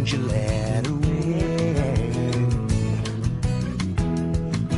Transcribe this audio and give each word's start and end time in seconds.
don't 0.00 0.12
you 0.12 0.18
let 0.28 0.86
away. 0.86 1.42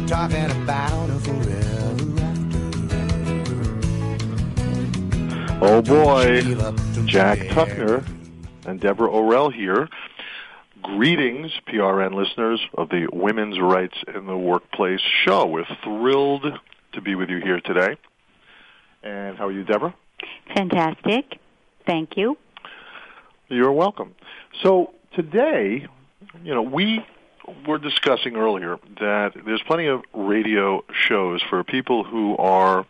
Talking 0.08 0.50
about 0.50 1.10
a 1.10 1.18
forever 1.20 2.20
after. 2.20 2.58
Oh 5.64 5.80
boy, 5.80 6.42
Give 6.42 6.60
up, 6.60 6.74
don't 6.76 6.96
you 6.96 7.06
Jack 7.06 7.38
dare. 7.38 7.50
Tuckner 7.50 8.04
and 8.66 8.80
Deborah 8.80 9.08
Orell 9.08 9.52
here. 9.52 9.88
Greetings, 10.82 11.52
PRN 11.68 12.14
listeners 12.14 12.60
of 12.74 12.88
the 12.88 13.06
Women's 13.12 13.60
Rights 13.60 13.98
in 14.12 14.26
the 14.26 14.36
Workplace 14.36 15.02
show. 15.24 15.46
We're 15.46 15.64
thrilled 15.84 16.46
to 16.94 17.00
be 17.00 17.14
with 17.14 17.30
you 17.30 17.38
here 17.38 17.60
today. 17.60 17.96
And 19.04 19.38
how 19.38 19.46
are 19.46 19.52
you, 19.52 19.62
Deborah? 19.62 19.94
Fantastic. 20.52 21.38
Thank 21.86 22.16
you. 22.16 22.36
You're 23.48 23.70
welcome. 23.70 24.16
So 24.64 24.94
today, 25.14 25.86
you 26.42 26.54
know, 26.54 26.62
we 26.62 27.04
were 27.66 27.78
discussing 27.78 28.36
earlier 28.36 28.78
that 29.00 29.32
there's 29.44 29.62
plenty 29.66 29.86
of 29.86 30.02
radio 30.12 30.84
shows 30.92 31.42
for 31.48 31.64
people 31.64 32.04
who 32.04 32.36
are, 32.36 32.86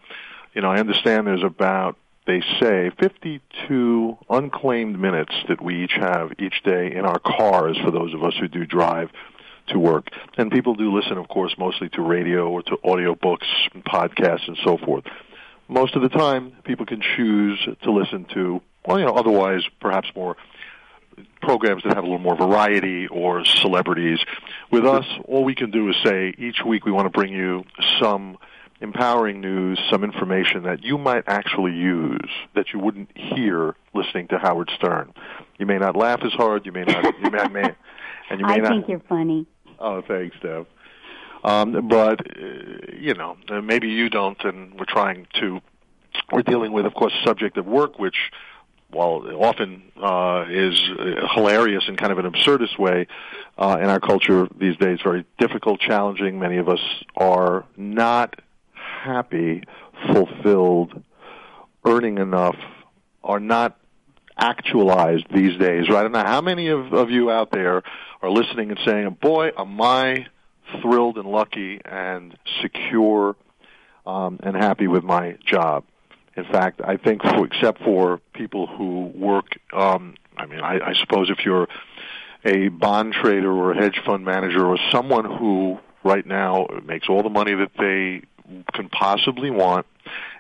you 0.54 0.60
know, 0.60 0.70
I 0.70 0.78
understand 0.78 1.26
there's 1.26 1.42
about 1.42 1.96
they 2.26 2.40
say 2.60 2.90
52 3.00 4.18
unclaimed 4.30 4.98
minutes 4.98 5.34
that 5.48 5.60
we 5.60 5.82
each 5.84 5.94
have 5.94 6.32
each 6.38 6.62
day 6.62 6.92
in 6.94 7.04
our 7.04 7.18
cars 7.18 7.76
for 7.82 7.90
those 7.90 8.14
of 8.14 8.22
us 8.22 8.34
who 8.38 8.46
do 8.46 8.64
drive 8.64 9.10
to 9.68 9.78
work. 9.78 10.08
And 10.36 10.50
people 10.50 10.74
do 10.74 10.94
listen, 10.94 11.18
of 11.18 11.28
course, 11.28 11.54
mostly 11.58 11.88
to 11.90 12.02
radio 12.02 12.48
or 12.48 12.62
to 12.62 12.78
audio 12.84 13.14
books, 13.14 13.46
and 13.74 13.84
podcasts, 13.84 14.46
and 14.46 14.56
so 14.64 14.78
forth. 14.78 15.04
Most 15.68 15.96
of 15.96 16.02
the 16.02 16.08
time, 16.08 16.52
people 16.64 16.86
can 16.86 17.00
choose 17.16 17.58
to 17.82 17.90
listen 17.90 18.26
to, 18.34 18.60
well, 18.86 18.98
you 18.98 19.04
know, 19.04 19.14
otherwise 19.14 19.62
perhaps 19.80 20.08
more 20.14 20.36
programs 21.40 21.82
that 21.82 21.94
have 21.94 22.04
a 22.04 22.06
little 22.06 22.18
more 22.18 22.36
variety 22.36 23.06
or 23.08 23.44
celebrities. 23.44 24.18
With 24.70 24.86
us, 24.86 25.04
all 25.26 25.44
we 25.44 25.54
can 25.54 25.70
do 25.70 25.88
is 25.88 25.96
say 26.04 26.34
each 26.38 26.62
week 26.64 26.84
we 26.84 26.92
want 26.92 27.06
to 27.06 27.10
bring 27.10 27.32
you 27.32 27.64
some 28.00 28.38
empowering 28.80 29.40
news, 29.40 29.78
some 29.90 30.02
information 30.02 30.64
that 30.64 30.82
you 30.82 30.98
might 30.98 31.24
actually 31.28 31.72
use 31.72 32.28
that 32.54 32.66
you 32.72 32.80
wouldn't 32.80 33.10
hear 33.16 33.76
listening 33.94 34.28
to 34.28 34.38
Howard 34.38 34.70
Stern. 34.76 35.12
You 35.58 35.66
may 35.66 35.78
not 35.78 35.96
laugh 35.96 36.20
as 36.24 36.32
hard, 36.32 36.66
you 36.66 36.72
may 36.72 36.82
not, 36.84 37.04
you 37.22 37.30
may, 37.30 37.48
may 37.48 37.74
and 38.30 38.40
you 38.40 38.46
may 38.46 38.54
I 38.54 38.56
not. 38.58 38.70
think 38.70 38.88
you're 38.88 39.02
funny. 39.08 39.46
Oh, 39.78 40.02
thanks, 40.02 40.36
Deb. 40.42 40.66
Um, 41.44 41.88
but 41.88 42.20
uh, 42.36 42.42
you 42.98 43.14
know, 43.14 43.36
maybe 43.62 43.88
you 43.88 44.08
don't, 44.08 44.42
and 44.44 44.74
we're 44.78 44.84
trying 44.86 45.26
to. 45.40 45.60
We're 46.30 46.42
dealing 46.42 46.72
with, 46.72 46.86
of 46.86 46.94
course, 46.94 47.12
the 47.12 47.28
subject 47.28 47.56
of 47.56 47.66
work, 47.66 47.98
which, 47.98 48.16
while 48.92 49.22
often 49.42 49.82
uh, 50.00 50.44
is 50.48 50.80
hilarious 51.34 51.84
in 51.88 51.96
kind 51.96 52.12
of 52.12 52.18
an 52.18 52.30
absurdist 52.30 52.78
way, 52.78 53.06
uh, 53.58 53.78
in 53.80 53.88
our 53.88 54.00
culture 54.00 54.48
these 54.58 54.76
days, 54.76 54.98
very 55.02 55.24
difficult, 55.38 55.80
challenging. 55.80 56.38
Many 56.38 56.58
of 56.58 56.68
us 56.68 56.80
are 57.16 57.64
not 57.76 58.40
happy, 58.74 59.64
fulfilled, 60.12 61.02
earning 61.84 62.18
enough, 62.18 62.56
are 63.24 63.40
not 63.40 63.78
actualized 64.36 65.26
these 65.34 65.58
days, 65.58 65.88
right? 65.88 66.00
I 66.00 66.02
don't 66.02 66.12
know 66.12 66.24
how 66.24 66.40
many 66.40 66.68
of, 66.68 66.92
of 66.92 67.10
you 67.10 67.30
out 67.30 67.50
there 67.50 67.82
are 68.22 68.30
listening 68.30 68.70
and 68.70 68.78
saying, 68.84 69.18
boy, 69.20 69.50
am 69.56 69.80
I 69.80 70.26
thrilled 70.80 71.18
and 71.18 71.28
lucky 71.28 71.80
and 71.84 72.36
secure 72.60 73.36
um, 74.06 74.40
and 74.42 74.56
happy 74.56 74.86
with 74.86 75.04
my 75.04 75.36
job. 75.44 75.84
In 76.36 76.44
fact, 76.44 76.80
I 76.82 76.96
think, 76.96 77.22
for, 77.22 77.44
except 77.44 77.82
for 77.82 78.20
people 78.32 78.66
who 78.66 79.12
work, 79.14 79.46
um, 79.72 80.14
I 80.36 80.46
mean, 80.46 80.60
I, 80.60 80.78
I 80.80 80.94
suppose 80.94 81.30
if 81.30 81.44
you're 81.44 81.68
a 82.44 82.68
bond 82.68 83.12
trader 83.12 83.52
or 83.52 83.72
a 83.72 83.76
hedge 83.76 84.00
fund 84.04 84.24
manager 84.24 84.66
or 84.66 84.78
someone 84.90 85.24
who 85.24 85.78
right 86.04 86.26
now 86.26 86.66
makes 86.84 87.08
all 87.08 87.22
the 87.22 87.30
money 87.30 87.54
that 87.54 87.70
they 87.78 88.22
can 88.72 88.88
possibly 88.88 89.50
want 89.50 89.86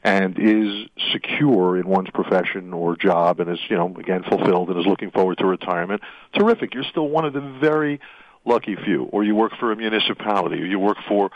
and 0.02 0.38
is 0.38 0.88
secure 1.12 1.78
in 1.78 1.86
one's 1.86 2.10
profession 2.10 2.72
or 2.72 2.96
job 2.96 3.38
and 3.38 3.50
is, 3.50 3.58
you 3.68 3.76
know, 3.76 3.94
again 3.96 4.24
fulfilled 4.24 4.70
and 4.70 4.78
is 4.78 4.86
looking 4.86 5.10
forward 5.10 5.38
to 5.38 5.46
retirement, 5.46 6.02
terrific. 6.34 6.74
You're 6.74 6.84
still 6.84 7.08
one 7.08 7.24
of 7.24 7.32
the 7.32 7.40
very 7.60 8.00
lucky 8.44 8.76
few. 8.76 9.04
Or 9.04 9.22
you 9.22 9.34
work 9.34 9.52
for 9.58 9.70
a 9.70 9.76
municipality 9.76 10.60
or 10.60 10.66
you 10.66 10.78
work 10.78 10.98
for, 11.06 11.30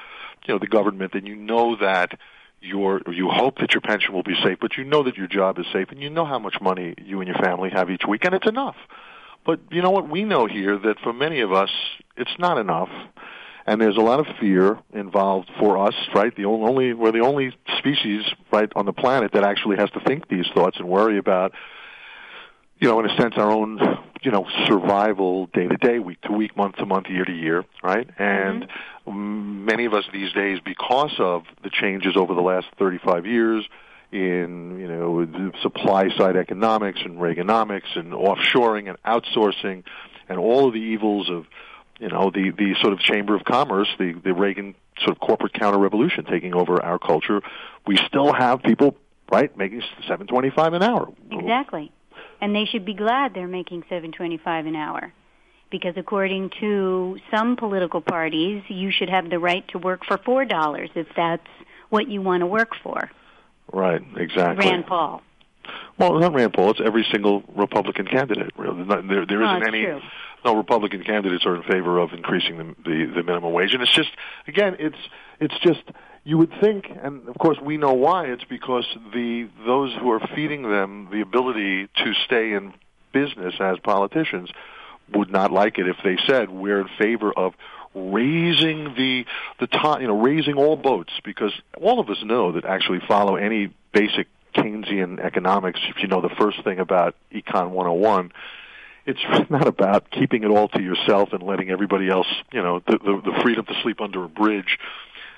you 0.46 0.54
know, 0.54 0.58
the 0.58 0.66
government 0.66 1.14
and 1.14 1.26
you 1.26 1.36
know 1.36 1.76
that 1.76 2.18
your 2.60 3.00
you 3.10 3.28
hope 3.28 3.58
that 3.58 3.74
your 3.74 3.80
pension 3.80 4.12
will 4.14 4.22
be 4.22 4.36
safe, 4.42 4.58
but 4.60 4.76
you 4.76 4.84
know 4.84 5.02
that 5.04 5.16
your 5.16 5.26
job 5.26 5.58
is 5.58 5.66
safe 5.72 5.90
and 5.90 6.02
you 6.02 6.10
know 6.10 6.24
how 6.24 6.38
much 6.38 6.56
money 6.60 6.94
you 7.04 7.20
and 7.20 7.28
your 7.28 7.38
family 7.38 7.70
have 7.70 7.90
each 7.90 8.02
week 8.08 8.24
and 8.24 8.34
it's 8.34 8.48
enough. 8.48 8.76
But 9.44 9.60
you 9.70 9.82
know 9.82 9.90
what 9.90 10.08
we 10.08 10.24
know 10.24 10.46
here 10.46 10.76
that 10.76 10.98
for 11.02 11.12
many 11.12 11.40
of 11.40 11.52
us 11.52 11.70
it's 12.16 12.34
not 12.38 12.58
enough 12.58 12.88
and 13.66 13.80
there's 13.80 13.96
a 13.96 14.00
lot 14.00 14.20
of 14.20 14.26
fear 14.40 14.78
involved 14.92 15.50
for 15.58 15.76
us, 15.76 15.94
right? 16.14 16.34
The 16.34 16.44
only 16.44 16.94
we're 16.94 17.12
the 17.12 17.20
only 17.20 17.56
species 17.78 18.22
right 18.52 18.70
on 18.76 18.86
the 18.86 18.92
planet 18.92 19.32
that 19.32 19.44
actually 19.44 19.76
has 19.76 19.90
to 19.90 20.00
think 20.00 20.28
these 20.28 20.46
thoughts 20.54 20.78
and 20.78 20.88
worry 20.88 21.18
about, 21.18 21.52
you 22.78 22.88
know, 22.88 23.00
in 23.00 23.06
a 23.08 23.16
sense, 23.16 23.34
our 23.36 23.50
own, 23.50 23.78
you 24.22 24.30
know, 24.30 24.46
survival 24.66 25.46
day 25.46 25.66
to 25.66 25.76
day, 25.76 25.98
week 25.98 26.20
to 26.22 26.32
week, 26.32 26.56
month 26.56 26.76
to 26.76 26.86
month, 26.86 27.06
year 27.08 27.24
to 27.24 27.32
year, 27.32 27.64
right? 27.82 28.08
And 28.18 28.64
mm 28.64 28.68
many 29.08 29.84
of 29.84 29.94
us 29.94 30.04
these 30.12 30.32
days, 30.32 30.58
because 30.64 31.14
of 31.20 31.44
the 31.62 31.70
changes 31.70 32.16
over 32.16 32.34
the 32.34 32.40
last 32.40 32.66
35 32.76 33.24
years 33.24 33.64
in, 34.10 34.78
you 34.80 34.88
know, 34.88 35.52
supply 35.62 36.08
side 36.16 36.36
economics 36.36 36.98
and 37.04 37.18
Reaganomics 37.18 37.96
and 37.96 38.12
offshoring 38.12 38.88
and 38.88 39.00
outsourcing 39.04 39.84
and 40.28 40.38
all 40.38 40.66
of 40.66 40.74
the 40.74 40.80
evils 40.80 41.30
of 41.30 41.46
you 41.98 42.08
know 42.08 42.30
the 42.30 42.50
the 42.50 42.74
sort 42.80 42.92
of 42.92 42.98
chamber 42.98 43.34
of 43.34 43.44
commerce 43.44 43.88
the 43.98 44.12
the 44.24 44.34
reagan 44.34 44.74
sort 44.98 45.16
of 45.16 45.20
corporate 45.20 45.54
counter 45.54 45.78
revolution 45.78 46.24
taking 46.24 46.54
over 46.54 46.82
our 46.82 46.98
culture 46.98 47.40
we 47.86 47.96
still 48.06 48.34
have 48.34 48.62
people 48.62 48.96
right 49.32 49.56
making 49.56 49.80
725 50.02 50.74
an 50.74 50.82
hour 50.82 51.08
Exactly. 51.30 51.92
And 52.40 52.54
they 52.54 52.64
should 52.66 52.84
be 52.84 52.94
glad 52.94 53.34
they're 53.34 53.48
making 53.48 53.82
725 53.88 54.66
an 54.66 54.76
hour. 54.76 55.12
Because 55.70 55.94
according 55.96 56.50
to 56.60 57.18
some 57.34 57.56
political 57.56 58.00
parties, 58.00 58.62
you 58.68 58.90
should 58.92 59.08
have 59.10 59.28
the 59.30 59.38
right 59.38 59.66
to 59.68 59.78
work 59.78 60.04
for 60.04 60.16
$4 60.18 60.90
if 60.94 61.08
that's 61.16 61.46
what 61.90 62.08
you 62.08 62.22
want 62.22 62.40
to 62.42 62.46
work 62.46 62.70
for. 62.82 63.10
right 63.72 64.00
exactly 64.16 64.68
Rand 64.68 64.86
Paul. 64.86 65.22
well 65.98 66.18
not 66.20 66.32
rand 66.34 66.52
paul 66.52 66.70
it's 66.70 66.80
every 66.84 67.04
single 67.12 67.42
republican 67.56 68.06
candidate 68.06 68.50
really 68.56 68.82
there 69.08 69.24
there 69.26 69.42
Oh, 69.42 69.50
isn't 69.56 69.62
it's 69.62 69.68
any 69.68 69.84
true. 69.84 70.00
no 70.44 70.56
republican 70.56 71.02
candidates 71.04 71.44
are 71.46 71.56
in 71.56 71.62
favor 71.64 71.98
of 71.98 72.12
increasing 72.12 72.58
the, 72.58 72.64
the 72.84 73.06
the 73.16 73.22
minimum 73.24 73.52
wage 73.52 73.72
and 73.72 73.82
it's 73.82 73.92
just 73.94 74.10
again 74.48 74.76
it's 74.78 74.98
it's 75.40 75.54
just 75.62 75.82
you 76.26 76.36
would 76.36 76.52
think 76.60 76.90
and 77.02 77.28
of 77.28 77.38
course 77.38 77.58
we 77.62 77.76
know 77.76 77.94
why 77.94 78.26
it's 78.26 78.44
because 78.44 78.84
the 79.14 79.48
those 79.64 79.94
who 79.94 80.10
are 80.10 80.20
feeding 80.34 80.62
them 80.62 81.08
the 81.10 81.20
ability 81.20 81.88
to 81.96 82.12
stay 82.24 82.52
in 82.52 82.74
business 83.12 83.54
as 83.60 83.78
politicians 83.78 84.50
would 85.14 85.30
not 85.30 85.52
like 85.52 85.78
it 85.78 85.88
if 85.88 85.96
they 86.04 86.18
said 86.26 86.50
we're 86.50 86.80
in 86.80 86.88
favor 86.98 87.32
of 87.32 87.54
raising 87.96 88.94
the 88.94 89.24
the 89.58 89.66
top, 89.66 90.00
you 90.00 90.06
know, 90.06 90.20
raising 90.20 90.54
all 90.54 90.76
boats 90.76 91.12
because 91.24 91.52
all 91.80 91.98
of 91.98 92.10
us 92.10 92.18
know 92.22 92.52
that 92.52 92.64
actually 92.64 93.00
follow 93.08 93.36
any 93.36 93.72
basic 93.92 94.28
Keynesian 94.54 95.18
economics. 95.18 95.80
If 95.88 96.02
you 96.02 96.08
know 96.08 96.20
the 96.20 96.34
first 96.38 96.62
thing 96.62 96.78
about 96.78 97.14
Econ 97.32 97.70
101, 97.70 98.32
it's 99.06 99.20
not 99.50 99.66
about 99.66 100.10
keeping 100.10 100.44
it 100.44 100.48
all 100.48 100.68
to 100.68 100.82
yourself 100.82 101.30
and 101.32 101.42
letting 101.42 101.70
everybody 101.70 102.08
else, 102.08 102.28
you 102.52 102.62
know, 102.62 102.80
the 102.80 102.98
the, 102.98 103.22
the 103.24 103.40
freedom 103.42 103.64
to 103.64 103.74
sleep 103.82 104.00
under 104.00 104.24
a 104.24 104.28
bridge, 104.28 104.78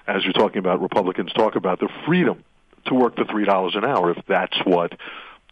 as 0.08 0.24
you're 0.24 0.32
talking 0.32 0.58
about. 0.58 0.80
Republicans 0.80 1.32
talk 1.32 1.54
about 1.54 1.78
the 1.78 1.88
freedom 2.06 2.42
to 2.86 2.94
work 2.94 3.16
for 3.16 3.24
three 3.24 3.44
dollars 3.44 3.74
an 3.76 3.84
hour 3.84 4.10
if 4.10 4.24
that's 4.26 4.56
what 4.64 4.92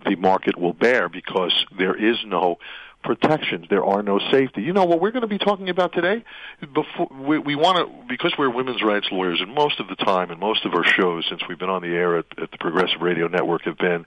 the 0.04 0.16
market 0.16 0.58
will 0.58 0.72
bear 0.72 1.08
because 1.08 1.52
there 1.78 1.94
is 1.94 2.16
no 2.26 2.58
protections. 3.04 3.66
There 3.70 3.84
are 3.84 4.02
no 4.02 4.18
safety. 4.30 4.62
You 4.62 4.72
know 4.72 4.84
what 4.84 5.00
we're 5.00 5.12
going 5.12 5.22
to 5.22 5.28
be 5.28 5.38
talking 5.38 5.68
about 5.68 5.92
today? 5.92 6.24
Before 6.60 7.08
we, 7.12 7.38
we 7.38 7.54
want 7.54 7.78
to, 7.78 8.08
because 8.08 8.34
we're 8.36 8.50
women's 8.50 8.82
rights 8.82 9.06
lawyers, 9.12 9.40
and 9.40 9.54
most 9.54 9.78
of 9.78 9.88
the 9.88 9.94
time, 9.94 10.30
and 10.30 10.40
most 10.40 10.64
of 10.64 10.74
our 10.74 10.84
shows 10.84 11.24
since 11.28 11.42
we've 11.48 11.58
been 11.58 11.70
on 11.70 11.82
the 11.82 11.88
air 11.88 12.18
at, 12.18 12.26
at 12.40 12.50
the 12.50 12.58
Progressive 12.58 13.00
Radio 13.00 13.28
Network 13.28 13.62
have 13.62 13.78
been 13.78 14.04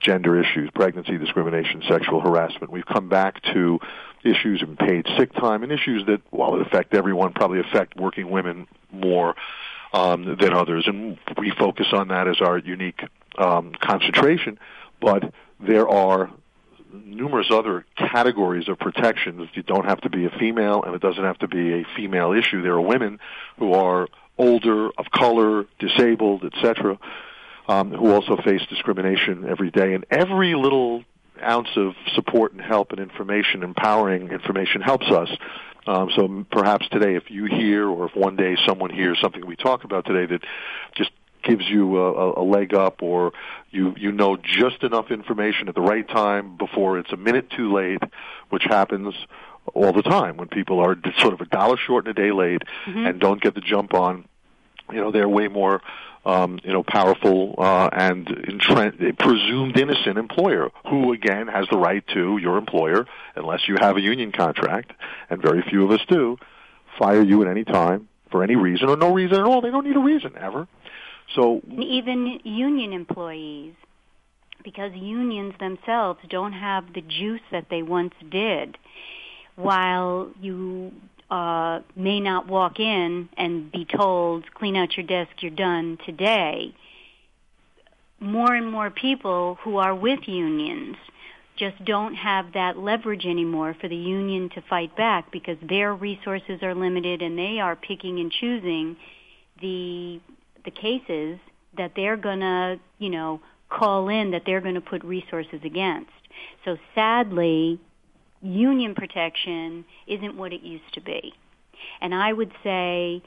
gender 0.00 0.40
issues, 0.40 0.70
pregnancy 0.74 1.18
discrimination, 1.18 1.82
sexual 1.88 2.20
harassment. 2.20 2.70
We've 2.70 2.86
come 2.86 3.08
back 3.08 3.42
to 3.54 3.80
issues 4.24 4.62
in 4.62 4.76
paid 4.76 5.06
sick 5.18 5.32
time 5.34 5.62
and 5.62 5.72
issues 5.72 6.06
that, 6.06 6.22
while 6.30 6.54
it 6.56 6.66
affect 6.66 6.94
everyone, 6.94 7.32
probably 7.32 7.60
affect 7.60 7.96
working 7.96 8.30
women 8.30 8.66
more 8.90 9.34
um, 9.92 10.36
than 10.40 10.52
others. 10.52 10.84
And 10.86 11.18
we 11.38 11.50
focus 11.50 11.86
on 11.92 12.08
that 12.08 12.28
as 12.28 12.40
our 12.40 12.58
unique 12.58 13.00
um, 13.38 13.72
concentration. 13.80 14.58
But 15.00 15.32
there 15.60 15.88
are 15.88 16.30
numerous 16.92 17.48
other 17.50 17.84
categories 17.96 18.68
of 18.68 18.78
protections. 18.78 19.48
You 19.54 19.62
don't 19.62 19.84
have 19.84 20.00
to 20.02 20.10
be 20.10 20.26
a 20.26 20.30
female, 20.30 20.82
and 20.82 20.94
it 20.94 21.00
doesn't 21.00 21.24
have 21.24 21.38
to 21.38 21.48
be 21.48 21.80
a 21.80 21.86
female 21.96 22.32
issue. 22.32 22.62
There 22.62 22.74
are 22.74 22.80
women 22.80 23.18
who 23.58 23.74
are 23.74 24.08
older, 24.38 24.90
of 24.98 25.06
color, 25.12 25.66
disabled, 25.78 26.44
etc., 26.44 26.98
um, 27.68 27.90
who 27.90 28.12
also 28.12 28.36
face 28.36 28.62
discrimination 28.68 29.46
every 29.48 29.70
day. 29.70 29.94
And 29.94 30.04
every 30.10 30.54
little 30.54 31.04
ounce 31.42 31.68
of 31.76 31.94
support 32.14 32.52
and 32.52 32.60
help 32.60 32.92
and 32.92 33.00
information, 33.00 33.62
empowering 33.62 34.30
information 34.30 34.80
helps 34.80 35.06
us. 35.10 35.28
Um, 35.86 36.10
so 36.16 36.46
perhaps 36.50 36.88
today, 36.88 37.14
if 37.16 37.30
you 37.30 37.44
hear, 37.44 37.86
or 37.88 38.06
if 38.06 38.16
one 38.16 38.36
day 38.36 38.56
someone 38.66 38.90
hears 38.90 39.18
something 39.20 39.44
we 39.46 39.56
talk 39.56 39.84
about 39.84 40.06
today 40.06 40.24
that 40.32 40.42
just 40.94 41.10
gives 41.42 41.68
you 41.68 41.98
a, 41.98 42.40
a 42.40 42.44
leg 42.44 42.72
up, 42.72 43.02
or 43.02 43.32
you 43.70 43.94
you 43.98 44.10
know 44.10 44.36
just 44.36 44.82
enough 44.82 45.10
information 45.10 45.68
at 45.68 45.74
the 45.74 45.82
right 45.82 46.08
time 46.08 46.56
before 46.56 46.98
it's 46.98 47.12
a 47.12 47.18
minute 47.18 47.50
too 47.50 47.70
late, 47.74 48.02
which 48.48 48.62
happens 48.64 49.14
all 49.74 49.92
the 49.92 50.02
time 50.02 50.38
when 50.38 50.48
people 50.48 50.80
are 50.80 50.96
sort 51.18 51.34
of 51.34 51.40
a 51.42 51.46
dollar 51.46 51.76
short 51.76 52.06
and 52.06 52.18
a 52.18 52.22
day 52.22 52.32
late 52.32 52.62
Mhm. 52.86 53.08
and 53.10 53.20
don't 53.20 53.42
get 53.42 53.54
the 53.54 53.60
jump 53.60 53.92
on. 53.92 54.24
You 54.92 55.00
know, 55.00 55.10
they're 55.10 55.28
way 55.28 55.48
more 55.48 55.80
um, 56.26 56.58
you 56.64 56.72
know, 56.72 56.82
powerful 56.82 57.54
uh, 57.58 57.90
and 57.92 58.26
intre- 58.26 59.18
presumed 59.18 59.78
innocent 59.78 60.16
employer, 60.16 60.70
who 60.88 61.12
again 61.12 61.48
has 61.48 61.66
the 61.70 61.76
right 61.76 62.06
to 62.14 62.38
your 62.38 62.56
employer, 62.56 63.06
unless 63.36 63.68
you 63.68 63.76
have 63.78 63.96
a 63.96 64.00
union 64.00 64.32
contract, 64.32 64.92
and 65.28 65.42
very 65.42 65.62
few 65.68 65.84
of 65.84 65.90
us 65.90 66.00
do, 66.08 66.36
fire 66.98 67.22
you 67.22 67.42
at 67.42 67.48
any 67.48 67.64
time 67.64 68.08
for 68.30 68.42
any 68.42 68.56
reason 68.56 68.88
or 68.88 68.96
no 68.96 69.12
reason 69.12 69.38
at 69.38 69.44
all. 69.44 69.60
They 69.60 69.70
don't 69.70 69.86
need 69.86 69.96
a 69.96 70.00
reason 70.00 70.32
ever. 70.38 70.66
So 71.34 71.60
even 71.70 72.40
union 72.44 72.92
employees, 72.92 73.74
because 74.62 74.92
unions 74.94 75.54
themselves 75.60 76.20
don't 76.30 76.52
have 76.52 76.92
the 76.94 77.02
juice 77.02 77.42
that 77.52 77.66
they 77.70 77.82
once 77.82 78.14
did. 78.30 78.78
While 79.56 80.30
you 80.40 80.92
uh, 81.34 81.80
may 81.96 82.20
not 82.20 82.46
walk 82.46 82.78
in 82.78 83.28
and 83.36 83.72
be 83.72 83.84
told, 83.84 84.44
clean 84.54 84.76
out 84.76 84.96
your 84.96 85.04
desk, 85.04 85.30
you're 85.40 85.50
done 85.50 85.98
today, 86.06 86.72
more 88.20 88.54
and 88.54 88.70
more 88.70 88.88
people 88.88 89.58
who 89.64 89.78
are 89.78 89.96
with 89.96 90.20
unions 90.28 90.94
just 91.56 91.84
don't 91.84 92.14
have 92.14 92.52
that 92.52 92.78
leverage 92.78 93.26
anymore 93.26 93.76
for 93.80 93.88
the 93.88 93.96
union 93.96 94.48
to 94.50 94.62
fight 94.70 94.96
back 94.96 95.32
because 95.32 95.56
their 95.68 95.92
resources 95.92 96.62
are 96.62 96.74
limited 96.74 97.20
and 97.20 97.36
they 97.36 97.58
are 97.58 97.74
picking 97.74 98.20
and 98.20 98.30
choosing 98.30 98.96
the 99.60 100.20
the 100.64 100.70
cases 100.70 101.38
that 101.76 101.92
they're 101.96 102.16
going 102.16 102.40
to, 102.40 102.78
you 102.98 103.10
know, 103.10 103.40
call 103.68 104.08
in 104.08 104.30
that 104.30 104.42
they're 104.46 104.60
going 104.60 104.76
to 104.76 104.80
put 104.80 105.02
resources 105.04 105.60
against. 105.64 106.10
So 106.64 106.76
sadly, 106.94 107.80
union 108.44 108.94
protection 108.94 109.84
isn't 110.06 110.36
what 110.36 110.52
it 110.52 110.62
used 110.62 110.92
to 110.94 111.00
be. 111.00 111.32
And 112.00 112.14
I 112.14 112.32
would 112.32 112.52
say 112.62 113.22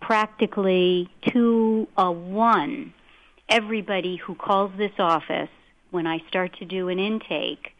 practically 0.00 1.08
to 1.32 1.86
a 1.96 2.02
uh, 2.02 2.10
one, 2.10 2.92
everybody 3.48 4.16
who 4.16 4.34
calls 4.34 4.72
this 4.76 4.92
office, 4.98 5.48
when 5.90 6.06
I 6.06 6.18
start 6.28 6.56
to 6.58 6.64
do 6.64 6.88
an 6.88 6.98
intake 6.98 7.72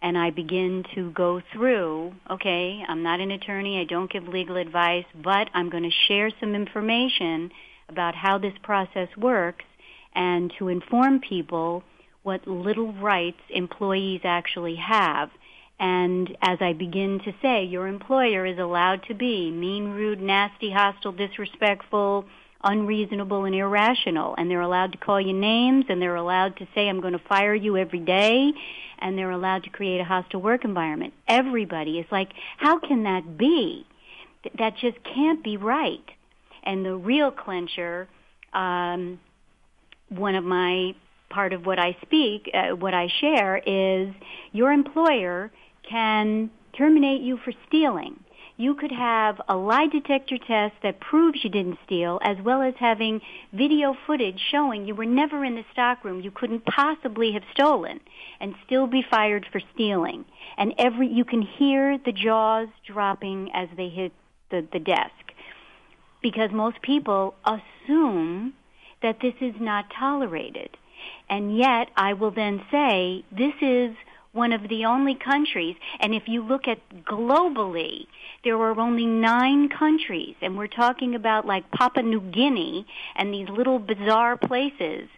and 0.00 0.18
I 0.18 0.30
begin 0.30 0.84
to 0.94 1.12
go 1.12 1.40
through, 1.52 2.12
okay, 2.30 2.82
I'm 2.88 3.02
not 3.02 3.20
an 3.20 3.30
attorney, 3.30 3.78
I 3.78 3.84
don't 3.84 4.10
give 4.10 4.26
legal 4.26 4.56
advice, 4.56 5.04
but 5.22 5.48
I'm 5.54 5.70
going 5.70 5.84
to 5.84 6.08
share 6.08 6.30
some 6.40 6.54
information 6.54 7.50
about 7.88 8.14
how 8.14 8.38
this 8.38 8.54
process 8.62 9.08
works 9.16 9.64
and 10.14 10.52
to 10.58 10.68
inform 10.68 11.20
people 11.20 11.84
what 12.22 12.46
little 12.46 12.92
rights 12.94 13.40
employees 13.50 14.22
actually 14.24 14.76
have. 14.76 15.30
And 15.78 16.36
as 16.40 16.58
I 16.60 16.74
begin 16.74 17.20
to 17.24 17.32
say, 17.42 17.64
your 17.64 17.88
employer 17.88 18.46
is 18.46 18.58
allowed 18.58 19.02
to 19.08 19.14
be 19.14 19.50
mean, 19.50 19.88
rude, 19.88 20.20
nasty, 20.20 20.70
hostile, 20.70 21.12
disrespectful, 21.12 22.24
unreasonable, 22.62 23.44
and 23.44 23.54
irrational. 23.54 24.34
And 24.38 24.50
they're 24.50 24.60
allowed 24.60 24.92
to 24.92 24.98
call 24.98 25.20
you 25.20 25.32
names, 25.32 25.86
and 25.88 26.00
they're 26.00 26.14
allowed 26.14 26.56
to 26.58 26.68
say, 26.74 26.88
I'm 26.88 27.00
going 27.00 27.14
to 27.14 27.28
fire 27.28 27.54
you 27.54 27.76
every 27.76 27.98
day, 27.98 28.52
and 29.00 29.18
they're 29.18 29.30
allowed 29.30 29.64
to 29.64 29.70
create 29.70 30.00
a 30.00 30.04
hostile 30.04 30.40
work 30.40 30.64
environment. 30.64 31.14
Everybody 31.26 31.98
is 31.98 32.06
like, 32.12 32.28
how 32.58 32.78
can 32.78 33.02
that 33.02 33.36
be? 33.36 33.84
That 34.58 34.76
just 34.76 34.98
can't 35.02 35.42
be 35.42 35.56
right. 35.56 36.04
And 36.62 36.84
the 36.84 36.94
real 36.94 37.32
clincher, 37.32 38.08
um, 38.52 39.18
one 40.08 40.36
of 40.36 40.44
my 40.44 40.94
part 41.30 41.52
of 41.52 41.66
what 41.66 41.78
I 41.78 41.96
speak, 42.02 42.50
uh, 42.52 42.76
what 42.76 42.94
I 42.94 43.08
share 43.20 43.56
is 43.56 44.14
your 44.52 44.70
employer 44.70 45.50
can 45.88 46.50
terminate 46.76 47.20
you 47.20 47.38
for 47.44 47.52
stealing. 47.68 48.18
You 48.56 48.74
could 48.74 48.92
have 48.92 49.40
a 49.48 49.56
lie 49.56 49.86
detector 49.86 50.38
test 50.38 50.74
that 50.82 51.00
proves 51.00 51.42
you 51.42 51.50
didn't 51.50 51.78
steal, 51.84 52.20
as 52.22 52.36
well 52.44 52.62
as 52.62 52.74
having 52.78 53.20
video 53.52 53.96
footage 54.06 54.40
showing 54.50 54.86
you 54.86 54.94
were 54.94 55.06
never 55.06 55.44
in 55.44 55.54
the 55.54 55.64
stockroom, 55.72 56.20
you 56.20 56.30
couldn't 56.30 56.64
possibly 56.66 57.32
have 57.32 57.42
stolen, 57.52 58.00
and 58.40 58.54
still 58.66 58.86
be 58.86 59.02
fired 59.10 59.46
for 59.50 59.60
stealing. 59.74 60.24
And 60.56 60.74
every 60.78 61.08
you 61.08 61.24
can 61.24 61.42
hear 61.42 61.98
the 61.98 62.12
jaws 62.12 62.68
dropping 62.86 63.50
as 63.54 63.68
they 63.76 63.88
hit 63.88 64.12
the, 64.50 64.66
the 64.72 64.78
desk 64.78 65.32
because 66.22 66.50
most 66.52 66.80
people 66.82 67.34
assume 67.44 68.52
that 69.02 69.20
this 69.20 69.34
is 69.40 69.54
not 69.60 69.86
tolerated. 69.98 70.76
And 71.28 71.56
yet, 71.56 71.88
I 71.96 72.12
will 72.12 72.30
then 72.30 72.62
say, 72.70 73.24
this 73.32 73.54
is 73.60 73.96
one 74.32 74.52
of 74.52 74.68
the 74.68 74.86
only 74.86 75.14
countries, 75.14 75.76
and 76.00 76.14
if 76.14 76.22
you 76.26 76.42
look 76.42 76.66
at 76.66 76.78
globally, 77.04 78.06
there 78.44 78.56
are 78.56 78.78
only 78.80 79.04
nine 79.04 79.68
countries, 79.68 80.34
and 80.40 80.56
we're 80.56 80.66
talking 80.66 81.14
about 81.14 81.46
like 81.46 81.70
Papua 81.70 82.02
New 82.02 82.20
Guinea 82.20 82.86
and 83.14 83.32
these 83.32 83.48
little 83.50 83.78
bizarre 83.78 84.38
places. 84.38 85.08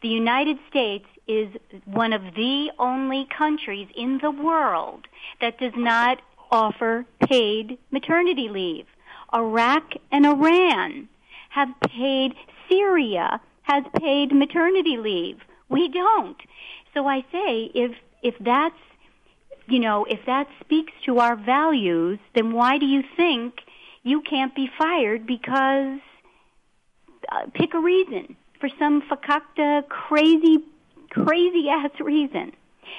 The 0.00 0.08
United 0.08 0.58
States 0.70 1.04
is 1.26 1.48
one 1.84 2.14
of 2.14 2.22
the 2.34 2.70
only 2.78 3.26
countries 3.36 3.88
in 3.94 4.18
the 4.22 4.30
world 4.30 5.06
that 5.42 5.58
does 5.58 5.74
not 5.76 6.18
offer 6.50 7.04
paid 7.28 7.76
maternity 7.90 8.48
leave. 8.48 8.86
Iraq 9.34 9.92
and 10.10 10.24
Iran 10.24 11.08
have 11.50 11.68
paid, 11.82 12.34
Syria 12.70 13.40
has 13.62 13.84
paid 14.00 14.32
maternity 14.32 14.96
leave. 14.96 15.36
We 15.68 15.88
don't. 15.88 16.38
So 16.94 17.06
I 17.06 17.20
say 17.30 17.70
if 17.74 17.92
if 18.22 18.34
that's 18.40 18.74
you 19.68 19.80
know, 19.80 20.06
if 20.08 20.20
that 20.24 20.46
speaks 20.60 20.92
to 21.04 21.18
our 21.18 21.36
values, 21.36 22.18
then 22.34 22.52
why 22.52 22.78
do 22.78 22.86
you 22.86 23.02
think 23.16 23.54
you 24.02 24.22
can't 24.22 24.54
be 24.54 24.70
fired 24.78 25.26
because 25.26 25.98
uh, 27.30 27.46
pick 27.52 27.74
a 27.74 27.78
reason 27.78 28.34
for 28.60 28.70
some 28.78 29.02
fakakta 29.02 29.86
crazy 29.88 30.58
crazy 31.10 31.68
ass 31.68 31.90
reason. 32.00 32.52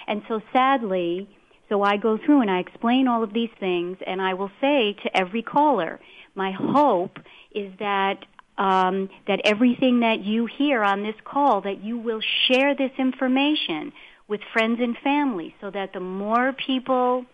And 0.08 0.22
so 0.28 0.42
sadly, 0.54 1.30
so 1.70 1.82
I 1.84 1.98
go 1.98 2.18
through 2.18 2.42
and 2.42 2.52
I 2.52 2.60
explain 2.60 3.08
all 3.08 3.24
of 3.24 3.34
these 3.34 3.50
things 3.60 3.98
and 4.06 4.22
I 4.22 4.34
will 4.34 4.52
say 4.62 4.96
to 5.04 5.18
every 5.18 5.44
caller, 5.44 6.00
my 6.36 6.52
hope 6.52 7.18
is 7.52 7.72
that 7.80 8.26
um, 8.58 9.10
that 9.26 9.40
everything 9.46 10.02
that 10.02 10.20
you 10.20 10.46
hear 10.46 10.84
on 10.84 11.02
this 11.02 11.16
call, 11.24 11.62
that 11.62 11.82
you 11.82 11.98
will 11.98 12.20
share 12.48 12.76
this 12.76 12.92
information 12.98 13.94
with 14.30 14.42
friends 14.54 14.80
and 14.80 14.96
family 15.04 15.54
so 15.60 15.72
that 15.72 15.92
the 15.92 16.00
more 16.00 16.54
people 16.54 17.26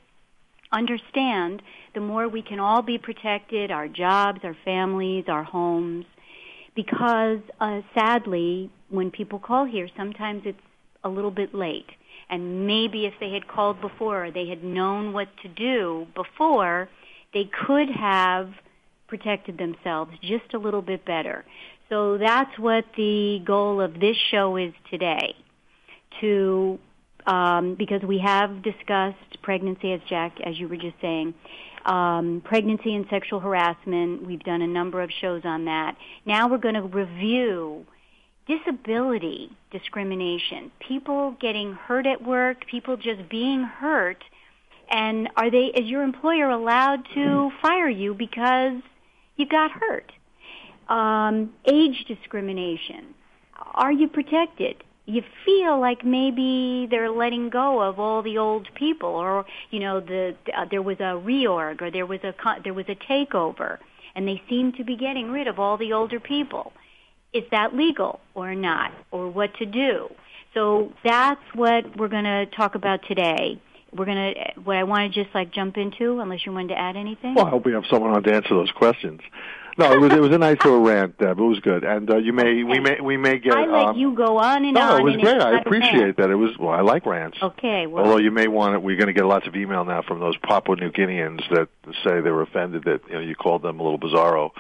understand, 0.72 1.62
the 1.94 2.00
more 2.00 2.28
we 2.28 2.42
can 2.42 2.60
all 2.60 2.82
be 2.82 2.98
protected, 2.98 3.70
our 3.70 3.88
jobs, 3.88 4.40
our 4.44 4.56
families, 4.66 5.26
our 5.28 5.44
homes. 5.44 6.06
Because 6.76 7.40
uh, 7.60 7.82
sadly, 7.94 8.72
when 8.90 9.12
people 9.12 9.40
call 9.40 9.66
here, 9.66 9.90
sometimes 9.96 10.44
it's 10.46 10.60
a 11.04 11.10
little 11.10 11.32
bit 11.32 11.54
late. 11.54 11.90
And 12.30 12.66
maybe 12.66 13.06
if 13.06 13.14
they 13.20 13.32
had 13.32 13.48
called 13.48 13.80
before 13.82 14.26
or 14.26 14.32
they 14.32 14.48
had 14.48 14.64
known 14.64 15.14
what 15.14 15.28
to 15.44 15.48
do 15.48 16.08
before, 16.16 16.90
they 17.34 17.50
could 17.68 17.90
have 17.90 18.50
protected 19.08 19.58
themselves 19.58 20.12
just 20.22 20.54
a 20.54 20.58
little 20.58 20.82
bit 20.82 21.06
better. 21.06 21.46
So 21.90 22.18
that's 22.18 22.58
what 22.58 22.86
the 22.98 23.42
goal 23.46 23.80
of 23.80 24.00
this 24.00 24.18
show 24.32 24.58
is 24.58 24.74
today. 24.90 25.36
To 26.22 26.80
um, 27.26 27.76
because 27.76 28.02
we 28.02 28.20
have 28.20 28.62
discussed 28.62 29.42
pregnancy, 29.42 29.94
as 29.94 30.02
Jack, 30.08 30.38
as 30.46 30.60
you 30.60 30.68
were 30.68 30.78
just 30.78 30.96
saying, 31.02 31.34
um, 31.86 32.42
pregnancy 32.44 32.96
and 32.96 33.06
sexual 33.10 33.40
harassment. 33.40 34.26
We've 34.26 34.44
done 34.44 34.62
a 34.62 34.68
number 34.68 35.02
of 35.02 35.10
shows 35.22 35.42
on 35.46 35.66
that. 35.66 35.96
Now 36.26 36.50
we're 36.50 36.58
going 36.58 36.76
to 36.76 36.82
review 36.82 37.86
disability 38.48 39.52
discrimination. 39.72 40.72
People 40.88 41.36
getting 41.40 41.74
hurt 41.74 42.06
at 42.06 42.24
work, 42.24 42.66
people 42.70 42.98
just 42.98 43.30
being 43.30 43.64
hurt, 43.64 44.24
and 44.90 45.30
are 45.36 45.50
they? 45.50 45.72
Is 45.76 45.88
your 45.88 46.04
employer 46.04 46.50
allowed 46.50 47.06
to 47.16 47.52
fire 47.62 47.90
you 47.90 48.14
because 48.14 48.82
you 49.36 49.48
got 49.48 49.72
hurt? 49.72 50.12
Um, 50.88 51.54
age 51.66 52.06
discrimination. 52.08 53.16
Are 53.74 53.92
you 53.92 54.08
protected? 54.08 54.84
You 55.06 55.22
feel 55.46 55.80
like 55.80 56.04
maybe 56.04 56.88
they're 56.90 57.12
letting 57.12 57.50
go 57.50 57.82
of 57.82 58.00
all 58.00 58.24
the 58.24 58.38
old 58.38 58.68
people 58.76 59.10
or 59.10 59.46
you 59.70 59.80
know 59.80 60.00
the 60.00 60.36
uh, 60.56 60.66
there 60.70 60.82
was 60.82 60.98
a 61.00 61.14
reorg 61.14 61.82
or 61.82 61.92
there 61.92 62.06
was 62.06 62.20
a 62.24 62.34
there 62.64 62.74
was 62.74 62.86
a 62.90 62.96
takeover 62.96 63.78
and 64.16 64.28
they 64.28 64.42
seem 64.50 64.72
to 64.74 64.84
be 64.84 64.96
getting 64.96 65.32
rid 65.32 65.48
of 65.48 65.60
all 65.60 65.78
the 65.78 65.94
older 65.94 66.20
people 66.20 66.74
is 67.34 67.44
that 67.52 67.76
legal 67.76 68.20
or 68.34 68.56
not 68.56 68.92
or 69.12 69.30
what 69.30 69.54
to 69.56 69.66
do 69.66 70.10
So 70.56 70.94
that's 71.04 71.42
what 71.54 71.98
we're 71.98 72.08
going 72.08 72.24
to 72.24 72.46
talk 72.48 72.76
about 72.76 73.02
today. 73.08 73.62
We're 73.94 74.06
going 74.06 74.34
to, 74.34 74.62
what 74.62 74.78
I 74.78 74.84
want 74.84 75.14
to 75.14 75.24
just 75.24 75.36
like 75.36 75.52
jump 75.54 75.78
into, 75.78 76.20
unless 76.22 76.46
you 76.46 76.54
wanted 76.54 76.70
to 76.70 76.80
add 76.80 76.96
anything. 76.96 77.36
Well, 77.36 77.46
I 77.46 77.50
hope 77.50 77.66
we 77.66 77.74
have 77.74 77.84
someone 77.90 78.12
on 78.12 78.24
to 78.24 78.34
answer 78.34 78.56
those 78.56 78.72
questions. 78.72 79.20
No, 79.78 79.92
it 79.92 80.00
was 80.00 80.14
it 80.14 80.22
was 80.22 80.32
a 80.32 80.38
nice 80.38 80.58
little 80.64 80.80
rant, 80.80 81.18
Deb. 81.18 81.38
It 81.38 81.44
was 81.44 81.60
good, 81.60 81.84
and 81.84 82.10
uh, 82.10 82.18
you 82.18 82.32
may 82.32 82.64
we 82.64 82.80
may 82.80 83.02
we 83.02 83.18
may 83.18 83.40
get. 83.40 83.54
I 83.54 83.66
let 83.66 83.86
um, 83.88 83.98
you 83.98 84.16
go 84.16 84.38
on 84.38 84.64
and 84.64 84.74
no, 84.74 84.82
on. 84.82 84.90
No, 84.90 84.98
it 84.98 85.04
was 85.04 85.18
great. 85.18 85.42
I 85.42 85.60
appreciate 85.60 86.16
that. 86.16 86.30
It 86.30 86.36
was 86.36 86.58
well. 86.58 86.72
I 86.72 86.80
like 86.80 87.06
rants. 87.06 87.38
Okay, 87.42 87.86
well, 87.86 88.06
Although 88.06 88.20
you 88.20 88.32
may 88.32 88.48
want 88.48 88.76
it, 88.76 88.82
we're 88.82 88.96
going 88.96 89.08
to 89.08 89.14
get 89.14 89.26
lots 89.26 89.48
of 89.48 89.56
email 89.56 89.84
now 89.84 90.02
from 90.02 90.22
those 90.22 90.38
Papua 90.38 90.78
New 90.78 90.92
Guineans 90.92 91.42
that 91.50 91.68
say 92.06 92.22
they 92.22 92.32
were 92.32 92.44
offended 92.44 92.86
that 92.86 93.02
you 93.10 93.16
know 93.16 93.20
you 93.20 93.36
called 93.36 93.64
them 93.64 93.82
a 93.82 93.84
little 93.84 94.00
bizarro. 94.00 94.52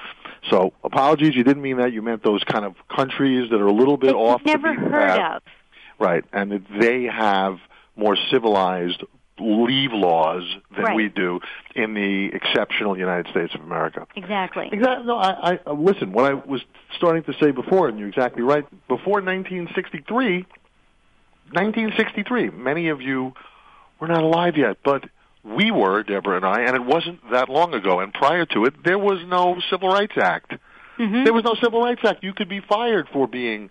So 0.50 0.74
apologies, 0.84 1.34
you 1.34 1.45
didn't 1.45 1.63
mean 1.63 1.77
that. 1.77 1.93
You 1.93 2.01
meant 2.01 2.22
those 2.22 2.43
kind 2.43 2.65
of 2.65 2.75
countries 2.93 3.50
that 3.51 3.62
are 3.62 3.67
a 3.67 3.74
little 3.74 3.98
bit 3.98 4.07
that 4.07 4.15
off. 4.15 4.41
never 4.45 4.74
heard 4.74 4.91
path. 4.91 5.36
of. 5.38 5.41
Right, 5.98 6.25
and 6.34 6.51
that 6.51 6.63
they 6.77 7.03
have 7.03 7.60
more 7.95 8.17
civilized 8.29 9.01
leave 9.39 9.92
laws 9.92 10.44
than 10.75 10.86
Right. 10.86 10.96
we 10.96 11.10
do 11.10 11.39
in 11.75 11.94
the 11.94 12.27
exceptional 12.34 12.98
United 12.98 13.30
States 13.32 13.54
of 13.54 13.62
America. 13.62 14.08
Exactly. 14.15 14.70
Exactly. 14.72 15.06
No, 15.06 15.18
I, 15.18 15.51
I 15.54 15.60
uh, 15.68 15.74
listen. 15.74 16.13
What 16.13 16.32
I 16.32 16.34
was 16.36 16.62
starting 16.98 17.24
to 17.24 17.34
say 17.42 17.51
before, 17.51 17.89
and 17.89 18.00
you're 18.00 18.08
exactly 18.08 18.44
right. 18.44 18.63
Before 18.88 19.22
1963, 19.22 20.46
1963, 21.51 22.50
many 22.51 22.89
of 22.89 23.01
you 23.01 23.34
were 24.00 24.08
not 24.08 24.24
alive 24.24 24.58
yet, 24.58 24.77
but 24.84 25.04
we 25.44 25.70
were, 25.72 26.04
Deborah 26.04 26.38
and 26.38 26.46
I, 26.46 26.62
and 26.62 26.75
it 26.75 26.84
wasn't 26.84 27.20
that 27.32 27.50
long 27.50 27.74
ago. 27.74 28.00
And 28.00 28.13
prior 28.13 28.46
to 28.48 28.65
it, 28.65 28.74
there 28.84 28.98
was 28.98 29.20
no 29.27 29.58
Civil 29.70 29.89
Rights 29.89 30.18
Act. 30.18 30.54
hmm 30.98 31.24
There 31.24 31.34
was 31.34 31.44
no 31.44 31.56
Civil 31.62 31.82
Rights 31.84 32.01
Act. 32.04 32.24
You 32.24 32.34
could 32.34 32.50
be 32.50 32.62
fired 32.62 33.08
for 33.13 33.27
being 33.27 33.70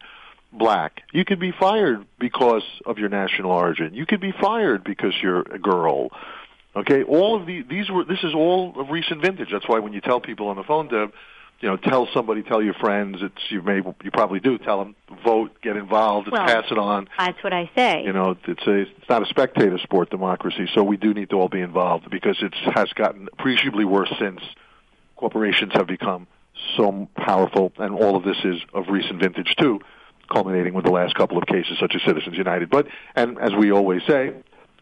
black. 0.58 1.02
You 1.12 1.25
could 1.25 1.40
be 1.40 1.52
fired 1.52 2.06
because 2.18 2.62
of 2.87 2.99
your 2.99 3.08
national 3.08 3.50
origin. 3.50 3.94
You 3.94 4.06
could 4.06 4.20
be 4.20 4.32
fired 4.32 4.84
because 4.84 5.14
you're 5.23 5.40
a 5.40 5.58
girl. 5.58 6.11
Okay, 6.76 7.02
all 7.04 7.40
of 7.40 7.46
the 7.46 7.62
these 7.62 7.88
were 7.90 8.04
this 8.04 8.23
is 8.25 8.34
all 8.34 8.75
of 8.76 8.90
recent 8.90 9.23
vintage. 9.23 9.49
That's 9.52 9.68
why 9.68 9.78
when 9.78 9.92
you 9.92 10.00
tell 10.00 10.20
people 10.20 10.49
on 10.49 10.56
the 10.56 10.64
phone, 10.64 10.88
Deb, 10.88 11.12
you 11.61 11.68
know, 11.68 11.76
tell 11.76 12.08
somebody, 12.12 12.42
tell 12.42 12.61
your 12.61 12.75
friends. 12.75 13.18
It's 13.20 13.50
you 13.50 13.62
may 13.62 13.76
you 13.76 14.11
probably 14.12 14.40
do 14.40 14.58
tell 14.58 14.78
them 14.78 14.96
vote, 15.25 15.61
get 15.62 15.76
involved, 15.76 16.28
Well, 16.30 16.44
pass 16.44 16.64
it 16.70 16.78
on. 16.78 17.08
That's 17.16 17.42
what 17.44 17.52
I 17.52 17.70
say. 17.76 18.02
You 18.04 18.12
know, 18.12 18.37
it's 18.46 18.66
a 18.66 18.73
it's 18.73 19.08
not 19.08 19.23
a 19.23 19.26
spectator 19.26 19.78
sport, 19.78 20.11
democracy. 20.11 20.68
So 20.75 20.82
we 20.82 20.96
do 20.96 21.14
need 21.14 21.30
to 21.30 21.37
all 21.37 21.49
be 21.49 21.61
involved 21.61 22.11
because 22.11 22.37
it 22.42 22.54
has 22.75 22.92
gotten 22.94 23.28
appreciably 23.32 23.84
worse 23.84 24.12
since 24.18 24.40
corporations 25.16 25.73
have 25.75 25.87
become 25.87 26.26
so 26.76 27.08
powerful, 27.16 27.73
and 27.78 27.94
all 27.94 28.16
of 28.16 28.25
this 28.25 28.37
is 28.44 28.61
of 28.73 28.88
recent 28.88 29.20
vintage 29.20 29.54
too, 29.58 29.80
culminating 30.33 30.75
with 30.75 30.85
the 30.85 30.90
last 30.90 31.14
couple 31.14 31.38
of 31.38 31.47
cases 31.47 31.76
such 31.81 31.95
as 31.95 32.02
Citizens 32.07 32.37
United. 32.37 32.71
But 32.71 32.87
and 33.14 33.38
as 33.38 33.52
we 33.59 33.73
always 33.73 34.02
say, 34.07 34.33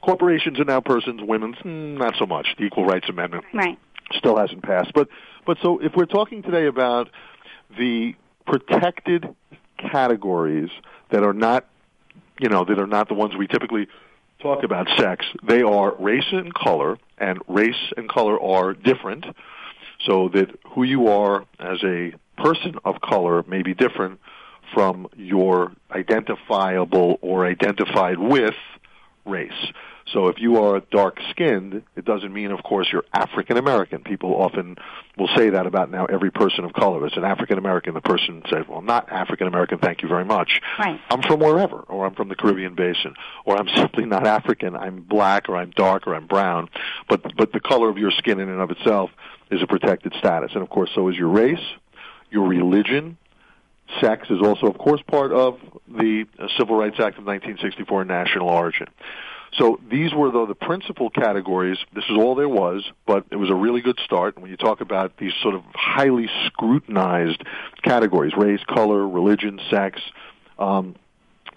corporations 0.01 0.61
are 0.61 0.65
now 0.65 0.81
persons, 0.81 1.21
women's 1.23 1.57
mm, 1.57 1.99
not 1.99 2.15
so 2.19 2.27
much. 2.27 2.47
The 2.59 2.65
Equal 2.65 2.85
Rights 2.85 3.09
Amendment 3.09 3.45
right. 3.55 3.79
still 4.13 4.37
hasn't 4.37 4.63
passed. 4.63 4.93
But 4.95 5.09
but 5.47 5.59
so 5.63 5.79
if 5.79 5.93
we're 5.97 6.07
talking 6.07 6.43
today 6.43 6.67
about 6.67 7.09
the 7.79 8.15
protected 8.47 9.35
categories 9.79 10.71
that 11.11 11.23
are 11.23 11.33
not 11.33 11.67
you 12.41 12.49
know 12.49 12.65
that 12.65 12.79
are 12.79 12.87
not 12.87 13.09
the 13.09 13.15
ones 13.15 13.35
we 13.37 13.47
typically 13.47 13.89
talk 14.41 14.65
about 14.65 14.89
sex, 14.99 15.25
they 15.47 15.63
are 15.63 15.95
race 15.99 16.27
and 16.33 16.53
color, 16.53 16.99
and 17.17 17.39
race 17.47 17.93
and 17.97 18.09
color 18.09 18.41
are 18.41 18.75
different. 18.75 19.25
So 20.07 20.29
that 20.31 20.51
who 20.75 20.83
you 20.83 21.07
are 21.09 21.45
as 21.61 21.79
a 21.85 22.13
person 22.37 22.75
of 22.85 23.01
color 23.01 23.45
may 23.47 23.63
be 23.63 23.73
different 23.73 24.19
from 24.73 25.09
your 25.17 25.73
identifiable 25.91 27.19
or 27.21 27.47
identified 27.47 28.19
with 28.19 28.55
race. 29.25 29.73
So 30.13 30.29
if 30.29 30.39
you 30.39 30.63
are 30.63 30.81
dark 30.91 31.19
skinned, 31.31 31.83
it 31.97 32.05
doesn't 32.05 32.33
mean, 32.33 32.51
of 32.51 32.63
course, 32.63 32.89
you're 32.93 33.05
African 33.15 33.57
American. 33.57 34.03
People 34.03 34.35
often 34.35 34.77
will 35.17 35.29
say 35.37 35.51
that 35.51 35.67
about 35.67 35.91
now 35.91 36.07
every 36.07 36.31
person 36.31 36.65
of 36.65 36.73
color. 36.73 37.07
As 37.07 37.13
an 37.17 37.25
African 37.25 37.57
American, 37.57 37.95
the 37.95 38.01
person 38.01 38.43
says, 38.51 38.65
well, 38.69 38.79
I'm 38.79 38.87
not 38.87 39.11
African 39.11 39.47
American, 39.47 39.79
thank 39.79 40.03
you 40.03 40.09
very 40.09 40.25
much. 40.25 40.61
Right. 40.79 41.01
I'm 41.09 41.23
from 41.23 41.41
wherever, 41.41 41.79
or 41.79 42.05
I'm 42.05 42.15
from 42.15 42.29
the 42.29 42.35
Caribbean 42.35 42.75
basin, 42.75 43.15
or 43.45 43.57
I'm 43.57 43.69
simply 43.77 44.05
not 44.05 44.27
African, 44.27 44.77
I'm 44.77 45.03
black, 45.03 45.49
or 45.49 45.57
I'm 45.57 45.71
dark, 45.71 46.07
or 46.07 46.15
I'm 46.15 46.27
brown. 46.27 46.69
But, 47.09 47.37
but 47.37 47.53
the 47.53 47.61
color 47.61 47.89
of 47.89 47.97
your 47.97 48.11
skin 48.11 48.41
in 48.41 48.49
and 48.49 48.61
of 48.61 48.71
itself 48.71 49.11
is 49.51 49.63
a 49.63 49.67
protected 49.67 50.15
status. 50.19 50.51
And 50.55 50.63
of 50.63 50.69
course, 50.69 50.91
so 50.95 51.09
is 51.09 51.17
your 51.17 51.29
race, 51.29 51.65
your 52.31 52.47
religion, 52.49 53.19
sex 54.01 54.29
is 54.31 54.41
also, 54.43 54.67
of 54.67 54.79
course, 54.79 55.01
part 55.07 55.33
of 55.33 55.59
the 55.89 56.27
Civil 56.59 56.77
Rights 56.77 56.97
Act 56.97 57.19
of 57.19 57.27
1964 57.27 58.05
national 58.05 58.49
origin. 58.49 58.89
So 59.59 59.79
these 59.91 60.15
were, 60.15 60.31
though, 60.31 60.47
the 60.47 60.55
principal 60.55 61.11
categories. 61.11 61.77
This 61.95 62.05
is 62.09 62.17
all 62.17 62.35
there 62.35 62.49
was, 62.49 62.91
but 63.07 63.27
it 63.31 63.37
was 63.37 63.51
a 63.51 63.55
really 63.55 63.83
good 63.83 63.99
start. 64.05 64.39
When 64.39 64.51
you 64.51 64.57
talk 64.57 64.81
about 64.81 65.19
these 65.19 65.33
sort 65.43 65.55
of 65.55 65.63
highly 65.75 66.29
scrutinized 66.47 67.43
categories, 67.83 68.33
race, 68.37 68.61
color, 68.67 69.07
religion, 69.07 69.61
sex, 69.71 70.01
um, 70.59 70.97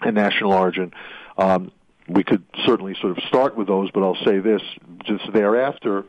and 0.02 0.14
national 0.14 0.52
origin, 0.52 0.92
um, 1.38 1.72
we 2.06 2.22
could 2.22 2.44
certainly 2.66 2.94
sort 3.00 3.16
of 3.16 3.24
start 3.24 3.56
with 3.56 3.66
those, 3.66 3.90
but 3.90 4.02
I'll 4.02 4.24
say 4.24 4.40
this, 4.40 4.62
just 5.04 5.32
thereafter, 5.32 6.04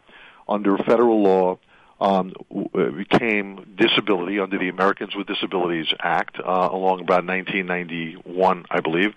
under 0.48 0.78
federal 0.78 1.24
law, 1.24 1.58
um, 2.00 2.34
uh, 2.52 2.92
became 2.92 3.76
disability 3.76 4.40
under 4.40 4.58
the 4.58 4.70
Americans 4.70 5.16
with 5.16 5.28
Disabilities 5.28 5.88
Act 6.00 6.38
uh, 6.40 6.70
along 6.72 7.02
about 7.02 7.26
1991, 7.26 8.66
I 8.70 8.80
believe, 8.82 9.14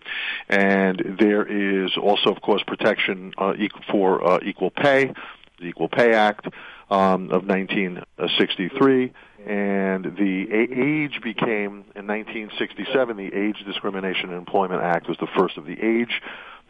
and 0.48 1.16
there 1.18 1.44
is 1.84 1.96
also, 1.96 2.30
of 2.30 2.40
course, 2.40 2.62
protection 2.66 3.32
uh, 3.36 3.52
for 3.90 4.26
uh, 4.26 4.38
equal 4.42 4.70
pay, 4.70 5.12
the 5.58 5.66
Equal 5.66 5.88
Pay 5.88 6.14
Act 6.14 6.46
um, 6.90 7.30
of 7.30 7.46
1963, 7.46 9.12
and 9.46 10.04
the 10.04 10.46
age 10.50 11.20
became 11.22 11.84
in 11.94 12.06
1967 12.06 13.16
the 13.16 13.34
Age 13.34 13.56
Discrimination 13.66 14.30
and 14.30 14.38
Employment 14.38 14.82
Act 14.82 15.08
was 15.08 15.18
the 15.18 15.28
first 15.36 15.56
of 15.56 15.66
the 15.66 15.80
age 15.80 16.20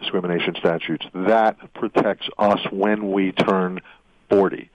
discrimination 0.00 0.54
statutes. 0.56 1.06
That 1.14 1.56
protects 1.74 2.26
us 2.38 2.60
when 2.70 3.12
we 3.12 3.32
turn 3.32 3.80
40 4.30 4.70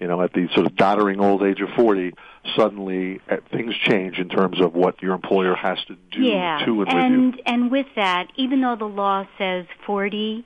you 0.00 0.06
know, 0.06 0.22
at 0.22 0.32
the 0.32 0.48
sort 0.54 0.66
of 0.66 0.76
doddering 0.76 1.20
old 1.20 1.42
age 1.42 1.60
of 1.60 1.68
40, 1.76 2.12
suddenly 2.56 3.20
uh, 3.30 3.36
things 3.50 3.74
change 3.76 4.18
in 4.18 4.28
terms 4.28 4.60
of 4.60 4.74
what 4.74 5.02
your 5.02 5.14
employer 5.14 5.54
has 5.54 5.78
to 5.86 5.96
do 6.10 6.22
yeah. 6.22 6.64
to 6.64 6.70
and 6.70 6.78
with 6.78 6.88
and 6.88 7.34
you. 7.34 7.42
and 7.46 7.70
with 7.70 7.86
that, 7.96 8.28
even 8.36 8.60
though 8.60 8.76
the 8.76 8.84
law 8.84 9.26
says 9.38 9.66
40, 9.86 10.44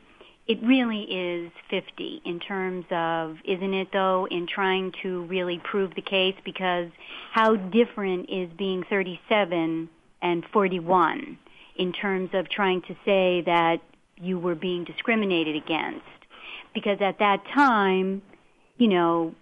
it 0.48 0.58
really 0.62 1.02
is 1.02 1.52
50 1.70 2.22
in 2.24 2.40
terms 2.40 2.86
of, 2.90 3.36
isn't 3.44 3.74
it 3.74 3.88
though, 3.92 4.26
in 4.30 4.46
trying 4.46 4.92
to 5.02 5.24
really 5.24 5.60
prove 5.62 5.94
the 5.94 6.02
case 6.02 6.34
because 6.44 6.88
how 7.30 7.56
different 7.56 8.30
is 8.30 8.50
being 8.56 8.84
37 8.88 9.88
and 10.22 10.44
41 10.52 11.38
in 11.76 11.92
terms 11.92 12.30
of 12.32 12.48
trying 12.48 12.82
to 12.82 12.94
say 13.04 13.42
that 13.46 13.80
you 14.16 14.38
were 14.38 14.54
being 14.54 14.84
discriminated 14.84 15.56
against? 15.56 16.04
Because 16.74 16.98
at 17.02 17.18
that 17.18 17.44
time, 17.54 18.22
you 18.78 18.88
know, 18.88 19.34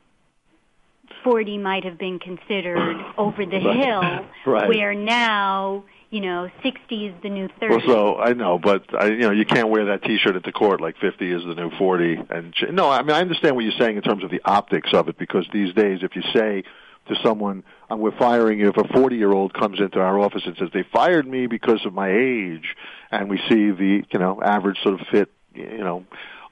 40 1.25 1.59
might 1.59 1.85
have 1.85 1.99
been 1.99 2.19
considered 2.19 2.97
over 3.19 3.45
the 3.45 3.59
Right. 3.61 3.77
hill, 3.77 4.27
Right. 4.47 4.69
where 4.69 4.95
now, 4.95 5.85
you 6.11 6.21
know, 6.21 6.49
60 6.63 7.07
is 7.07 7.15
the 7.23 7.29
new 7.29 7.49
30. 7.61 7.69
Well, 7.77 7.81
so 7.87 8.17
I 8.19 8.33
know, 8.33 8.59
but 8.59 8.85
I, 8.99 9.07
you 9.07 9.19
know, 9.21 9.31
you 9.31 9.45
can't 9.45 9.69
wear 9.69 9.87
that 9.87 10.03
T-shirt 10.03 10.37
at 10.37 10.43
the 10.43 10.53
court 10.53 10.81
like 10.81 10.97
50 10.99 11.33
is 11.33 11.43
the 11.45 11.55
new 11.55 11.71
40. 11.79 12.19
And 12.31 12.53
ch- 12.55 12.65
no, 12.71 12.91
I 12.91 13.03
mean, 13.03 13.13
I 13.13 13.21
understand 13.21 13.55
what 13.57 13.65
you're 13.65 13.79
saying 13.79 13.97
in 13.97 14.03
terms 14.03 14.25
of 14.25 14.31
the 14.31 14.41
optics 14.45 14.91
of 14.93 15.09
it, 15.09 15.19
because 15.19 15.47
these 15.53 15.73
days, 15.75 16.01
if 16.03 16.17
you 16.17 16.23
say 16.35 16.65
to 17.09 17.17
someone, 17.25 17.65
um, 17.89 17.99
"We're 18.01 18.17
firing 18.19 18.59
you," 18.61 18.69
if 18.69 18.77
a 18.77 18.83
40-year-old 18.85 19.55
comes 19.55 19.81
into 19.81 20.01
our 20.01 20.19
office 20.19 20.43
and 20.47 20.57
says 20.57 20.69
they 20.73 20.85
fired 20.93 21.27
me 21.27 21.47
because 21.47 21.85
of 21.87 21.93
my 21.95 22.11
age, 22.11 22.77
and 23.11 23.29
we 23.31 23.39
see 23.49 23.71
the, 23.71 24.05
you 24.11 24.19
know, 24.19 24.41
average 24.43 24.79
sort 24.83 25.01
of 25.01 25.07
fit, 25.11 25.31
you 25.55 25.79
know, 25.79 26.05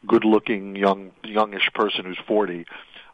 good-looking 0.06 0.76
young, 0.76 1.10
youngish 1.24 1.68
person 1.74 2.04
who's 2.04 2.18
40. 2.26 2.64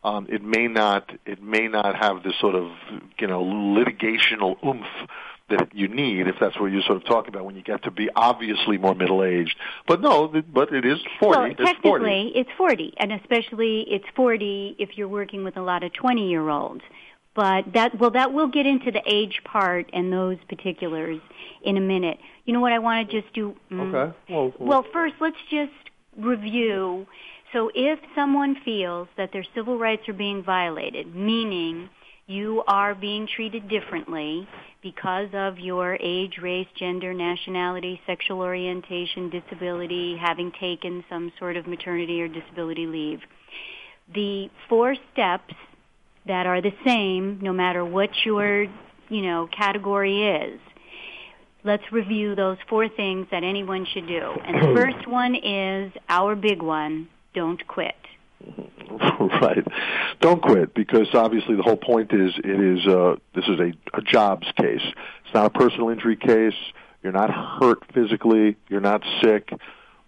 Um, 0.05 0.27
it 0.29 0.43
may 0.45 0.69
not 0.69 1.11
it 1.25 1.43
may 1.43 1.67
not 1.69 1.97
have 1.97 2.23
this 2.23 2.35
sort 2.41 2.55
of 2.55 2.71
you 3.19 3.27
know 3.27 3.43
litigational 3.43 4.57
oomph 4.65 4.87
that 5.51 5.75
you 5.75 5.89
need 5.89 6.27
if 6.27 6.37
that's 6.41 6.59
what 6.59 6.73
you're 6.73 6.83
sort 6.83 6.97
of 6.97 7.05
talking 7.05 7.29
about 7.35 7.45
when 7.45 7.55
you 7.55 7.63
get 7.63 7.83
to 7.85 7.91
be 7.91 8.09
obviously 8.15 8.79
more 8.79 8.95
middle 8.95 9.23
aged. 9.25 9.57
But 9.87 10.01
no, 10.01 10.29
but 10.29 10.73
it 10.73 10.85
is 10.85 10.99
forty. 11.19 11.39
Well, 11.39 11.51
it's 11.51 11.57
forty. 11.83 12.05
technically, 12.05 12.33
it's 12.35 12.51
40, 12.57 12.95
and 12.99 13.13
especially 13.13 13.85
it's 13.89 14.07
40 14.15 14.77
if 14.79 14.97
you're 14.97 15.09
working 15.09 15.45
with 15.45 15.57
a 15.57 15.63
lot 15.63 15.83
of 15.83 15.93
20 15.93 16.29
year 16.31 16.49
olds. 16.49 16.83
But 17.35 17.73
that, 17.75 17.99
well, 17.99 18.11
that 18.13 18.33
will 18.33 18.47
get 18.47 18.65
into 18.65 18.93
the 18.93 19.03
age 19.07 19.41
part 19.45 19.91
and 19.93 20.13
those 20.13 20.37
particulars 20.49 21.21
in 21.63 21.77
a 21.77 21.81
minute. 21.81 22.19
You 22.45 22.53
know 22.55 22.61
what 22.61 22.73
I 22.73 22.79
want 22.79 23.11
to 23.11 23.21
just 23.21 23.35
do? 23.35 23.57
mm, 23.73 23.93
Okay. 23.93 24.17
Well, 24.31 24.53
Well, 24.59 24.85
first, 24.93 25.15
let's 25.21 25.37
just 25.51 25.73
review. 26.17 27.07
So 27.55 27.71
if 27.73 28.01
someone 28.17 28.57
feels 28.65 29.07
that 29.17 29.31
their 29.33 29.45
civil 29.55 29.79
rights 29.79 30.09
are 30.09 30.13
being 30.13 30.43
violated, 30.43 31.15
meaning 31.15 31.89
you 32.27 32.65
are 32.67 32.97
being 32.97 33.29
treated 33.29 33.69
differently 33.69 34.49
because 34.83 35.29
of 35.33 35.61
your 35.61 35.97
age, 36.01 36.39
race, 36.43 36.67
gender, 36.77 37.15
nationality, 37.15 38.01
sexual 38.07 38.41
orientation, 38.41 39.31
disability, 39.31 40.17
having 40.21 40.51
taken 40.59 41.05
some 41.09 41.33
sort 41.39 41.57
of 41.57 41.69
maternity 41.69 42.21
or 42.21 42.27
disability 42.27 42.89
leave. 42.89 43.21
The 44.13 44.51
four 44.69 44.97
steps 45.13 45.55
that 46.27 46.47
are 46.47 46.61
the 46.61 46.75
same 46.85 47.39
no 47.41 47.53
matter 47.53 47.85
what 47.85 48.11
your, 48.25 48.63
you 49.09 49.23
know, 49.23 49.49
category 49.57 50.27
is. 50.27 50.61
Let's 51.63 51.85
review 51.93 52.35
those 52.35 52.59
four 52.69 52.89
things 52.89 53.29
that 53.31 53.45
anyone 53.45 53.87
should 53.87 54.09
do. 54.09 54.33
And 54.45 54.57
the 54.57 54.75
first 54.81 55.07
one 55.07 55.37
is 55.37 55.93
our 56.09 56.35
big 56.35 56.61
one, 56.61 57.09
don't 57.35 57.67
quit. 57.67 57.95
right. 59.21 59.67
Don't 60.21 60.43
quit 60.43 60.75
because 60.75 61.09
obviously 61.15 61.57
the 61.57 61.63
whole 61.63 61.77
point 61.77 62.13
is 62.13 62.33
it 62.39 62.61
is 62.61 62.87
uh, 62.87 63.17
this 63.35 63.45
is 63.49 63.59
a, 63.59 63.73
a 63.97 64.03
jobs 64.03 64.47
case. 64.57 64.83
It's 65.25 65.35
not 65.35 65.47
a 65.47 65.51
personal 65.51 65.91
injury 65.91 66.17
case. 66.17 66.55
You're 67.03 67.13
not 67.13 67.31
hurt 67.31 67.79
physically. 67.93 68.57
You're 68.69 68.81
not 68.81 69.03
sick. 69.23 69.51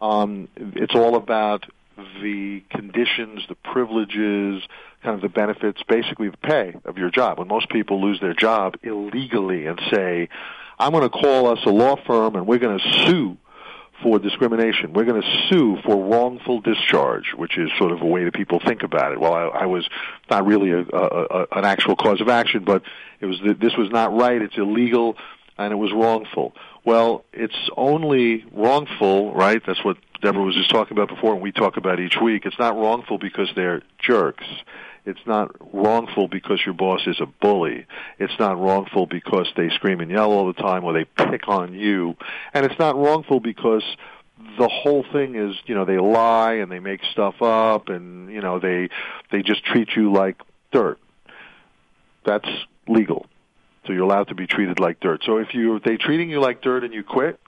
Um, 0.01 0.49
it's 0.57 0.95
all 0.95 1.17
about 1.17 1.65
the 2.23 2.63
conditions, 2.71 3.43
the 3.49 3.55
privileges, 3.55 4.63
kind 5.03 5.15
of 5.15 5.21
the 5.21 5.29
benefits, 5.29 5.83
basically 5.89 6.29
the 6.29 6.37
pay 6.37 6.75
of 6.85 6.99
your 6.99 7.11
job. 7.11 7.39
When 7.39 7.49
most 7.49 7.71
people 7.71 8.03
lose 8.03 8.21
their 8.21 8.35
job 8.35 8.77
illegally 8.83 9.67
and 9.67 9.81
say, 9.93 10.29
I'm 10.79 10.93
going 10.93 11.05
to 11.05 11.11
call 11.11 11.49
us 11.49 11.61
a 11.65 11.71
law 11.71 11.97
firm 12.07 12.37
and 12.37 12.47
we're 12.47 12.59
going 12.59 12.79
to 12.79 13.07
sue 13.07 13.39
for 14.03 14.19
discrimination. 14.19 14.93
We're 14.93 15.05
going 15.05 15.23
to 15.23 15.47
sue 15.49 15.79
for 15.85 15.97
wrongful 15.97 16.61
discharge, 16.61 17.33
which 17.35 17.57
is 17.57 17.71
sort 17.79 17.93
of 17.93 18.03
a 18.03 18.07
way 18.07 18.25
that 18.25 18.35
people 18.35 18.61
think 18.65 18.83
about 18.83 19.13
it. 19.13 19.21
Well, 19.21 19.33
I, 19.33 19.45
I 19.45 19.67
was 19.67 19.89
not 20.31 20.47
really 20.47 20.71
a, 20.71 20.81
a, 20.81 20.83
a, 20.83 21.47
an 21.53 21.65
actual 21.65 21.97
cause 21.97 22.21
of 22.21 22.29
action, 22.29 22.65
but 22.65 22.83
it 23.21 23.27
was 23.27 23.41
this 23.59 23.77
was 23.77 23.91
not 23.91 24.15
right. 24.15 24.41
It's 24.41 24.57
illegal, 24.57 25.17
and 25.59 25.73
it 25.73 25.77
was 25.77 25.93
wrongful. 25.93 26.55
Well, 26.85 27.25
it's 27.33 27.57
only 27.77 28.45
wrongful, 28.53 29.35
right? 29.35 29.61
That's 29.67 29.85
what 29.85 29.97
Deborah 30.23 30.43
was 30.43 30.55
just 30.55 30.71
talking 30.71 30.97
about 30.97 31.09
before, 31.09 31.35
and 31.35 31.43
we 31.43 31.53
talk 31.53 31.77
about 31.77 32.01
each 32.01 32.17
week. 32.23 32.47
It's 32.47 32.59
not 32.59 32.77
wrongful 32.77 33.19
because 33.19 33.51
they're 33.57 33.83
jerks. 33.99 34.45
It's 35.07 35.25
not 35.25 35.55
wrongful 35.73 36.27
because 36.27 36.61
your 36.67 36.75
boss 36.75 37.07
is 37.07 37.21
a 37.21 37.27
bully. 37.27 37.87
It's 38.19 38.37
not 38.41 38.59
wrongful 38.59 39.07
because 39.07 39.47
they 39.57 39.69
scream 39.71 40.01
and 40.01 40.11
yell 40.11 40.33
all 40.33 40.49
the 40.49 40.61
time 40.61 40.83
or 40.83 40.93
they 40.93 41.05
pick 41.05 41.49
on 41.49 41.75
you. 41.75 42.17
And 42.53 42.67
it's 42.67 42.79
not 42.79 42.97
wrongful 42.97 43.39
because 43.39 43.85
the 44.59 44.69
whole 44.69 45.05
thing 45.13 45.37
is, 45.37 45.55
you 45.67 45.77
know, 45.77 45.85
they 45.85 45.99
lie 45.99 46.55
and 46.55 46.73
they 46.73 46.81
make 46.81 47.01
stuff 47.13 47.41
up 47.41 47.89
and, 47.89 48.33
you 48.33 48.41
know, 48.41 48.59
they 48.59 48.89
they 49.31 49.43
just 49.43 49.65
treat 49.65 49.91
you 49.95 50.13
like 50.13 50.37
dirt. 50.73 50.99
That's 52.25 52.49
legal. 52.89 53.27
So 53.87 53.93
you're 53.93 54.03
allowed 54.03 54.29
to 54.29 54.35
be 54.35 54.49
treated 54.49 54.81
like 54.81 54.99
dirt. 54.99 55.23
So 55.25 55.39
if 55.39 55.55
you 55.55 55.77
if 55.77 55.85
they're 55.85 55.99
treating 55.99 56.31
you 56.31 56.41
like 56.41 56.63
dirt 56.63 56.83
and 56.83 56.93
you 56.93 57.05
quit, 57.05 57.39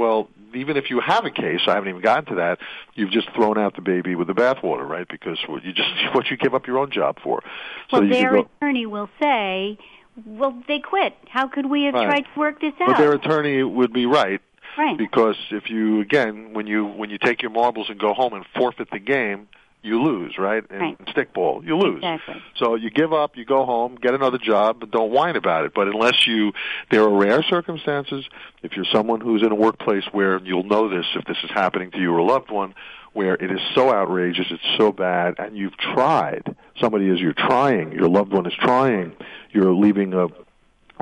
well, 0.00 0.30
even 0.54 0.78
if 0.78 0.88
you 0.88 0.98
have 1.00 1.26
a 1.26 1.30
case, 1.30 1.60
I 1.66 1.74
haven't 1.74 1.90
even 1.90 2.00
gotten 2.00 2.24
to 2.26 2.34
that. 2.36 2.58
You've 2.94 3.10
just 3.10 3.30
thrown 3.34 3.58
out 3.58 3.76
the 3.76 3.82
baby 3.82 4.14
with 4.14 4.28
the 4.28 4.34
bathwater, 4.34 4.88
right? 4.88 5.06
Because 5.06 5.38
what 5.46 5.62
you 5.62 5.74
just 5.74 5.90
what 6.14 6.30
you 6.30 6.38
give 6.38 6.54
up 6.54 6.66
your 6.66 6.78
own 6.78 6.90
job 6.90 7.18
for. 7.22 7.42
So 7.90 8.00
well, 8.00 8.08
their 8.08 8.32
go, 8.32 8.48
attorney 8.56 8.86
will 8.86 9.10
say, 9.20 9.78
"Well, 10.24 10.62
they 10.66 10.78
quit. 10.80 11.14
How 11.28 11.48
could 11.48 11.66
we 11.66 11.84
have 11.84 11.94
right. 11.94 12.06
tried 12.06 12.24
to 12.32 12.40
work 12.40 12.60
this 12.62 12.72
out?" 12.80 12.88
But 12.88 12.98
their 12.98 13.12
attorney 13.12 13.62
would 13.62 13.92
be 13.92 14.06
right. 14.06 14.40
Right. 14.78 14.96
Because 14.96 15.36
if 15.50 15.68
you 15.68 16.00
again, 16.00 16.54
when 16.54 16.66
you 16.66 16.86
when 16.86 17.10
you 17.10 17.18
take 17.18 17.42
your 17.42 17.50
marbles 17.50 17.90
and 17.90 18.00
go 18.00 18.14
home 18.14 18.32
and 18.32 18.46
forfeit 18.56 18.90
the 18.90 19.00
game, 19.00 19.48
you 19.82 20.02
lose, 20.02 20.36
right? 20.38 20.62
And 20.70 20.80
right. 20.80 20.98
stickball, 21.06 21.64
you 21.64 21.76
lose. 21.76 21.98
Exactly. 21.98 22.42
So 22.56 22.74
you 22.74 22.90
give 22.90 23.12
up, 23.12 23.36
you 23.36 23.44
go 23.44 23.64
home, 23.64 23.96
get 23.96 24.14
another 24.14 24.38
job, 24.38 24.80
but 24.80 24.90
don't 24.90 25.10
whine 25.10 25.36
about 25.36 25.64
it. 25.64 25.72
But 25.74 25.88
unless 25.88 26.26
you, 26.26 26.52
there 26.90 27.02
are 27.02 27.16
rare 27.16 27.42
circumstances. 27.42 28.26
If 28.62 28.72
you're 28.76 28.86
someone 28.92 29.20
who's 29.20 29.42
in 29.42 29.52
a 29.52 29.54
workplace 29.54 30.04
where 30.12 30.38
you'll 30.40 30.64
know 30.64 30.88
this, 30.88 31.06
if 31.14 31.24
this 31.24 31.38
is 31.42 31.50
happening 31.50 31.90
to 31.92 31.98
you 31.98 32.12
or 32.12 32.18
a 32.18 32.24
loved 32.24 32.50
one, 32.50 32.74
where 33.12 33.34
it 33.34 33.50
is 33.50 33.60
so 33.74 33.92
outrageous, 33.92 34.46
it's 34.50 34.62
so 34.78 34.92
bad, 34.92 35.34
and 35.38 35.56
you've 35.56 35.76
tried. 35.76 36.54
Somebody 36.80 37.08
is 37.08 37.18
you're 37.18 37.32
trying. 37.32 37.92
Your 37.92 38.08
loved 38.08 38.32
one 38.32 38.46
is 38.46 38.54
trying. 38.54 39.12
You're 39.50 39.74
leaving 39.74 40.14
a. 40.14 40.28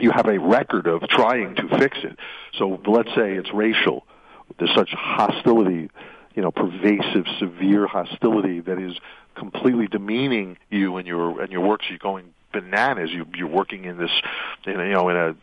You 0.00 0.12
have 0.12 0.26
a 0.26 0.38
record 0.38 0.86
of 0.86 1.02
trying 1.08 1.56
to 1.56 1.68
fix 1.76 1.98
it. 2.04 2.16
So 2.56 2.80
let's 2.86 3.08
say 3.16 3.34
it's 3.34 3.52
racial. 3.52 4.06
There's 4.58 4.74
such 4.74 4.90
hostility 4.92 5.90
you 6.38 6.42
know, 6.42 6.52
pervasive, 6.52 7.26
severe 7.40 7.88
hostility 7.88 8.60
that 8.60 8.78
is 8.78 8.96
completely 9.34 9.88
demeaning 9.88 10.56
you 10.70 10.96
and 10.96 11.04
your 11.04 11.42
and 11.42 11.50
your 11.50 11.62
work. 11.62 11.80
So 11.82 11.88
you're 11.90 11.98
going 11.98 12.32
bananas. 12.52 13.10
You 13.10 13.26
you're 13.34 13.48
working 13.48 13.86
in 13.86 13.98
this, 13.98 14.12
in, 14.64 14.74
you 14.74 14.92
know, 14.92 15.08
in 15.08 15.16
a 15.16 15.34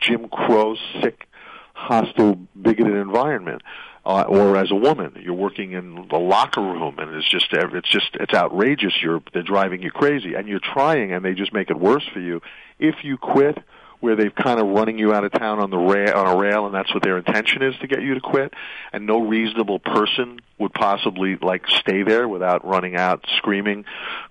Jim 0.00 0.30
Crow, 0.30 0.74
sick, 1.02 1.28
hostile, 1.74 2.36
bigoted 2.58 2.96
environment. 2.96 3.60
Uh, 4.06 4.22
or 4.22 4.56
as 4.56 4.70
a 4.70 4.74
woman, 4.74 5.20
you're 5.22 5.34
working 5.34 5.72
in 5.72 6.08
the 6.08 6.18
locker 6.18 6.62
room, 6.62 6.98
and 6.98 7.14
it's 7.14 7.28
just 7.28 7.48
it's 7.52 7.90
just 7.90 8.14
it's 8.14 8.32
outrageous. 8.32 8.94
You're 9.02 9.20
they're 9.34 9.42
driving 9.42 9.82
you 9.82 9.90
crazy, 9.90 10.32
and 10.32 10.48
you're 10.48 10.60
trying, 10.60 11.12
and 11.12 11.22
they 11.22 11.34
just 11.34 11.52
make 11.52 11.68
it 11.68 11.78
worse 11.78 12.08
for 12.10 12.20
you. 12.20 12.40
If 12.78 13.04
you 13.04 13.18
quit, 13.18 13.58
where 14.02 14.16
they've 14.16 14.34
kind 14.34 14.58
of 14.58 14.66
running 14.66 14.98
you 14.98 15.14
out 15.14 15.22
of 15.24 15.30
town 15.30 15.60
on 15.60 15.70
the 15.70 15.78
rail, 15.78 16.12
on 16.16 16.26
a 16.26 16.36
rail, 16.36 16.66
and 16.66 16.74
that's 16.74 16.92
what 16.92 17.04
their 17.04 17.16
intention 17.18 17.62
is 17.62 17.72
to 17.80 17.86
get 17.86 18.02
you 18.02 18.14
to 18.14 18.20
quit. 18.20 18.52
And 18.92 19.06
no 19.06 19.20
reasonable 19.20 19.78
person 19.78 20.40
would 20.58 20.74
possibly 20.74 21.36
like 21.36 21.68
stay 21.68 22.02
there 22.02 22.28
without 22.28 22.66
running 22.66 22.96
out, 22.96 23.24
screaming, 23.36 23.84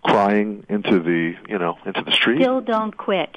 crying 0.04 0.66
into 0.68 1.00
the 1.00 1.36
you 1.48 1.58
know 1.58 1.78
into 1.86 2.02
the 2.04 2.12
street. 2.12 2.42
Still 2.42 2.60
don't 2.60 2.96
quit. 2.98 3.30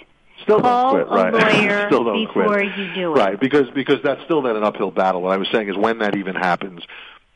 Still 0.42 0.60
Call 0.60 0.94
don't 0.96 1.08
quit, 1.08 1.16
right? 1.16 1.34
a 1.34 1.36
lawyer 1.68 1.86
still 1.86 2.02
don't 2.04 2.26
before 2.26 2.46
quit. 2.48 2.76
you 2.76 2.92
do 2.94 3.12
it. 3.12 3.16
Right, 3.16 3.38
because 3.38 3.70
because 3.70 4.00
that's 4.02 4.22
still 4.24 4.42
then 4.42 4.56
an 4.56 4.64
uphill 4.64 4.90
battle. 4.90 5.22
What 5.22 5.32
I 5.32 5.36
was 5.36 5.48
saying 5.52 5.68
is 5.68 5.76
when 5.76 5.98
that 6.00 6.16
even 6.16 6.34
happens, 6.34 6.82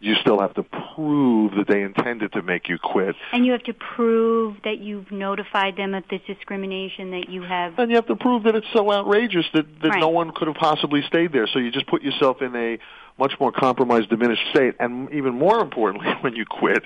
you 0.01 0.15
still 0.21 0.41
have 0.41 0.55
to 0.55 0.63
prove 0.63 1.53
that 1.57 1.67
they 1.67 1.83
intended 1.83 2.33
to 2.33 2.43
make 2.43 2.69
you 2.69 2.79
quit. 2.79 3.17
And 3.33 3.45
you 3.45 3.53
have 3.53 3.65
to 3.65 3.75
prove 3.75 4.57
that 4.63 4.79
you've 4.79 5.11
notified 5.11 5.77
them 5.77 5.93
of 5.95 6.05
this 6.09 6.21
discrimination 6.27 7.11
that 7.11 7.29
you 7.29 7.43
have. 7.43 7.79
And 7.79 7.91
you 7.91 7.97
have 7.97 8.07
to 8.07 8.17
prove 8.17 8.45
that 8.45 8.55
it's 8.55 8.67
so 8.73 8.93
outrageous 8.93 9.47
that, 9.55 9.67
that 9.83 9.89
right. 9.89 10.01
no 10.01 10.09
one 10.09 10.31
could 10.33 10.47
have 10.47 10.57
possibly 10.57 11.03
stayed 11.03 11.33
there. 11.33 11.49
So 11.53 11.59
you 11.59 11.73
just 11.73 11.89
put 11.89 12.03
yourself 12.03 12.43
in 12.43 12.55
a 12.55 12.79
much 13.19 13.33
more 13.41 13.53
compromised, 13.53 14.09
diminished 14.11 14.43
state. 14.51 14.75
And 14.79 15.11
even 15.13 15.35
more 15.35 15.61
importantly, 15.61 16.09
when 16.21 16.37
you 16.37 16.45
quit, 16.45 16.85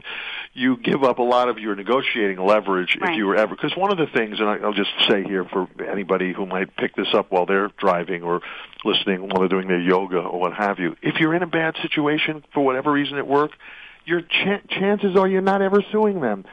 you 0.54 0.76
give 0.76 1.04
up 1.04 1.18
a 1.18 1.22
lot 1.22 1.48
of 1.48 1.58
your 1.58 1.74
negotiating 1.74 2.38
leverage 2.38 2.96
right. 3.00 3.12
if 3.12 3.16
you 3.16 3.26
were 3.26 3.36
ever. 3.36 3.54
Because 3.54 3.76
one 3.76 3.90
of 3.90 3.98
the 3.98 4.06
things, 4.06 4.40
and 4.40 4.48
I'll 4.48 4.72
just 4.72 4.90
say 5.08 5.22
here 5.22 5.44
for 5.44 5.68
anybody 5.86 6.32
who 6.32 6.46
might 6.46 6.76
pick 6.76 6.94
this 6.96 7.12
up 7.14 7.30
while 7.30 7.46
they're 7.46 7.70
driving 7.78 8.22
or 8.22 8.40
listening 8.84 9.28
while 9.28 9.40
they're 9.40 9.48
doing 9.48 9.68
their 9.68 9.80
yoga 9.80 10.18
or 10.18 10.40
what 10.40 10.54
have 10.54 10.78
you, 10.78 10.96
if 11.02 11.16
you're 11.20 11.34
in 11.34 11.42
a 11.42 11.46
bad 11.46 11.76
situation 11.82 12.44
for 12.52 12.64
whatever 12.64 12.90
reason 12.92 13.18
at 13.18 13.26
work, 13.26 13.52
your 14.04 14.22
ch- 14.22 14.68
chances 14.68 15.16
are 15.16 15.28
you're 15.28 15.40
not 15.40 15.62
ever 15.62 15.82
suing 15.92 16.20
them 16.20 16.44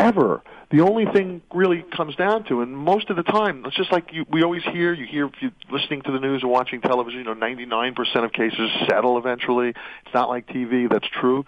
ever. 0.00 0.42
The 0.70 0.82
only 0.82 1.04
thing 1.04 1.42
really 1.52 1.84
comes 1.96 2.14
down 2.14 2.44
to, 2.44 2.60
and 2.60 2.76
most 2.76 3.10
of 3.10 3.16
the 3.16 3.24
time, 3.24 3.64
it's 3.66 3.76
just 3.76 3.90
like 3.90 4.12
you, 4.12 4.24
we 4.30 4.44
always 4.44 4.62
hear. 4.62 4.92
You 4.92 5.04
hear 5.04 5.26
if 5.26 5.32
you're 5.40 5.50
listening 5.68 6.02
to 6.02 6.12
the 6.12 6.20
news 6.20 6.44
or 6.44 6.48
watching 6.48 6.80
television. 6.80 7.18
You 7.20 7.24
know, 7.24 7.34
99% 7.34 8.24
of 8.24 8.32
cases 8.32 8.70
settle 8.88 9.18
eventually. 9.18 9.70
It's 9.70 10.14
not 10.14 10.28
like 10.28 10.46
TV. 10.46 10.88
That's 10.88 11.08
true. 11.08 11.44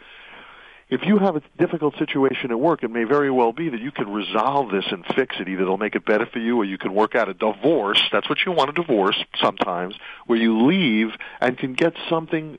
If 0.91 1.03
you 1.05 1.19
have 1.19 1.37
a 1.37 1.43
difficult 1.57 1.97
situation 1.99 2.51
at 2.51 2.59
work, 2.59 2.83
it 2.83 2.91
may 2.91 3.05
very 3.05 3.31
well 3.31 3.53
be 3.53 3.69
that 3.69 3.81
you 3.81 3.93
can 3.93 4.13
resolve 4.13 4.73
this 4.73 4.85
and 4.91 5.07
fix 5.15 5.37
it. 5.39 5.49
Either 5.49 5.63
it'll 5.63 5.79
make 5.79 5.95
it 5.95 6.05
better 6.05 6.27
for 6.27 6.41
you, 6.41 6.59
or 6.59 6.65
you 6.65 6.77
can 6.77 6.93
work 6.93 7.15
out 7.15 7.29
a 7.29 7.35
divorce. 7.35 8.03
That's 8.11 8.29
what 8.29 8.39
you 8.45 8.51
want 8.51 8.71
a 8.71 8.73
divorce 8.73 9.17
sometimes, 9.41 9.95
where 10.27 10.39
you 10.39 10.67
leave 10.67 11.11
and 11.41 11.57
can 11.57 11.75
get 11.75 11.95
something 12.11 12.59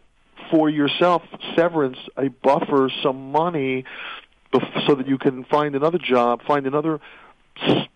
for 0.49 0.69
yourself, 0.69 1.23
severance, 1.55 1.97
a 2.17 2.29
buffer, 2.29 2.89
some 3.03 3.31
money 3.31 3.85
so 4.87 4.95
that 4.95 5.07
you 5.07 5.17
can 5.17 5.43
find 5.45 5.75
another 5.75 5.97
job, 5.97 6.43
find 6.43 6.65
another 6.67 6.99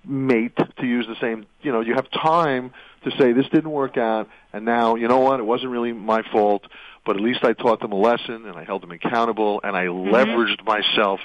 mate 0.06 0.56
to 0.56 0.86
use 0.86 1.08
the 1.08 1.15
same. 1.20 1.46
You 1.62 1.72
know, 1.72 1.82
you 1.82 1.96
have 1.96 2.10
time 2.12 2.72
to 3.04 3.12
say 3.17 3.34
this 3.34 3.46
didn't 3.50 3.72
work 3.72 3.98
out, 3.98 4.30
and 4.54 4.65
now 4.65 4.96
you 4.96 5.08
know 5.08 5.20
what? 5.20 5.39
It 5.39 5.43
wasn't 5.43 5.72
really 5.72 5.93
my 5.93 6.22
fault, 6.32 6.63
but 7.06 7.15
at 7.15 7.22
least 7.22 7.43
I 7.43 7.54
taught 7.54 7.80
them 7.80 7.91
a 7.91 7.96
lesson 7.96 8.46
and 8.46 8.56
I 8.56 8.63
held 8.63 8.84
them 8.84 8.91
accountable 8.91 9.62
and 9.63 9.76
I 9.76 9.86
mm-hmm. 9.86 10.13
leveraged 10.13 10.63
myself 10.65 11.20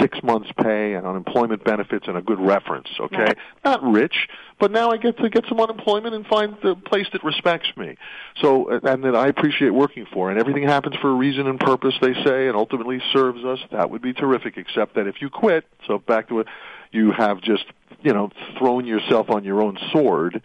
six 0.00 0.22
months 0.22 0.50
pay 0.60 0.94
and 0.94 1.06
unemployment 1.06 1.64
benefits 1.64 2.08
and 2.08 2.16
a 2.16 2.22
good 2.22 2.40
reference, 2.40 2.88
okay? 2.98 3.34
Not 3.64 3.82
rich, 3.82 4.28
but 4.58 4.70
now 4.70 4.90
I 4.90 4.96
get 4.96 5.16
to 5.18 5.30
get 5.30 5.44
some 5.48 5.60
unemployment 5.60 6.14
and 6.14 6.26
find 6.26 6.56
the 6.62 6.74
place 6.74 7.06
that 7.12 7.22
respects 7.22 7.68
me. 7.76 7.96
So, 8.40 8.68
and 8.68 9.04
that 9.04 9.14
I 9.14 9.28
appreciate 9.28 9.70
working 9.70 10.06
for. 10.12 10.30
And 10.30 10.40
everything 10.40 10.64
happens 10.64 10.96
for 10.96 11.10
a 11.10 11.14
reason 11.14 11.46
and 11.46 11.60
purpose, 11.60 11.94
they 12.00 12.14
say, 12.24 12.48
and 12.48 12.56
ultimately 12.56 13.00
serves 13.12 13.44
us. 13.44 13.60
That 13.70 13.90
would 13.90 14.02
be 14.02 14.12
terrific, 14.12 14.56
except 14.56 14.94
that 14.96 15.06
if 15.06 15.20
you 15.20 15.30
quit, 15.30 15.64
so 15.86 15.98
back 15.98 16.28
to 16.28 16.40
it, 16.40 16.48
you 16.90 17.12
have 17.12 17.40
just, 17.40 17.64
you 18.02 18.12
know, 18.12 18.30
thrown 18.58 18.86
yourself 18.86 19.30
on 19.30 19.44
your 19.44 19.62
own 19.62 19.78
sword 19.92 20.42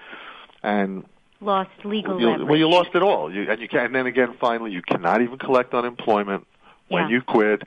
and 0.62 1.06
lost 1.42 1.72
legal 1.84 2.20
you, 2.20 2.30
leverage. 2.30 2.50
Well, 2.50 2.58
you 2.58 2.70
lost 2.70 2.90
it 2.94 3.02
all. 3.02 3.34
You, 3.34 3.50
and 3.50 3.62
you 3.62 3.68
can, 3.68 3.86
and 3.86 3.96
then 3.96 4.06
again, 4.06 4.36
finally, 4.40 4.72
you 4.72 4.82
cannot 4.82 5.22
even 5.22 5.38
collect 5.38 5.74
unemployment 5.74 6.46
when 6.90 7.04
yeah. 7.04 7.16
you 7.16 7.22
quit 7.22 7.64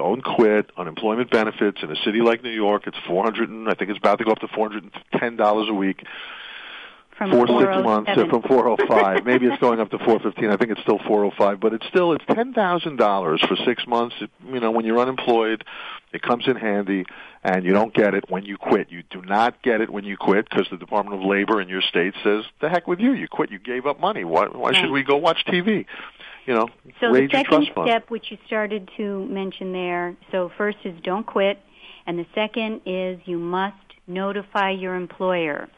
Don't 0.00 0.24
quit. 0.24 0.70
Unemployment 0.78 1.30
benefits 1.30 1.82
in 1.82 1.90
a 1.90 1.96
city 2.06 2.22
like 2.22 2.42
New 2.42 2.48
York, 2.48 2.86
it's 2.86 2.96
400 3.06 3.50
and 3.50 3.68
I 3.68 3.74
think 3.74 3.90
it's 3.90 3.98
about 3.98 4.16
to 4.20 4.24
go 4.24 4.30
up 4.30 4.38
to 4.38 4.48
410 4.48 5.36
dollars 5.36 5.68
a 5.68 5.74
week 5.74 6.06
From 7.18 7.32
for 7.32 7.46
six 7.46 7.84
months 7.84 8.10
uh, 8.10 8.24
from 8.30 8.40
405. 8.40 9.26
Maybe 9.26 9.44
it's 9.44 9.60
going 9.60 9.78
up 9.78 9.90
to 9.90 9.98
415. 9.98 10.48
I 10.48 10.56
think 10.56 10.70
it's 10.70 10.80
still 10.80 10.98
405, 11.06 11.60
but 11.60 11.74
it's 11.74 11.86
still 11.88 12.14
it's 12.14 12.24
ten 12.34 12.54
thousand 12.54 12.96
dollars 12.96 13.44
for 13.46 13.56
six 13.66 13.86
months. 13.86 14.16
It, 14.22 14.30
you 14.50 14.58
know, 14.58 14.70
when 14.70 14.86
you're 14.86 15.00
unemployed, 15.00 15.64
it 16.14 16.22
comes 16.22 16.48
in 16.48 16.56
handy, 16.56 17.04
and 17.44 17.62
you 17.62 17.74
don't 17.74 17.92
get 17.92 18.14
it 18.14 18.24
when 18.30 18.46
you 18.46 18.56
quit. 18.56 18.90
You 18.90 19.02
do 19.10 19.20
not 19.20 19.60
get 19.62 19.82
it 19.82 19.90
when 19.90 20.04
you 20.04 20.16
quit 20.16 20.48
because 20.48 20.66
the 20.70 20.78
Department 20.78 21.20
of 21.20 21.28
Labor 21.28 21.60
in 21.60 21.68
your 21.68 21.82
state 21.82 22.14
says, 22.24 22.44
"The 22.62 22.70
heck 22.70 22.88
with 22.88 23.00
you! 23.00 23.12
You 23.12 23.28
quit. 23.28 23.50
You 23.50 23.58
gave 23.58 23.84
up 23.84 24.00
money. 24.00 24.24
Why, 24.24 24.46
why 24.46 24.72
should 24.72 24.90
we 24.90 25.02
go 25.02 25.18
watch 25.18 25.44
TV?" 25.46 25.84
You 26.46 26.54
know, 26.54 26.68
So 27.00 27.08
raise 27.08 27.30
the 27.30 27.36
your 27.36 27.44
second 27.44 27.44
trust 27.44 27.74
fund. 27.74 27.88
step, 27.88 28.10
which 28.10 28.30
you 28.30 28.38
started 28.46 28.88
to 28.96 29.24
mention 29.26 29.72
there, 29.72 30.16
so 30.32 30.50
first 30.56 30.78
is 30.84 30.94
don't 31.02 31.26
quit, 31.26 31.58
and 32.06 32.18
the 32.18 32.26
second 32.34 32.80
is 32.86 33.20
you 33.26 33.38
must 33.38 33.76
notify 34.06 34.70
your 34.70 34.94
employer. 34.94 35.68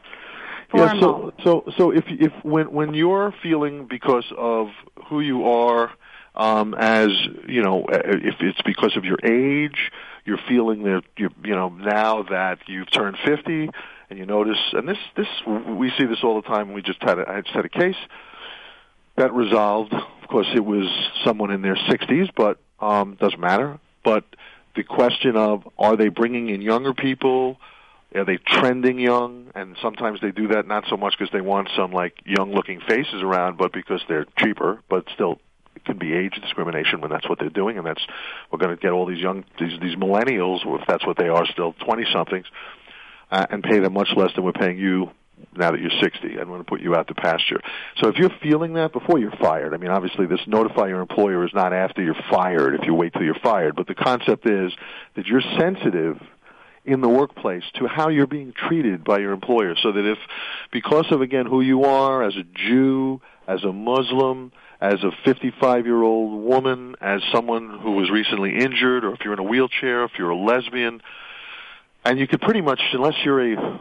Yeah, 0.73 0.99
so 0.99 1.33
so 1.43 1.63
so 1.77 1.91
if 1.91 2.05
if 2.07 2.33
when 2.43 2.71
when 2.71 2.93
you're 2.95 3.31
feeling 3.43 3.85
because 3.87 4.25
of 4.35 4.69
who 5.07 5.19
you 5.19 5.45
are 5.47 5.91
um 6.33 6.73
as 6.73 7.09
you 7.47 7.61
know 7.61 7.83
uh, 7.83 7.99
if 8.05 8.35
it's 8.39 8.59
because 8.63 8.97
of 8.97 9.05
your 9.05 9.19
age 9.23 9.91
you're 10.25 10.39
feeling 10.49 10.81
that 10.83 11.03
you 11.15 11.29
you 11.43 11.53
know 11.53 11.69
now 11.69 12.23
that 12.23 12.57
you've 12.65 12.89
turned 12.89 13.17
50 13.23 13.69
and 14.09 14.17
you 14.17 14.25
notice 14.25 14.57
and 14.73 14.87
this 14.87 14.97
this 15.15 15.27
we 15.45 15.91
see 15.95 16.05
this 16.05 16.23
all 16.23 16.41
the 16.41 16.47
time 16.47 16.73
we 16.73 16.81
just 16.81 17.03
had 17.03 17.19
a, 17.19 17.29
I 17.29 17.41
just 17.41 17.53
had 17.53 17.65
a 17.65 17.69
case 17.69 17.97
that 19.15 19.31
resolved 19.31 19.93
of 20.23 20.29
course 20.29 20.47
it 20.55 20.63
was 20.63 20.87
someone 21.25 21.51
in 21.51 21.61
their 21.61 21.75
60s 21.75 22.29
but 22.35 22.59
um 22.79 23.17
doesn't 23.19 23.39
matter 23.39 23.79
but 24.03 24.23
the 24.75 24.83
question 24.83 25.35
of 25.35 25.67
are 25.77 25.95
they 25.95 26.07
bringing 26.07 26.49
in 26.49 26.61
younger 26.61 26.93
people 26.93 27.57
are 28.15 28.25
they 28.25 28.37
trending 28.37 28.99
young? 28.99 29.51
And 29.55 29.75
sometimes 29.81 30.19
they 30.21 30.31
do 30.31 30.49
that 30.49 30.67
not 30.67 30.85
so 30.89 30.97
much 30.97 31.15
because 31.17 31.31
they 31.31 31.41
want 31.41 31.69
some 31.75 31.91
like 31.91 32.13
young 32.25 32.53
looking 32.53 32.79
faces 32.81 33.21
around, 33.21 33.57
but 33.57 33.73
because 33.73 34.01
they're 34.07 34.25
cheaper. 34.37 34.81
But 34.89 35.05
still, 35.13 35.39
it 35.75 35.83
can 35.85 35.97
be 35.97 36.13
age 36.13 36.33
discrimination 36.41 37.01
when 37.01 37.09
that's 37.09 37.27
what 37.27 37.39
they're 37.39 37.49
doing, 37.49 37.77
and 37.77 37.85
that's 37.85 38.01
we're 38.51 38.59
going 38.59 38.75
to 38.75 38.81
get 38.81 38.91
all 38.91 39.05
these 39.05 39.19
young 39.19 39.45
these 39.59 39.79
these 39.81 39.95
millennials, 39.95 40.59
if 40.79 40.87
that's 40.87 41.05
what 41.05 41.17
they 41.17 41.27
are, 41.27 41.45
still 41.47 41.73
twenty 41.85 42.05
somethings, 42.13 42.45
uh, 43.31 43.45
and 43.49 43.63
pay 43.63 43.79
them 43.79 43.93
much 43.93 44.09
less 44.15 44.31
than 44.35 44.43
we're 44.43 44.51
paying 44.51 44.77
you 44.77 45.09
now 45.55 45.71
that 45.71 45.79
you're 45.79 45.91
60 46.01 46.37
and 46.37 46.49
want 46.49 46.65
to 46.65 46.69
put 46.69 46.81
you 46.81 46.95
out 46.95 47.07
to 47.07 47.15
pasture. 47.15 47.59
So 47.97 48.09
if 48.09 48.15
you're 48.17 48.31
feeling 48.41 48.73
that 48.73 48.91
before 48.93 49.19
you're 49.19 49.35
fired, 49.39 49.73
I 49.73 49.77
mean, 49.77 49.91
obviously 49.91 50.25
this 50.25 50.39
notify 50.47 50.87
your 50.87 51.01
employer 51.01 51.45
is 51.45 51.51
not 51.53 51.73
after 51.73 52.01
you're 52.01 52.15
fired 52.29 52.75
if 52.75 52.85
you 52.85 52.93
wait 52.93 53.13
till 53.13 53.23
you're 53.23 53.35
fired, 53.35 53.75
but 53.75 53.87
the 53.87 53.95
concept 53.95 54.49
is 54.49 54.71
that 55.15 55.27
you're 55.27 55.43
sensitive 55.59 56.19
in 56.85 57.01
the 57.01 57.09
workplace 57.09 57.63
to 57.75 57.87
how 57.87 58.09
you're 58.09 58.27
being 58.27 58.53
treated 58.53 59.03
by 59.03 59.19
your 59.19 59.31
employer 59.31 59.75
so 59.81 59.91
that 59.91 60.05
if 60.05 60.17
because 60.71 61.05
of 61.11 61.21
again 61.21 61.45
who 61.45 61.61
you 61.61 61.85
are 61.85 62.23
as 62.23 62.35
a 62.35 62.43
Jew, 62.43 63.21
as 63.47 63.63
a 63.63 63.71
Muslim, 63.71 64.51
as 64.81 65.01
a 65.03 65.11
55 65.23 65.85
year 65.85 66.01
old 66.01 66.43
woman, 66.43 66.95
as 66.99 67.21
someone 67.33 67.79
who 67.81 67.91
was 67.91 68.09
recently 68.11 68.57
injured, 68.57 69.05
or 69.05 69.13
if 69.13 69.21
you're 69.23 69.33
in 69.33 69.39
a 69.39 69.43
wheelchair, 69.43 70.03
if 70.03 70.11
you're 70.17 70.31
a 70.31 70.37
lesbian, 70.37 71.01
and 72.03 72.19
you 72.19 72.27
could 72.27 72.41
pretty 72.41 72.59
much, 72.59 72.81
unless 72.91 73.15
you're 73.23 73.53
a 73.53 73.79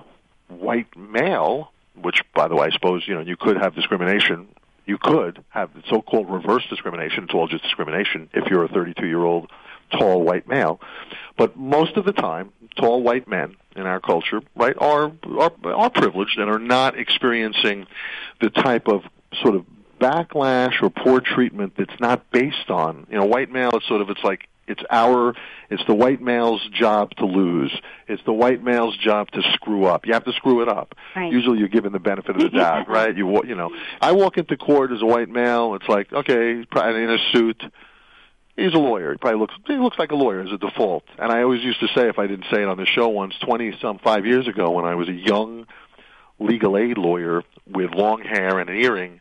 white 0.61 0.97
male, 0.97 1.73
which 2.01 2.23
by 2.35 2.49
the 2.49 2.55
way, 2.55 2.67
I 2.67 2.71
suppose 2.71 3.03
you 3.07 3.15
know 3.15 3.21
you 3.21 3.37
could 3.37 3.57
have 3.57 3.75
discrimination. 3.75 4.49
You 4.85 4.99
could 4.99 5.43
have 5.51 5.73
the 5.75 5.83
so-called 5.89 6.29
reverse 6.29 6.65
discrimination. 6.69 7.25
It's 7.25 7.35
all 7.35 7.47
just 7.47 7.63
discrimination 7.63 8.29
if 8.33 8.51
you're 8.51 8.65
a 8.65 8.69
32-year-old 8.69 9.49
tall 9.93 10.23
white 10.23 10.49
male. 10.49 10.81
But 11.37 11.57
most 11.57 11.97
of 11.97 12.05
the 12.05 12.13
time, 12.13 12.53
tall 12.77 13.01
white 13.03 13.29
men 13.29 13.57
in 13.77 13.83
our 13.83 14.01
culture, 14.01 14.41
right, 14.57 14.75
are 14.79 15.13
are, 15.39 15.53
are 15.65 15.91
privileged 15.91 16.39
and 16.39 16.51
are 16.51 16.59
not 16.59 16.99
experiencing 16.99 17.87
the 18.41 18.51
type 18.51 18.89
of 18.89 19.03
sort 19.41 19.55
of 19.55 19.65
backlash 20.01 20.83
or 20.83 20.91
poor 20.91 21.21
treatment 21.21 21.75
that's 21.79 22.01
not 22.01 22.31
based 22.31 22.69
on 22.69 23.07
you 23.11 23.17
know 23.17 23.25
white 23.25 23.51
male. 23.51 23.71
It's 23.75 23.87
sort 23.87 24.01
of 24.01 24.11
it's 24.11 24.25
like 24.25 24.49
it's 24.73 24.83
our 24.91 25.35
it's 25.71 25.85
the 25.87 25.95
white 25.95 26.21
male's 26.21 26.67
job 26.73 27.11
to 27.17 27.27
lose. 27.27 27.73
It's 28.09 28.23
the 28.25 28.33
white 28.33 28.63
male's 28.63 28.97
job 28.97 29.31
to 29.33 29.43
screw 29.55 29.85
up. 29.85 30.07
You 30.07 30.15
have 30.15 30.25
to 30.25 30.33
screw 30.33 30.63
it 30.63 30.69
up. 30.69 30.95
Right. 31.15 31.33
Usually 31.33 31.59
you're 31.59 31.69
given 31.69 31.93
the 31.93 32.01
benefit 32.01 32.37
of 32.37 32.43
the 32.43 32.49
doubt, 32.59 32.89
right? 32.89 33.17
You 33.17 33.45
you 33.45 33.55
know, 33.55 33.71
I 34.01 34.13
walk 34.13 34.39
into 34.39 34.57
court 34.57 34.93
as 34.93 35.03
a 35.03 35.07
white 35.07 35.29
male. 35.29 35.75
It's 35.75 35.89
like 35.89 36.13
okay, 36.13 36.65
probably 36.71 37.05
in 37.05 37.11
a 37.11 37.19
suit. 37.33 37.63
He's 38.57 38.75
a 38.75 38.79
lawyer. 38.79 39.13
He 39.13 39.19
probably 39.19 39.41
looks 39.41 39.55
he 39.67 39.77
looks 39.77 39.99
like 39.99 40.11
a 40.11 40.17
lawyer 40.17 40.41
as 40.41 40.53
a 40.53 40.59
default. 40.59 41.05
And 41.19 41.33
I 41.33 41.43
always 41.43 41.63
used 41.63 41.81
to 41.81 41.89
say, 41.89 42.09
if 42.09 42.19
I 42.19 42.27
didn't 42.27 42.47
say 42.53 42.63
it 42.63 42.69
on 42.69 42.77
the 42.77 42.87
show 42.87 43.09
once, 43.09 43.35
twenty 43.43 43.77
some 43.81 43.99
five 43.99 44.27
years 44.27 44.49
ago, 44.49 44.71
when 44.71 44.85
I 44.85 44.95
was 44.95 45.09
a 45.09 45.13
young 45.13 45.67
legal 46.39 46.77
aid 46.77 46.99
lawyer 46.99 47.43
with 47.67 47.93
long 47.95 48.21
hair 48.23 48.59
and 48.59 48.69
an 48.69 48.77
earring, 48.77 49.21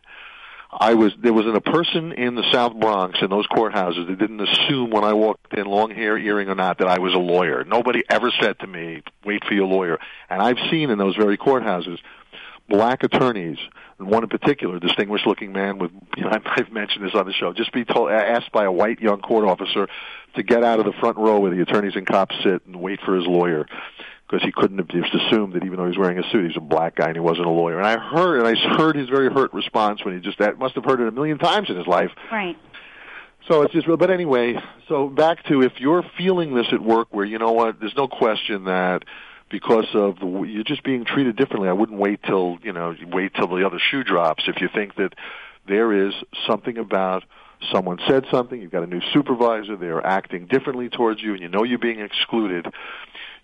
I 0.71 0.93
was 0.93 1.11
there 1.21 1.33
wasn't 1.33 1.57
a 1.57 1.61
person 1.61 2.13
in 2.13 2.35
the 2.35 2.49
South 2.51 2.79
Bronx 2.79 3.19
in 3.21 3.29
those 3.29 3.45
courthouses 3.47 4.07
that 4.07 4.17
didn't 4.17 4.39
assume 4.39 4.89
when 4.89 5.03
I 5.03 5.13
walked 5.13 5.53
in, 5.53 5.65
long 5.65 5.91
hair, 5.91 6.17
earring 6.17 6.47
or 6.47 6.55
not, 6.55 6.77
that 6.77 6.87
I 6.87 6.99
was 6.99 7.13
a 7.13 7.17
lawyer. 7.17 7.65
Nobody 7.65 8.03
ever 8.09 8.31
said 8.41 8.57
to 8.59 8.67
me, 8.67 9.01
"Wait 9.25 9.43
for 9.45 9.53
your 9.53 9.67
lawyer." 9.67 9.99
And 10.29 10.41
I've 10.41 10.59
seen 10.69 10.89
in 10.89 10.97
those 10.97 11.15
very 11.17 11.37
courthouses 11.37 11.99
black 12.69 13.03
attorneys, 13.03 13.57
and 13.99 14.09
one 14.09 14.23
in 14.23 14.29
particular, 14.29 14.77
a 14.77 14.79
distinguished-looking 14.79 15.51
man 15.51 15.77
with, 15.77 15.91
you 16.17 16.23
know, 16.23 16.31
I've 16.31 16.71
mentioned 16.71 17.05
this 17.05 17.13
on 17.13 17.25
the 17.25 17.33
show, 17.33 17.51
just 17.51 17.73
be 17.73 17.83
told, 17.83 18.09
asked 18.09 18.51
by 18.53 18.63
a 18.63 18.71
white 18.71 19.01
young 19.01 19.19
court 19.19 19.45
officer 19.45 19.87
to 20.35 20.43
get 20.43 20.63
out 20.63 20.79
of 20.79 20.85
the 20.85 20.93
front 20.93 21.17
row 21.17 21.39
where 21.39 21.53
the 21.53 21.61
attorneys 21.61 21.95
and 21.95 22.07
cops 22.07 22.33
sit 22.43 22.65
and 22.65 22.77
wait 22.77 23.01
for 23.01 23.15
his 23.15 23.27
lawyer 23.27 23.65
because 24.31 24.45
he 24.45 24.51
couldn't 24.51 24.77
have 24.77 24.87
just 24.87 25.13
assumed 25.13 25.53
that 25.53 25.65
even 25.65 25.77
though 25.77 25.83
he 25.83 25.89
was 25.89 25.97
wearing 25.97 26.17
a 26.17 26.29
suit, 26.31 26.47
he's 26.47 26.55
a 26.55 26.61
black 26.61 26.95
guy 26.95 27.07
and 27.07 27.15
he 27.15 27.19
wasn't 27.19 27.45
a 27.45 27.49
lawyer. 27.49 27.77
And 27.77 27.85
I 27.85 27.97
heard, 27.97 28.39
and 28.39 28.47
I 28.47 28.77
heard 28.77 28.95
his 28.95 29.09
very 29.09 29.29
hurt 29.29 29.53
response 29.53 30.05
when 30.05 30.15
he 30.15 30.21
just 30.21 30.39
that 30.39 30.57
must 30.57 30.75
have 30.75 30.85
heard 30.85 31.01
it 31.01 31.07
a 31.07 31.11
million 31.11 31.37
times 31.37 31.69
in 31.69 31.75
his 31.75 31.85
life. 31.85 32.11
Right. 32.31 32.57
So 33.49 33.63
it's 33.63 33.73
just, 33.73 33.87
real. 33.87 33.97
but 33.97 34.09
anyway, 34.09 34.55
so 34.87 35.09
back 35.09 35.43
to 35.47 35.61
if 35.63 35.73
you're 35.79 36.03
feeling 36.17 36.55
this 36.55 36.67
at 36.71 36.81
work, 36.81 37.09
where 37.11 37.25
you 37.25 37.39
know 37.39 37.51
what, 37.51 37.79
there's 37.79 37.95
no 37.97 38.07
question 38.07 38.65
that 38.65 39.03
because 39.49 39.87
of 39.93 40.19
the 40.19 40.43
you're 40.43 40.63
just 40.63 40.83
being 40.83 41.03
treated 41.03 41.35
differently. 41.35 41.67
I 41.67 41.73
wouldn't 41.73 41.99
wait 41.99 42.23
till 42.23 42.57
you 42.63 42.71
know 42.71 42.95
wait 43.11 43.33
till 43.33 43.47
the 43.47 43.65
other 43.65 43.79
shoe 43.79 44.03
drops. 44.03 44.43
If 44.47 44.61
you 44.61 44.69
think 44.73 44.95
that 44.95 45.13
there 45.67 46.07
is 46.07 46.13
something 46.47 46.77
about 46.77 47.25
someone 47.71 47.99
said 48.07 48.25
something, 48.31 48.61
you've 48.61 48.71
got 48.71 48.83
a 48.83 48.87
new 48.87 49.01
supervisor, 49.13 49.75
they're 49.75 50.05
acting 50.05 50.47
differently 50.47 50.89
towards 50.89 51.21
you, 51.21 51.33
and 51.33 51.41
you 51.41 51.49
know 51.49 51.63
you're 51.63 51.79
being 51.79 51.99
excluded. 51.99 52.67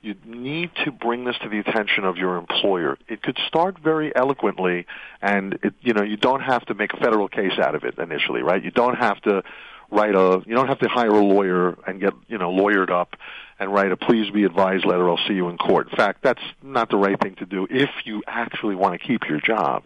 You 0.01 0.15
need 0.25 0.71
to 0.85 0.91
bring 0.91 1.25
this 1.25 1.35
to 1.41 1.49
the 1.49 1.59
attention 1.59 2.05
of 2.05 2.17
your 2.17 2.37
employer. 2.37 2.97
It 3.07 3.21
could 3.21 3.37
start 3.47 3.79
very 3.79 4.15
eloquently, 4.15 4.85
and 5.21 5.57
it, 5.63 5.73
you 5.81 5.93
know 5.93 6.03
you 6.03 6.17
don't 6.17 6.41
have 6.41 6.65
to 6.67 6.73
make 6.73 6.93
a 6.93 6.97
federal 6.97 7.27
case 7.27 7.57
out 7.59 7.75
of 7.75 7.83
it 7.83 7.97
initially, 7.97 8.41
right? 8.41 8.63
You 8.63 8.71
don't 8.71 8.95
have 8.95 9.19
to 9.21 9.43
write 9.91 10.15
a 10.15 10.41
you 10.45 10.55
don't 10.55 10.67
have 10.67 10.79
to 10.79 10.89
hire 10.89 11.09
a 11.09 11.23
lawyer 11.23 11.77
and 11.87 11.99
get 11.99 12.13
you 12.27 12.37
know 12.37 12.51
lawyered 12.51 12.89
up 12.89 13.15
and 13.59 13.73
write 13.73 13.91
a 13.91 13.97
please 13.97 14.29
be 14.31 14.43
advised 14.43 14.85
letter 14.85 15.09
i'll 15.09 15.19
see 15.27 15.33
you 15.33 15.47
in 15.49 15.57
court 15.57 15.89
in 15.89 15.95
fact 15.95 16.21
that's 16.21 16.41
not 16.61 16.89
the 16.89 16.97
right 16.97 17.19
thing 17.21 17.35
to 17.35 17.45
do 17.45 17.67
if 17.69 17.89
you 18.03 18.21
actually 18.27 18.75
want 18.75 18.99
to 18.99 19.07
keep 19.07 19.21
your 19.29 19.39
job 19.39 19.83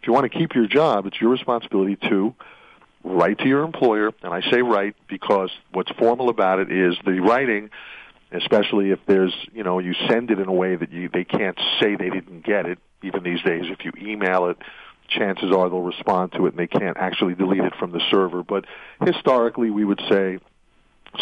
if 0.00 0.06
you 0.06 0.12
want 0.12 0.30
to 0.30 0.36
keep 0.36 0.54
your 0.54 0.66
job 0.66 1.06
it's 1.06 1.20
your 1.20 1.30
responsibility 1.30 1.96
to 1.96 2.34
write 3.04 3.38
to 3.38 3.46
your 3.46 3.62
employer 3.62 4.10
and 4.22 4.34
i 4.34 4.40
say 4.50 4.62
write 4.62 4.96
because 5.08 5.50
what's 5.72 5.90
formal 5.92 6.28
about 6.28 6.58
it 6.58 6.72
is 6.72 6.96
the 7.04 7.20
writing 7.20 7.70
especially 8.32 8.90
if 8.90 8.98
there's 9.06 9.34
you 9.52 9.62
know 9.62 9.78
you 9.78 9.94
send 10.08 10.30
it 10.30 10.38
in 10.38 10.48
a 10.48 10.52
way 10.52 10.76
that 10.76 10.92
you 10.92 11.08
they 11.12 11.24
can't 11.24 11.58
say 11.80 11.96
they 11.96 12.10
didn't 12.10 12.44
get 12.44 12.66
it 12.66 12.78
even 13.02 13.22
these 13.22 13.42
days 13.42 13.64
if 13.66 13.84
you 13.84 13.92
email 14.00 14.48
it 14.48 14.58
chances 15.10 15.52
are 15.52 15.68
they'll 15.68 15.80
respond 15.80 16.32
to 16.32 16.46
it 16.46 16.50
and 16.50 16.58
they 16.58 16.66
can't 16.66 16.96
actually 16.96 17.34
delete 17.34 17.64
it 17.64 17.74
from 17.78 17.92
the 17.92 18.00
server. 18.10 18.42
But 18.42 18.64
historically, 19.04 19.70
we 19.70 19.84
would 19.84 20.00
say 20.08 20.38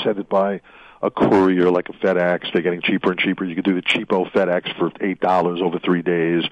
send 0.04 0.18
it 0.18 0.28
by 0.28 0.60
a 1.02 1.10
courier 1.10 1.70
like 1.70 1.88
a 1.88 1.92
FedEx. 1.92 2.52
They're 2.52 2.62
getting 2.62 2.82
cheaper 2.82 3.10
and 3.10 3.20
cheaper. 3.20 3.44
You 3.44 3.54
could 3.54 3.64
do 3.64 3.74
the 3.74 3.82
cheapo 3.82 4.30
FedEx 4.30 4.76
for 4.78 4.92
eight 5.00 5.20
dollars 5.20 5.60
over 5.62 5.78
three 5.78 6.02
days, 6.02 6.44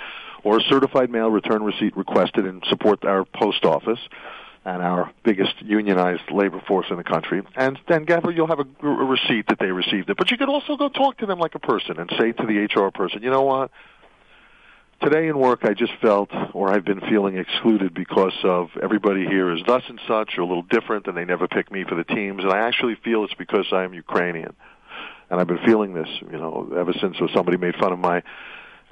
or 0.42 0.58
a 0.58 0.62
certified 0.62 1.10
mail 1.10 1.28
return 1.28 1.62
receipt 1.62 1.96
requested 1.96 2.46
and 2.46 2.64
support 2.68 3.04
our 3.04 3.24
post 3.24 3.64
office 3.64 4.00
and 4.66 4.82
our 4.82 5.12
biggest 5.22 5.54
unionized 5.62 6.28
labor 6.32 6.60
force 6.66 6.86
in 6.90 6.96
the 6.96 7.04
country. 7.04 7.40
And 7.54 7.78
then 7.88 8.04
gather 8.04 8.32
you'll 8.32 8.48
have 8.48 8.58
a, 8.58 8.86
a 8.86 9.04
receipt 9.04 9.46
that 9.48 9.60
they 9.60 9.70
received 9.70 10.10
it. 10.10 10.16
But 10.16 10.32
you 10.32 10.36
could 10.36 10.48
also 10.48 10.76
go 10.76 10.88
talk 10.88 11.18
to 11.18 11.26
them 11.26 11.38
like 11.38 11.54
a 11.54 11.60
person 11.60 12.00
and 12.00 12.10
say 12.18 12.32
to 12.32 12.46
the 12.46 12.68
HR 12.74 12.90
person, 12.90 13.22
you 13.22 13.30
know 13.30 13.42
what? 13.42 13.70
today 15.02 15.28
in 15.28 15.38
work 15.38 15.60
I 15.62 15.74
just 15.74 15.92
felt 16.00 16.30
or 16.54 16.72
I've 16.72 16.86
been 16.86 17.02
feeling 17.02 17.36
excluded 17.36 17.92
because 17.92 18.32
of 18.42 18.70
everybody 18.82 19.26
here 19.26 19.54
is 19.54 19.60
thus 19.66 19.82
and 19.90 20.00
such 20.08 20.38
or 20.38 20.40
a 20.40 20.46
little 20.46 20.62
different 20.62 21.06
and 21.06 21.14
they 21.14 21.26
never 21.26 21.46
pick 21.46 21.70
me 21.70 21.84
for 21.84 21.94
the 21.96 22.02
teams 22.02 22.42
and 22.42 22.50
I 22.50 22.66
actually 22.66 22.94
feel 23.04 23.22
it's 23.24 23.34
because 23.34 23.66
I'm 23.72 23.92
Ukrainian. 23.92 24.56
And 25.28 25.38
I've 25.38 25.48
been 25.48 25.64
feeling 25.66 25.92
this, 25.92 26.08
you 26.22 26.38
know, 26.38 26.72
ever 26.74 26.94
since 26.98 27.18
somebody 27.34 27.58
made 27.58 27.74
fun 27.76 27.92
of 27.92 27.98
my 27.98 28.22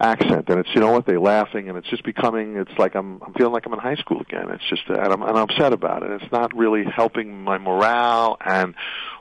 accent 0.05 0.49
and 0.49 0.61
it's 0.61 0.69
you 0.75 0.81
know 0.81 0.93
what 0.93 1.07
they're 1.07 1.21
laughing 1.21 1.69
and 1.69 1.79
it's 1.79 1.88
just 1.88 2.05
becoming 2.05 2.57
it's 2.57 2.79
like 2.79 2.95
I'm 2.95 3.23
I'm 3.23 3.33
feeling 3.33 3.53
like 3.53 3.64
I'm 3.67 3.73
in 3.73 3.79
high 3.79 3.95
school 3.97 4.21
again. 4.21 4.51
It's 4.51 4.69
just 4.69 4.83
and 4.88 4.99
I'm, 4.99 5.23
and 5.23 5.31
I'm 5.31 5.49
upset 5.49 5.73
about 5.73 6.03
it. 6.03 6.11
It's 6.23 6.31
not 6.31 6.55
really 6.55 6.85
helping 6.85 7.43
my 7.43 7.59
morale 7.59 8.37
and 8.45 8.75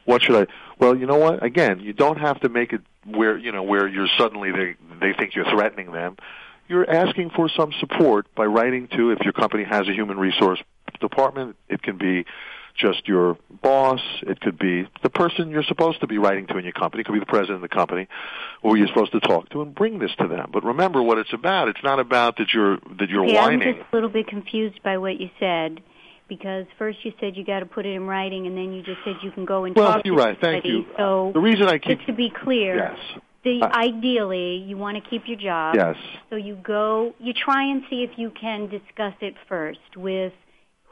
what 0.06 0.24
should 0.24 0.36
I 0.36 0.54
well 0.80 0.96
you 0.96 1.06
know 1.06 1.18
what 1.18 1.42
again 1.44 1.80
you 1.80 1.94
don't 1.94 2.20
have 2.20 2.40
to 2.42 2.50
make 2.50 2.74
it 2.74 2.82
where 3.06 3.38
you 3.38 3.52
know 3.52 3.64
where 3.64 3.88
you're 3.88 4.10
suddenly 4.18 4.52
they 4.52 4.76
they 5.00 5.14
think 5.18 5.36
you're 5.36 5.50
threatening 5.50 5.92
them. 5.92 6.18
You're 6.68 6.90
asking 6.90 7.32
for 7.32 7.50
some 7.50 7.72
support 7.80 8.34
by 8.36 8.46
writing 8.46 8.88
to 8.96 9.12
if 9.12 9.20
your 9.22 9.34
company 9.34 9.64
has 9.64 9.88
a 9.88 9.94
human 9.94 10.18
resource 10.18 10.62
department 11.00 11.56
it 11.70 11.82
can 11.82 11.98
be 11.98 12.26
just 12.76 13.08
your 13.08 13.38
boss. 13.62 14.02
It 14.22 14.40
could 14.42 14.58
be 14.58 14.88
the 15.02 15.10
person 15.10 15.50
you're 15.50 15.64
supposed 15.64 16.02
to 16.02 16.08
be 16.08 16.18
writing 16.18 16.48
to 16.48 16.58
in 16.58 16.64
your 16.64 16.74
company. 16.74 17.02
It 17.02 17.06
could 17.06 17.14
be 17.14 17.20
the 17.20 17.26
president 17.26 17.64
of 17.64 17.70
the 17.70 17.76
company, 17.76 18.08
or 18.62 18.78
you're 18.78 18.88
supposed 18.88 19.12
to 19.14 19.20
talk 19.20 19.50
to 19.50 19.62
and 19.62 19.74
bring 19.74 20.00
this 20.00 20.12
to 20.20 20.28
them. 20.28 20.50
But 20.52 20.64
remember 20.64 21.02
what 21.02 21.18
it's 21.18 21.34
about. 21.34 21.70
It's 21.70 21.84
not 21.84 22.00
about 22.00 22.38
that 22.38 22.54
you're 22.54 22.78
that 23.00 23.10
you're 23.10 23.26
yeah, 23.26 23.46
whining. 23.46 23.68
I'm 23.68 23.76
just 23.76 23.92
a 23.92 23.96
little 23.96 24.10
bit 24.10 24.28
confused 24.28 24.82
by 24.84 24.98
what 24.98 25.20
you 25.20 25.30
said. 25.40 25.82
Because 26.30 26.66
first 26.80 27.00
you 27.04 27.12
said 27.20 27.36
you 27.36 27.46
got 27.46 27.60
to 27.60 27.66
put 27.66 27.86
it 27.86 27.94
in 27.94 28.08
writing, 28.08 28.48
and 28.48 28.58
then 28.58 28.74
you 28.74 28.82
just 28.82 29.00
said 29.04 29.16
you 29.22 29.30
can 29.30 29.46
go 29.46 29.66
and 29.66 29.76
well, 29.76 29.94
talk 29.94 30.06
you're 30.06 30.16
to 30.16 30.24
right. 30.24 30.38
Thank 30.40 30.66
you. 30.66 30.86
So 30.98 31.32
the 31.34 31.42
reason 31.42 31.68
I 31.68 31.78
keep 31.78 31.98
just 31.98 32.08
to 32.08 32.14
be 32.14 32.32
clear, 32.32 32.78
yes, 32.78 32.98
the 33.44 33.62
ideally 33.62 34.56
you 34.66 34.78
want 34.78 35.04
to 35.04 35.10
keep 35.10 35.28
your 35.28 35.38
job. 35.38 35.76
yes, 35.76 35.98
So 36.30 36.38
you 36.38 36.56
go, 36.56 37.14
you 37.20 37.34
try 37.34 37.66
and 37.70 37.84
see 37.90 38.04
if 38.04 38.12
you 38.18 38.32
can 38.32 38.70
discuss 38.70 39.14
it 39.22 39.36
first 39.48 39.98
with 39.98 40.34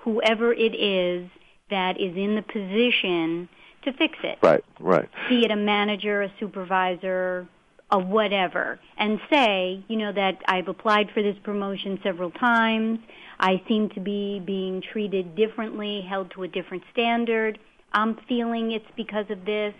whoever 0.03 0.53
it 0.53 0.75
is 0.75 1.29
that 1.71 1.99
is 1.99 2.15
in 2.15 2.36
the 2.36 2.43
position 2.43 3.49
to 3.84 3.93
fix 3.93 4.17
it. 4.23 4.38
right, 4.43 4.63
right. 4.79 5.10
Be 5.27 5.43
it 5.43 5.51
a 5.51 5.55
manager, 5.55 6.21
a 6.21 6.31
supervisor, 6.39 7.47
a 7.89 7.99
whatever, 7.99 8.79
and 8.97 9.19
say, 9.29 9.84
you 9.88 9.97
know, 9.97 10.12
that 10.13 10.38
I've 10.47 10.67
applied 10.67 11.10
for 11.13 11.23
this 11.23 11.36
promotion 11.43 11.99
several 12.03 12.31
times. 12.31 12.99
I 13.39 13.62
seem 13.67 13.89
to 13.89 13.99
be 13.99 14.39
being 14.39 14.81
treated 14.81 15.36
differently, 15.36 16.01
held 16.07 16.31
to 16.31 16.43
a 16.43 16.47
different 16.47 16.84
standard. 16.93 17.60
I'm 17.91 18.17
feeling 18.27 18.71
it's 18.71 18.86
because 18.95 19.25
of 19.29 19.45
this. 19.45 19.73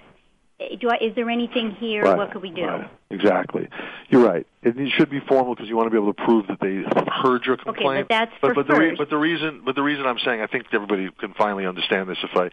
Do 0.80 0.89
I, 0.89 0.97
is 1.02 1.15
there 1.15 1.30
anything 1.30 1.71
here? 1.71 2.04
Right, 2.04 2.17
What 2.17 2.32
could 2.32 2.41
we 2.41 2.52
do? 2.52 2.65
Right. 2.65 2.89
Exactly. 3.10 3.67
You're 4.10 4.26
right. 4.26 4.45
It, 4.63 4.78
it 4.78 4.91
should 4.97 5.10
be 5.10 5.19
formal 5.19 5.56
because 5.56 5.69
you 5.69 5.76
want 5.76 5.88
to 5.88 5.91
be 5.91 5.97
able 5.97 6.13
to 6.13 6.24
prove 6.24 6.47
that 6.47 6.60
they 6.60 6.84
heard 7.12 7.45
your 7.45 7.58
complaint. 7.58 7.88
Okay, 7.88 8.02
but 8.02 8.10
that's 8.10 8.32
but, 8.41 8.56
but 8.56 8.67
the 8.67 8.76
re- 8.76 8.95
but 8.97 9.10
the 9.10 9.17
reason 9.17 9.62
but 9.65 9.76
the 9.76 9.84
reason 9.84 10.06
I'm 10.06 10.19
saying 10.19 10.41
I 10.41 10.47
think 10.47 10.65
everybody 10.74 11.10
can 11.19 11.34
finally 11.34 11.65
understand 11.65 12.10
this 12.10 12.17
if 12.24 12.36
I 12.36 12.50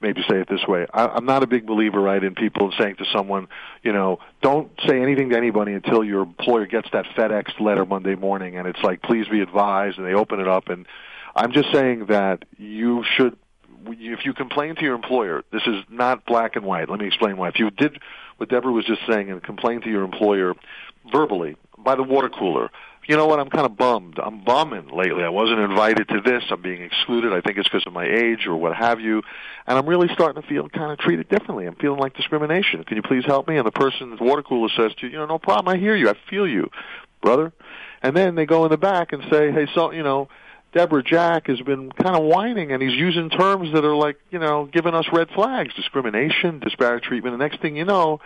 maybe 0.00 0.22
say 0.28 0.40
it 0.40 0.48
this 0.48 0.66
way. 0.66 0.86
I, 0.92 1.06
I'm 1.06 1.24
not 1.24 1.42
a 1.42 1.46
big 1.46 1.66
believer, 1.66 2.00
right, 2.00 2.22
in 2.22 2.34
people 2.34 2.72
saying 2.78 2.96
to 2.96 3.04
someone, 3.12 3.48
you 3.82 3.92
know, 3.92 4.18
don't 4.42 4.70
say 4.86 5.00
anything 5.00 5.30
to 5.30 5.36
anybody 5.36 5.72
until 5.72 6.04
your 6.04 6.22
employer 6.22 6.66
gets 6.66 6.88
that 6.92 7.06
FedEx 7.16 7.58
letter 7.60 7.86
Monday 7.86 8.14
morning, 8.14 8.56
and 8.56 8.68
it's 8.68 8.82
like, 8.82 9.02
please 9.02 9.26
be 9.28 9.40
advised, 9.40 9.98
and 9.98 10.06
they 10.06 10.14
open 10.14 10.40
it 10.40 10.48
up, 10.48 10.68
and 10.68 10.86
I'm 11.34 11.52
just 11.52 11.72
saying 11.72 12.06
that 12.06 12.44
you 12.58 13.04
should 13.16 13.36
if 13.86 14.24
you 14.24 14.32
complain 14.34 14.74
to 14.76 14.82
your 14.82 14.94
employer, 14.94 15.42
this 15.52 15.62
is 15.66 15.84
not 15.88 16.24
black 16.24 16.56
and 16.56 16.64
white. 16.64 16.88
Let 16.88 17.00
me 17.00 17.06
explain 17.06 17.36
why. 17.36 17.48
If 17.48 17.58
you 17.58 17.70
did 17.70 18.00
what 18.36 18.48
Deborah 18.48 18.72
was 18.72 18.84
just 18.84 19.00
saying 19.08 19.30
and 19.30 19.42
complain 19.42 19.80
to 19.82 19.90
your 19.90 20.02
employer 20.04 20.54
verbally 21.10 21.56
by 21.78 21.94
the 21.94 22.02
water 22.02 22.28
cooler, 22.28 22.70
you 23.06 23.16
know 23.16 23.26
what? 23.26 23.38
I'm 23.38 23.50
kind 23.50 23.66
of 23.66 23.76
bummed. 23.76 24.18
I'm 24.18 24.44
bumming 24.44 24.88
lately. 24.88 25.24
I 25.24 25.28
wasn't 25.28 25.60
invited 25.60 26.08
to 26.08 26.20
this. 26.20 26.42
I'm 26.50 26.62
being 26.62 26.82
excluded. 26.82 27.32
I 27.32 27.40
think 27.40 27.58
it's 27.58 27.68
because 27.68 27.86
of 27.86 27.92
my 27.92 28.06
age 28.06 28.46
or 28.46 28.56
what 28.56 28.74
have 28.74 29.00
you. 29.00 29.22
And 29.66 29.78
I'm 29.78 29.86
really 29.86 30.08
starting 30.14 30.40
to 30.40 30.48
feel 30.48 30.68
kind 30.68 30.90
of 30.90 30.98
treated 30.98 31.28
differently. 31.28 31.66
I'm 31.66 31.76
feeling 31.76 32.00
like 32.00 32.16
discrimination. 32.16 32.84
Can 32.84 32.96
you 32.96 33.02
please 33.02 33.24
help 33.26 33.46
me? 33.46 33.58
And 33.58 33.66
the 33.66 33.72
person 33.72 34.12
at 34.12 34.18
the 34.18 34.24
water 34.24 34.42
cooler 34.42 34.68
says 34.74 34.94
to 35.00 35.06
you, 35.06 35.12
you 35.12 35.18
know, 35.18 35.26
no 35.26 35.38
problem. 35.38 35.74
I 35.74 35.78
hear 35.78 35.94
you. 35.94 36.08
I 36.08 36.14
feel 36.30 36.48
you, 36.48 36.70
brother. 37.20 37.52
And 38.02 38.16
then 38.16 38.34
they 38.34 38.46
go 38.46 38.64
in 38.64 38.70
the 38.70 38.78
back 38.78 39.12
and 39.12 39.22
say, 39.30 39.52
hey, 39.52 39.66
so, 39.74 39.90
you 39.90 40.02
know, 40.02 40.28
Deborah 40.74 41.04
Jack 41.04 41.46
has 41.46 41.60
been 41.60 41.92
kind 41.92 42.16
of 42.16 42.24
whining 42.24 42.72
and 42.72 42.82
he's 42.82 42.94
using 42.94 43.30
terms 43.30 43.72
that 43.72 43.84
are 43.84 43.94
like, 43.94 44.18
you 44.30 44.40
know, 44.40 44.66
giving 44.66 44.92
us 44.92 45.06
red 45.12 45.28
flags, 45.30 45.72
discrimination, 45.74 46.58
disparate 46.58 47.04
treatment. 47.04 47.32
The 47.38 47.42
next 47.42 47.62
thing 47.62 47.76
you 47.76 47.84
know, 47.84 48.20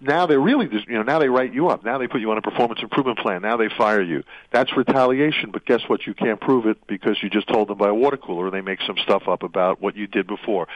now 0.00 0.26
they 0.26 0.36
really, 0.36 0.66
dis- 0.66 0.82
you 0.88 0.94
know, 0.94 1.04
now 1.04 1.20
they 1.20 1.28
write 1.28 1.54
you 1.54 1.68
up. 1.68 1.84
Now 1.84 1.98
they 1.98 2.08
put 2.08 2.20
you 2.20 2.32
on 2.32 2.38
a 2.38 2.42
performance 2.42 2.80
improvement 2.82 3.20
plan. 3.20 3.42
Now 3.42 3.56
they 3.56 3.68
fire 3.68 4.02
you. 4.02 4.24
That's 4.50 4.76
retaliation, 4.76 5.52
but 5.52 5.64
guess 5.64 5.82
what? 5.86 6.04
You 6.04 6.14
can't 6.14 6.40
prove 6.40 6.66
it 6.66 6.84
because 6.88 7.22
you 7.22 7.30
just 7.30 7.46
told 7.46 7.68
them 7.68 7.78
by 7.78 7.88
a 7.88 7.94
water 7.94 8.16
cooler 8.16 8.50
they 8.50 8.60
make 8.60 8.80
some 8.84 8.96
stuff 8.98 9.28
up 9.28 9.44
about 9.44 9.80
what 9.80 9.94
you 9.94 10.08
did 10.08 10.26
before. 10.26 10.66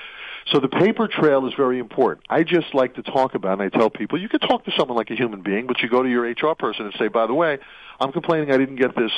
So 0.52 0.60
the 0.60 0.68
paper 0.68 1.08
trail 1.08 1.46
is 1.48 1.54
very 1.54 1.80
important. 1.80 2.24
I 2.30 2.44
just 2.44 2.72
like 2.72 2.94
to 2.94 3.02
talk 3.02 3.34
about, 3.34 3.60
and 3.60 3.62
I 3.62 3.68
tell 3.68 3.90
people, 3.90 4.20
you 4.20 4.28
can 4.28 4.38
talk 4.40 4.64
to 4.66 4.72
someone 4.76 4.96
like 4.96 5.10
a 5.10 5.16
human 5.16 5.42
being, 5.42 5.66
but 5.66 5.80
you 5.80 5.88
go 5.88 6.02
to 6.02 6.08
your 6.08 6.22
HR 6.22 6.54
person 6.54 6.86
and 6.86 6.94
say, 6.98 7.08
by 7.08 7.26
the 7.26 7.34
way, 7.34 7.58
I'm 7.98 8.12
complaining 8.12 8.52
I 8.52 8.56
didn't 8.56 8.76
get 8.76 8.94
this, 8.94 9.10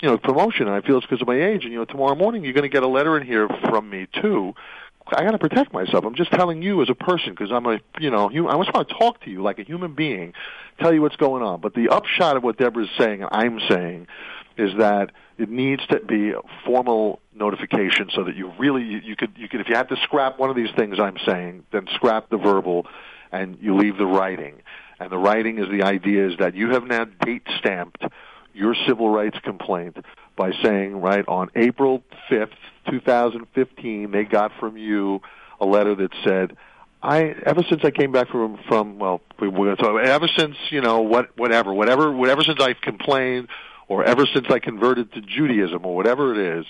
you 0.00 0.08
know, 0.08 0.18
promotion, 0.18 0.66
and 0.66 0.74
I 0.74 0.86
feel 0.86 0.98
it's 0.98 1.06
because 1.06 1.22
of 1.22 1.28
my 1.28 1.40
age. 1.40 1.64
And 1.64 1.72
you 1.72 1.78
know, 1.78 1.84
tomorrow 1.86 2.14
morning 2.14 2.44
you're 2.44 2.52
going 2.52 2.64
to 2.64 2.68
get 2.68 2.82
a 2.82 2.88
letter 2.88 3.16
in 3.16 3.26
here 3.26 3.48
from 3.68 3.88
me 3.88 4.08
too. 4.20 4.54
I 5.06 5.22
got 5.22 5.32
to 5.32 5.38
protect 5.38 5.72
myself. 5.72 6.04
I'm 6.04 6.14
just 6.14 6.32
telling 6.32 6.62
you 6.62 6.82
as 6.82 6.88
a 6.88 6.94
person 6.94 7.30
because 7.30 7.52
I'm 7.52 7.66
a, 7.66 7.78
you 8.00 8.10
know, 8.10 8.28
hum- 8.28 8.46
I 8.46 8.56
just 8.62 8.74
want 8.74 8.88
to 8.88 8.94
talk 8.94 9.22
to 9.24 9.30
you 9.30 9.42
like 9.42 9.58
a 9.58 9.62
human 9.62 9.94
being, 9.94 10.32
tell 10.80 10.92
you 10.92 11.02
what's 11.02 11.16
going 11.16 11.42
on. 11.42 11.60
But 11.60 11.74
the 11.74 11.90
upshot 11.90 12.36
of 12.36 12.42
what 12.42 12.56
Deborah's 12.56 12.88
saying 12.98 13.22
and 13.22 13.30
I'm 13.30 13.60
saying 13.68 14.06
is 14.56 14.72
that 14.78 15.10
it 15.38 15.48
needs 15.48 15.84
to 15.88 16.00
be 16.00 16.32
formal 16.64 17.20
notification 17.34 18.08
so 18.14 18.24
that 18.24 18.36
you 18.36 18.52
really 18.58 18.82
you, 18.82 18.98
you 18.98 19.16
could 19.16 19.32
you 19.36 19.48
could 19.48 19.60
if 19.60 19.68
you 19.68 19.74
had 19.74 19.88
to 19.88 19.96
scrap 20.04 20.38
one 20.38 20.50
of 20.50 20.56
these 20.56 20.70
things 20.76 20.98
I'm 21.00 21.18
saying, 21.26 21.64
then 21.72 21.86
scrap 21.94 22.30
the 22.30 22.36
verbal 22.36 22.86
and 23.32 23.58
you 23.60 23.76
leave 23.76 23.96
the 23.96 24.06
writing. 24.06 24.62
And 25.00 25.10
the 25.10 25.18
writing 25.18 25.58
is 25.58 25.68
the 25.68 25.82
idea 25.82 26.28
is 26.28 26.38
that 26.38 26.54
you 26.54 26.70
have 26.70 26.84
now 26.84 27.04
date 27.04 27.42
stamped 27.58 28.04
your 28.52 28.76
civil 28.86 29.08
rights 29.08 29.36
complaint 29.42 29.96
by 30.36 30.52
saying, 30.62 31.00
right, 31.00 31.26
on 31.26 31.50
April 31.56 32.02
5th, 32.30 32.52
2015, 32.88 34.12
they 34.12 34.24
got 34.24 34.52
from 34.60 34.76
you 34.76 35.20
a 35.60 35.66
letter 35.66 35.94
that 35.96 36.12
said, 36.22 36.56
I 37.02 37.34
ever 37.44 37.62
since 37.68 37.82
I 37.84 37.90
came 37.90 38.12
back 38.12 38.28
from 38.28 38.58
from 38.66 38.98
well 38.98 39.20
we 39.38 39.48
to 39.48 39.76
talk 39.76 40.02
ever 40.02 40.26
since 40.26 40.56
you 40.70 40.80
know 40.80 41.02
what 41.02 41.36
whatever 41.36 41.70
whatever 41.74 42.10
whatever 42.10 42.42
since 42.42 42.58
I've 42.62 42.80
complained 42.80 43.48
or 43.88 44.04
ever 44.04 44.26
since 44.26 44.46
I 44.50 44.58
converted 44.58 45.12
to 45.12 45.20
Judaism 45.20 45.84
or 45.84 45.94
whatever 45.94 46.32
it 46.32 46.58
is 46.58 46.66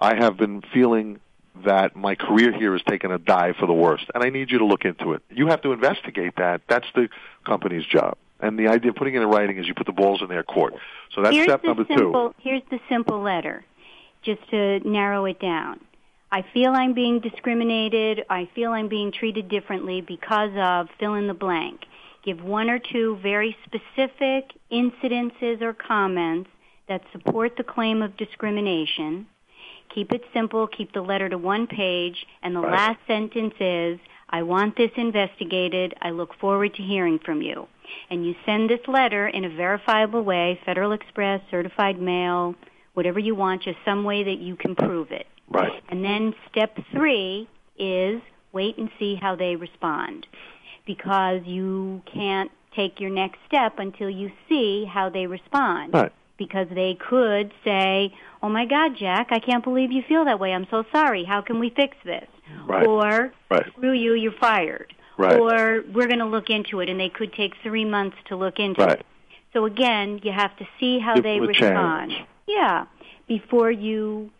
I 0.00 0.16
have 0.16 0.36
been 0.36 0.62
feeling 0.72 1.20
that 1.64 1.94
my 1.94 2.14
career 2.16 2.52
here 2.52 2.72
has 2.72 2.82
taken 2.82 3.12
a 3.12 3.18
dive 3.18 3.56
for 3.56 3.66
the 3.66 3.72
worst 3.72 4.04
and 4.14 4.24
I 4.24 4.30
need 4.30 4.50
you 4.50 4.58
to 4.58 4.64
look 4.64 4.84
into 4.84 5.12
it 5.12 5.22
you 5.30 5.46
have 5.48 5.62
to 5.62 5.72
investigate 5.72 6.36
that 6.36 6.62
that's 6.68 6.86
the 6.94 7.08
company's 7.44 7.86
job 7.86 8.16
and 8.40 8.58
the 8.58 8.68
idea 8.68 8.90
of 8.90 8.96
putting 8.96 9.14
it 9.14 9.22
in 9.22 9.28
writing 9.28 9.58
is 9.58 9.66
you 9.66 9.74
put 9.74 9.86
the 9.86 9.92
balls 9.92 10.20
in 10.20 10.28
their 10.28 10.42
court 10.42 10.74
so 11.14 11.22
that's 11.22 11.34
here's 11.34 11.46
step 11.46 11.64
number 11.64 11.84
simple, 11.86 12.30
two 12.30 12.34
Here's 12.42 12.62
the 12.70 12.80
simple 12.88 13.20
letter, 13.20 13.64
just 14.22 14.40
to 14.50 14.80
narrow 14.80 15.24
it 15.26 15.40
down. 15.40 15.80
I 16.32 16.42
feel 16.52 16.72
I'm 16.72 16.94
being 16.94 17.20
discriminated. 17.20 18.24
I 18.28 18.48
feel 18.54 18.72
I'm 18.72 18.88
being 18.88 19.12
treated 19.12 19.48
differently 19.48 20.00
because 20.00 20.50
of 20.56 20.88
fill 20.98 21.14
in 21.14 21.28
the 21.28 21.34
blank. 21.34 21.82
Give 22.24 22.42
one 22.42 22.70
or 22.70 22.78
two 22.78 23.18
very 23.22 23.56
specific 23.64 24.52
incidences 24.72 25.60
or 25.60 25.74
comments 25.74 26.50
that 26.88 27.02
support 27.12 27.56
the 27.56 27.64
claim 27.64 28.02
of 28.02 28.16
discrimination. 28.16 29.26
Keep 29.94 30.12
it 30.12 30.24
simple. 30.32 30.66
Keep 30.66 30.92
the 30.92 31.02
letter 31.02 31.28
to 31.28 31.38
one 31.38 31.66
page. 31.66 32.26
And 32.42 32.56
the 32.56 32.60
Right. 32.60 32.72
last 32.72 32.98
sentence 33.06 33.54
is, 33.60 34.00
I 34.30 34.42
want 34.42 34.76
this 34.76 34.90
investigated. 34.96 35.94
I 36.02 36.10
look 36.10 36.34
forward 36.34 36.74
to 36.74 36.82
hearing 36.82 37.18
from 37.18 37.42
you. 37.42 37.68
And 38.10 38.26
you 38.26 38.34
send 38.46 38.70
this 38.70 38.86
letter 38.88 39.28
in 39.28 39.44
a 39.44 39.48
verifiable 39.50 40.22
way, 40.22 40.58
Federal 40.64 40.92
Express, 40.92 41.42
certified 41.50 42.00
mail, 42.00 42.54
whatever 42.94 43.18
you 43.18 43.34
want, 43.34 43.62
just 43.62 43.78
some 43.84 44.04
way 44.04 44.24
that 44.24 44.38
you 44.38 44.56
can 44.56 44.74
prove 44.74 45.12
it. 45.12 45.26
right 45.50 45.82
And 45.90 46.02
then 46.02 46.34
step 46.50 46.78
three 46.90 47.46
is 47.78 48.22
wait 48.52 48.78
and 48.78 48.88
see 48.98 49.14
how 49.16 49.36
they 49.36 49.56
respond. 49.56 50.26
Because 50.86 51.40
you 51.44 52.02
can't 52.12 52.50
take 52.76 53.00
your 53.00 53.10
next 53.10 53.38
step 53.46 53.78
until 53.78 54.10
you 54.10 54.30
see 54.48 54.84
how 54.84 55.08
they 55.08 55.26
respond. 55.26 55.94
right 55.94 56.12
Because 56.36 56.66
they 56.74 56.94
could 57.08 57.52
say, 57.64 58.12
oh 58.42 58.48
my 58.48 58.66
God, 58.66 58.92
Jack, 58.98 59.28
I 59.30 59.38
can't 59.38 59.64
believe 59.64 59.92
you 59.92 60.02
feel 60.06 60.24
that 60.26 60.38
way. 60.40 60.52
I'm 60.52 60.66
so 60.70 60.84
sorry. 60.92 61.24
How 61.24 61.40
can 61.40 61.58
we 61.58 61.70
fix 61.70 61.96
this? 62.04 62.26
right 62.66 62.86
Or, 62.86 63.32
right 63.50 63.66
screw 63.68 63.92
you, 63.92 64.12
you're 64.14 64.32
fired. 64.38 64.92
right 65.16 65.38
Or, 65.40 65.82
we're 65.92 66.06
going 66.06 66.18
to 66.18 66.26
look 66.26 66.50
into 66.50 66.80
it. 66.80 66.88
And 66.90 67.00
they 67.00 67.08
could 67.08 67.32
take 67.32 67.52
three 67.62 67.84
months 67.84 68.16
to 68.28 68.36
look 68.36 68.58
into 68.58 68.82
right 68.82 69.00
it. 69.00 69.06
So 69.54 69.64
again, 69.66 70.20
you 70.22 70.32
have 70.32 70.54
to 70.58 70.66
see 70.80 70.98
how 70.98 71.20
they 71.20 71.38
respond. 71.40 72.12
Yeah, 72.46 72.86
before 73.28 73.70
you, 73.70 74.30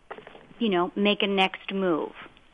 you 0.59 0.69
know, 0.69 0.91
make 0.97 1.23
a 1.23 1.27
next 1.27 1.73
move. 1.73 2.11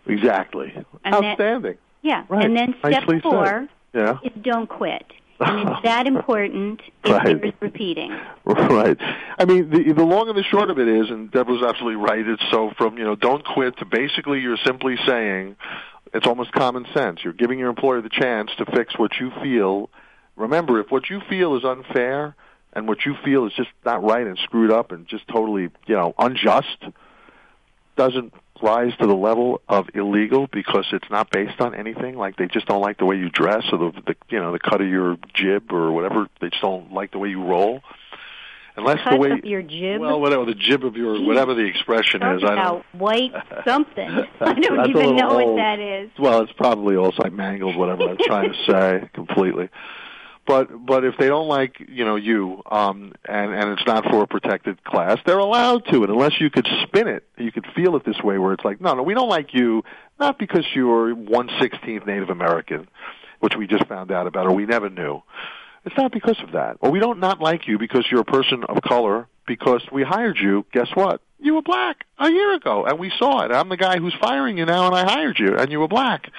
exactly 0.07 0.73
And 1.05 1.15
then- 1.15 1.25
outstanding 1.25 1.79
Yeah, 2.03 2.25
Right. 2.29 2.45
and 2.45 2.57
then 2.57 2.75
step 2.79 2.93
Nicely 3.09 3.21
said. 3.23 3.69
Yeah 3.93 4.19
is 4.23 4.33
don't 4.43 4.69
quit. 4.69 5.05
And 5.43 5.71
it's 5.71 5.83
that 5.85 6.07
important 6.07 6.83
Right. 7.03 7.41
there's 7.41 7.55
repeating. 7.61 8.11
Right. 8.45 8.99
I 9.39 9.47
mean, 9.47 9.71
the 9.71 9.93
the 9.95 10.05
long 10.05 10.29
and 10.29 10.37
the 10.37 10.43
short 10.43 10.69
of 10.69 10.79
it 10.79 10.87
is, 10.87 11.09
and 11.09 11.31
Deborah's 11.31 11.63
absolutely 11.63 11.97
right. 11.97 12.27
It's 12.27 12.43
so 12.51 12.73
from 12.77 12.99
you 12.99 13.05
know, 13.05 13.15
don't 13.17 13.43
quit 13.43 13.79
to 13.79 13.87
basically 13.87 14.41
you're 14.41 14.59
simply 14.67 14.97
saying, 15.07 15.57
it's 16.13 16.27
almost 16.27 16.53
common 16.53 16.85
sense. 16.93 17.21
You're 17.25 17.33
giving 17.33 17.59
your 17.59 17.71
employer 17.71 18.03
the 18.03 18.11
chance 18.11 18.51
to 18.59 18.67
fix 18.67 18.99
what 18.99 19.13
you 19.19 19.31
feel. 19.43 19.89
Remember, 20.37 20.79
if 20.79 20.91
what 20.91 21.09
you 21.09 21.21
feel 21.31 21.57
is 21.57 21.65
unfair, 21.65 22.37
and 22.75 22.87
what 22.87 23.07
you 23.07 23.15
feel 23.25 23.47
is 23.47 23.53
just 23.55 23.71
not 23.85 24.03
right 24.05 24.27
and 24.27 24.39
screwed 24.45 24.71
up 24.71 24.93
and 24.93 25.07
just 25.09 25.27
totally, 25.29 25.71
you 25.87 25.95
know, 25.97 26.15
unjust, 26.19 26.85
doesn't 27.97 28.33
rise 28.63 28.93
to 29.01 29.07
the 29.07 29.15
level 29.15 29.61
of 29.69 29.87
illegal 29.95 30.47
because 30.53 30.87
it's 30.93 31.09
not 31.11 31.31
based 31.31 31.61
on 31.61 31.75
anything. 31.75 32.17
Like 32.17 32.37
they 32.37 32.47
just 32.47 32.67
don't 32.67 32.83
like 32.83 32.99
the 32.99 33.07
way 33.07 33.17
you 33.17 33.31
dress 33.31 33.65
or 33.73 33.79
the, 33.79 34.03
the 34.07 34.17
you 34.29 34.39
know 34.41 34.53
the 34.53 34.59
cut 34.59 34.81
of 34.81 34.89
your 34.89 35.17
jib 35.35 35.73
or 35.73 35.93
whatever. 35.93 36.29
They 36.41 36.51
just 36.51 36.63
don't 36.63 36.93
like 36.93 37.13
the 37.13 37.19
way 37.19 37.29
you 37.31 37.43
roll. 37.43 37.81
Unless 38.77 38.99
Cut 39.03 39.11
the 39.11 39.17
way 39.19 39.31
of 39.33 39.45
your 39.45 39.63
jib. 39.63 40.01
well, 40.01 40.21
whatever 40.21 40.45
the 40.45 40.55
jib 40.55 40.85
of 40.85 40.97
your 40.97 41.21
whatever 41.27 41.55
the 41.55 41.65
expression 41.65 42.21
Talk 42.21 42.37
is, 42.37 42.45
I 42.45 42.55
don't. 42.55 42.59
about 42.59 42.85
white 42.95 43.33
something. 43.67 44.09
I 44.41 44.55
don't 44.55 44.89
even 44.89 44.95
little 44.95 45.15
know 45.15 45.35
what 45.35 45.57
that 45.57 45.79
is. 45.81 46.11
Well, 46.19 46.43
it's 46.43 46.53
probably 46.53 46.97
also 46.97 47.23
I 47.25 47.31
mangled 47.31 47.77
whatever 47.77 48.05
I 48.05 48.13
was 48.13 48.19
trying 48.27 48.53
to 48.53 48.65
say 48.71 49.11
completely. 49.13 49.69
But 50.47 50.85
but 50.85 51.05
if 51.05 51.17
they 51.19 51.29
don't 51.29 51.49
like 51.49 51.77
you 51.89 52.05
know 52.05 52.17
you 52.17 52.63
um 52.71 53.13
and 53.25 53.55
and 53.55 53.71
it's 53.71 53.87
not 53.87 54.05
for 54.05 54.23
a 54.23 54.27
protected 54.27 54.83
class, 54.85 55.19
they're 55.25 55.39
allowed 55.39 55.87
to. 55.87 56.03
And 56.03 56.11
unless 56.11 56.41
you 56.41 56.51
could 56.51 56.67
spin 56.83 57.09
it, 57.09 57.25
you 57.37 57.53
could 57.53 57.67
feel 57.75 57.95
it 57.97 58.05
this 58.05 58.21
way, 58.23 58.39
where 58.39 58.53
it's 58.53 58.65
like 58.65 58.81
no 58.81 58.95
no 58.95 59.03
we 59.03 59.15
don't 59.15 59.29
like 59.29 59.55
you 59.55 59.85
not 60.19 60.39
because 60.39 60.65
you're 60.75 61.15
one 61.15 61.51
sixteenth 61.61 62.07
Native 62.07 62.31
American, 62.31 62.89
which 63.41 63.55
we 63.57 63.67
just 63.67 63.87
found 63.87 64.11
out 64.11 64.27
about 64.27 64.47
or 64.47 64.53
we 64.53 64.67
never 64.67 64.91
knew. 64.91 65.23
It's 65.85 65.97
not 65.97 66.13
because 66.13 66.37
of 66.43 66.53
that. 66.53 66.77
Or 66.81 66.91
we 66.91 67.01
don't 67.01 67.21
not 67.21 67.41
like 67.41 67.67
you 67.67 67.79
because 67.79 68.07
you're 68.11 68.21
a 68.21 68.25
person 68.25 68.65
of 68.65 68.83
color 68.83 69.29
because 69.47 69.83
we 69.91 70.03
hired 70.03 70.39
you. 70.39 70.67
Guess 70.73 70.89
what? 70.95 71.23
You 71.39 71.55
were 71.55 71.63
black 71.63 72.05
a 72.19 72.31
year 72.31 72.55
ago 72.55 72.85
and 72.85 72.99
we 72.99 73.11
saw 73.19 73.45
it. 73.45 73.53
I'm 73.53 73.69
the 73.69 73.77
guy 73.77 73.99
who's 73.99 74.15
firing 74.21 74.59
you 74.59 74.67
now 74.67 74.87
and 74.87 74.95
I 74.95 75.11
hired 75.11 75.39
you 75.39 75.57
and 75.57 75.71
you 75.71 75.81
were 75.81 75.89
black. 75.89 76.31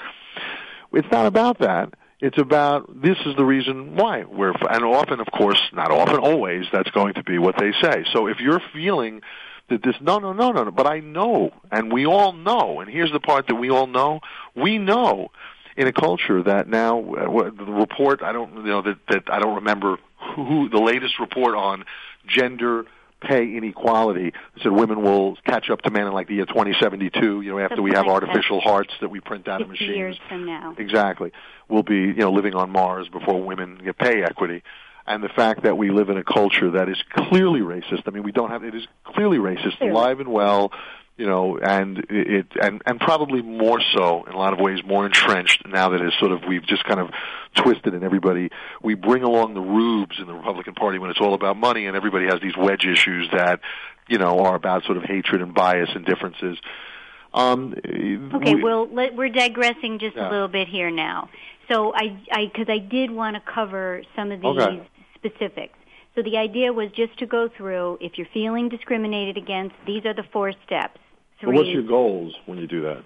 It's 0.94 1.12
not 1.12 1.26
about 1.26 1.60
that. 1.60 1.94
It's 2.22 2.38
about 2.38 3.02
this 3.02 3.18
is 3.26 3.36
the 3.36 3.44
reason 3.44 3.96
why 3.96 4.24
we're 4.24 4.54
and 4.70 4.86
often 4.86 5.20
of 5.20 5.28
course 5.32 5.60
not 5.74 5.92
often 5.92 6.18
always 6.18 6.66
that's 6.72 6.92
going 6.92 7.16
to 7.16 7.24
be 7.24 7.40
what 7.40 7.56
they 7.58 7.72
say. 7.82 8.06
So 8.14 8.28
if 8.28 8.40
you're 8.40 8.62
feeling 8.74 9.22
that 9.70 9.82
this 9.82 9.96
no 10.02 10.20
no 10.20 10.32
no 10.32 10.52
no 10.52 10.66
no 10.66 10.72
but 10.72 10.86
I 10.86 11.00
know 11.00 11.52
and 11.72 11.92
we 11.92 12.06
all 12.06 12.34
know 12.34 12.80
and 12.80 12.90
here's 12.90 13.12
the 13.12 13.20
part 13.20 13.48
that 13.48 13.56
we 13.56 13.72
all 13.72 13.88
know 13.88 14.20
we 14.56 14.78
know 14.78 15.32
in 15.76 15.88
a 15.88 15.94
culture 15.94 16.44
that 16.44 16.68
now 16.68 17.00
uh, 17.00 17.50
the 17.50 17.66
report 17.66 18.22
I 18.22 18.34
don't 18.34 18.56
you 18.56 18.64
know 18.64 18.82
that 18.84 18.98
that 19.10 19.24
I 19.32 19.40
don't 19.40 19.56
remember 19.56 19.98
who 20.36 20.70
the 20.70 20.80
latest 20.80 21.20
report 21.20 21.56
on 21.56 21.86
gender 22.28 22.86
pay 23.22 23.56
inequality 23.56 24.34
said 24.64 24.72
women 24.72 25.02
will 25.04 25.36
catch 25.46 25.70
up 25.70 25.82
to 25.84 25.92
men 25.92 26.08
in 26.08 26.14
like 26.14 26.28
the 26.28 26.36
year 26.36 26.46
2072 26.46 27.42
you 27.42 27.52
know 27.52 27.60
after 27.60 27.82
we 27.82 27.92
have 27.92 28.00
Something 28.00 28.12
like 28.14 28.22
that. 28.22 28.28
artificial 28.30 28.60
hearts 28.62 28.92
that 29.02 29.10
we 29.10 29.20
print 29.20 29.48
out 29.48 29.62
of 29.62 29.68
50 29.70 29.72
machines 29.86 29.98
years 29.98 30.20
from 30.28 30.46
now. 30.46 30.76
exactly 30.78 31.32
we'll 31.70 31.84
be 31.84 31.96
you 31.96 32.14
know 32.16 32.32
living 32.32 32.56
on 32.56 32.70
Mars 32.72 33.08
before 33.10 33.42
women 33.42 33.80
get 33.84 33.98
pay 33.98 34.24
equity 34.24 34.64
and 35.08 35.24
the 35.24 35.30
fact 35.30 35.64
that 35.64 35.78
we 35.78 35.90
live 35.92 36.10
in 36.10 36.18
a 36.18 36.24
culture 36.24 36.72
that 36.72 36.90
is 36.90 36.98
clearly 37.12 37.62
racist 37.62 38.04
I 38.08 38.12
mean 38.12 38.24
we 38.24 38.32
don't 38.32 38.50
have 38.50 38.64
it 38.64 38.76
is 38.76 38.88
clearly 39.04 39.38
racist 39.38 39.80
alive 39.82 40.20
and 40.20 40.30
well 40.30 40.72
you 41.22 41.28
know 41.28 41.58
and 41.60 42.04
it 42.10 42.48
and 42.60 42.82
and 42.88 43.00
probably 43.00 43.42
more 43.44 43.80
so 43.96 44.24
in 44.28 44.34
a 44.34 44.38
lot 44.38 44.54
of 44.54 44.60
ways 44.60 44.80
more 44.84 45.06
entrenched 45.06 45.60
now 45.68 45.90
that 45.90 46.02
it's 46.02 46.18
sort 46.20 46.32
of 46.32 46.40
we've 46.50 46.66
just 46.66 46.84
kind 46.86 47.00
of 47.00 47.10
twisted 47.54 47.94
and 47.94 48.04
everybody 48.04 48.50
we 48.82 48.94
bring 48.96 49.22
along 49.22 49.54
the 49.54 49.62
rubes 49.62 50.16
in 50.20 50.26
the 50.26 50.34
Republican 50.34 50.74
Party 50.74 50.98
when 50.98 51.10
it's 51.12 51.22
all 51.22 51.36
about 51.36 51.56
money 51.58 51.86
and 51.86 51.96
everybody 51.96 52.26
has 52.26 52.40
these 52.42 52.58
wedge 52.58 52.86
issues 52.86 53.30
that 53.32 53.60
you 54.08 54.18
know 54.18 54.40
are 54.40 54.56
about 54.56 54.84
sort 54.86 54.98
of 54.98 55.04
hatred 55.04 55.40
and 55.44 55.54
bias 55.54 55.90
and 55.94 56.04
differences 56.06 56.58
um 57.36 57.76
Okay, 58.36 58.56
we- 58.56 58.64
well, 58.64 58.88
let, 58.92 59.16
we're 59.16 59.30
digressing 59.30 60.00
just 60.00 60.16
Yeah. 60.16 60.28
a 60.28 60.32
little 60.32 60.48
bit 60.60 60.68
here 60.68 60.90
now. 60.90 61.30
So 61.72 61.94
I, 61.96 62.18
I, 62.32 62.46
because 62.52 62.68
I 62.68 62.80
did 62.80 63.12
want 63.12 63.36
to 63.38 63.42
cover 63.58 64.02
some 64.16 64.32
of 64.32 64.42
these 64.42 64.50
Okay. 64.60 64.82
specifics. 65.16 65.78
So 66.16 66.22
the 66.24 66.36
idea 66.38 66.74
was 66.74 66.90
just 66.92 67.18
to 67.20 67.26
go 67.26 67.48
through. 67.48 68.00
If 68.02 68.18
you're 68.18 68.28
feeling 68.34 68.68
discriminated 68.68 69.38
against, 69.38 69.76
these 69.86 70.04
are 70.06 70.14
the 70.14 70.26
four 70.34 70.52
steps. 70.66 71.00
Three. 71.42 71.56
what's 71.56 71.70
your 71.70 71.84
goals 71.84 72.34
when 72.46 72.58
you 72.58 72.68
do 72.68 72.84
that? 72.84 73.04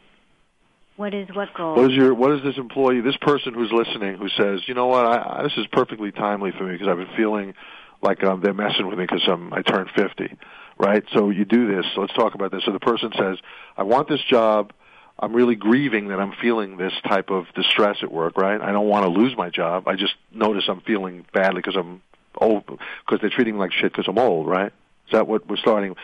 what 0.97 1.13
is 1.13 1.27
what 1.33 1.53
goal? 1.53 1.75
What 1.75 1.91
is 1.91 1.97
your 1.97 2.13
what 2.13 2.31
is 2.31 2.43
this 2.43 2.57
employee, 2.57 3.01
this 3.01 3.17
person 3.17 3.53
who's 3.53 3.71
listening, 3.71 4.17
who 4.17 4.29
says, 4.29 4.61
you 4.67 4.73
know 4.73 4.87
what, 4.87 5.05
I, 5.05 5.39
I, 5.39 5.43
this 5.43 5.53
is 5.57 5.67
perfectly 5.71 6.11
timely 6.11 6.51
for 6.51 6.63
me 6.63 6.73
because 6.73 6.87
I've 6.87 6.97
been 6.97 7.15
feeling 7.17 7.53
like 8.01 8.23
um, 8.23 8.41
they're 8.41 8.53
messing 8.53 8.87
with 8.87 8.97
me 8.97 9.05
because 9.05 9.23
I'm 9.27 9.53
I 9.53 9.61
turned 9.61 9.89
fifty, 9.95 10.35
right? 10.77 11.03
So 11.13 11.29
you 11.29 11.45
do 11.45 11.75
this. 11.75 11.85
So 11.95 12.01
let's 12.01 12.13
talk 12.13 12.35
about 12.35 12.51
this. 12.51 12.63
So 12.65 12.71
the 12.71 12.79
person 12.79 13.11
says, 13.17 13.37
I 13.77 13.83
want 13.83 14.07
this 14.07 14.21
job. 14.29 14.71
I'm 15.17 15.33
really 15.33 15.55
grieving 15.55 16.09
that 16.09 16.19
I'm 16.19 16.33
feeling 16.41 16.75
this 16.75 16.91
type 17.07 17.29
of 17.29 17.45
distress 17.55 17.97
at 18.01 18.11
work, 18.11 18.35
right? 18.35 18.59
I 18.59 18.73
don't 18.73 18.87
want 18.87 19.05
to 19.05 19.09
lose 19.09 19.35
my 19.37 19.49
job. 19.49 19.87
I 19.87 19.95
just 19.95 20.13
notice 20.33 20.65
I'm 20.67 20.81
feeling 20.81 21.25
badly 21.33 21.61
because 21.61 21.77
I'm 21.77 22.01
old, 22.37 22.65
because 22.65 23.21
they're 23.21 23.29
treating 23.29 23.53
me 23.53 23.61
like 23.61 23.71
shit 23.71 23.93
because 23.93 24.09
I'm 24.09 24.17
old, 24.17 24.45
right? 24.45 24.73
Is 25.07 25.11
that 25.13 25.25
what 25.25 25.47
we're 25.47 25.55
starting? 25.55 25.95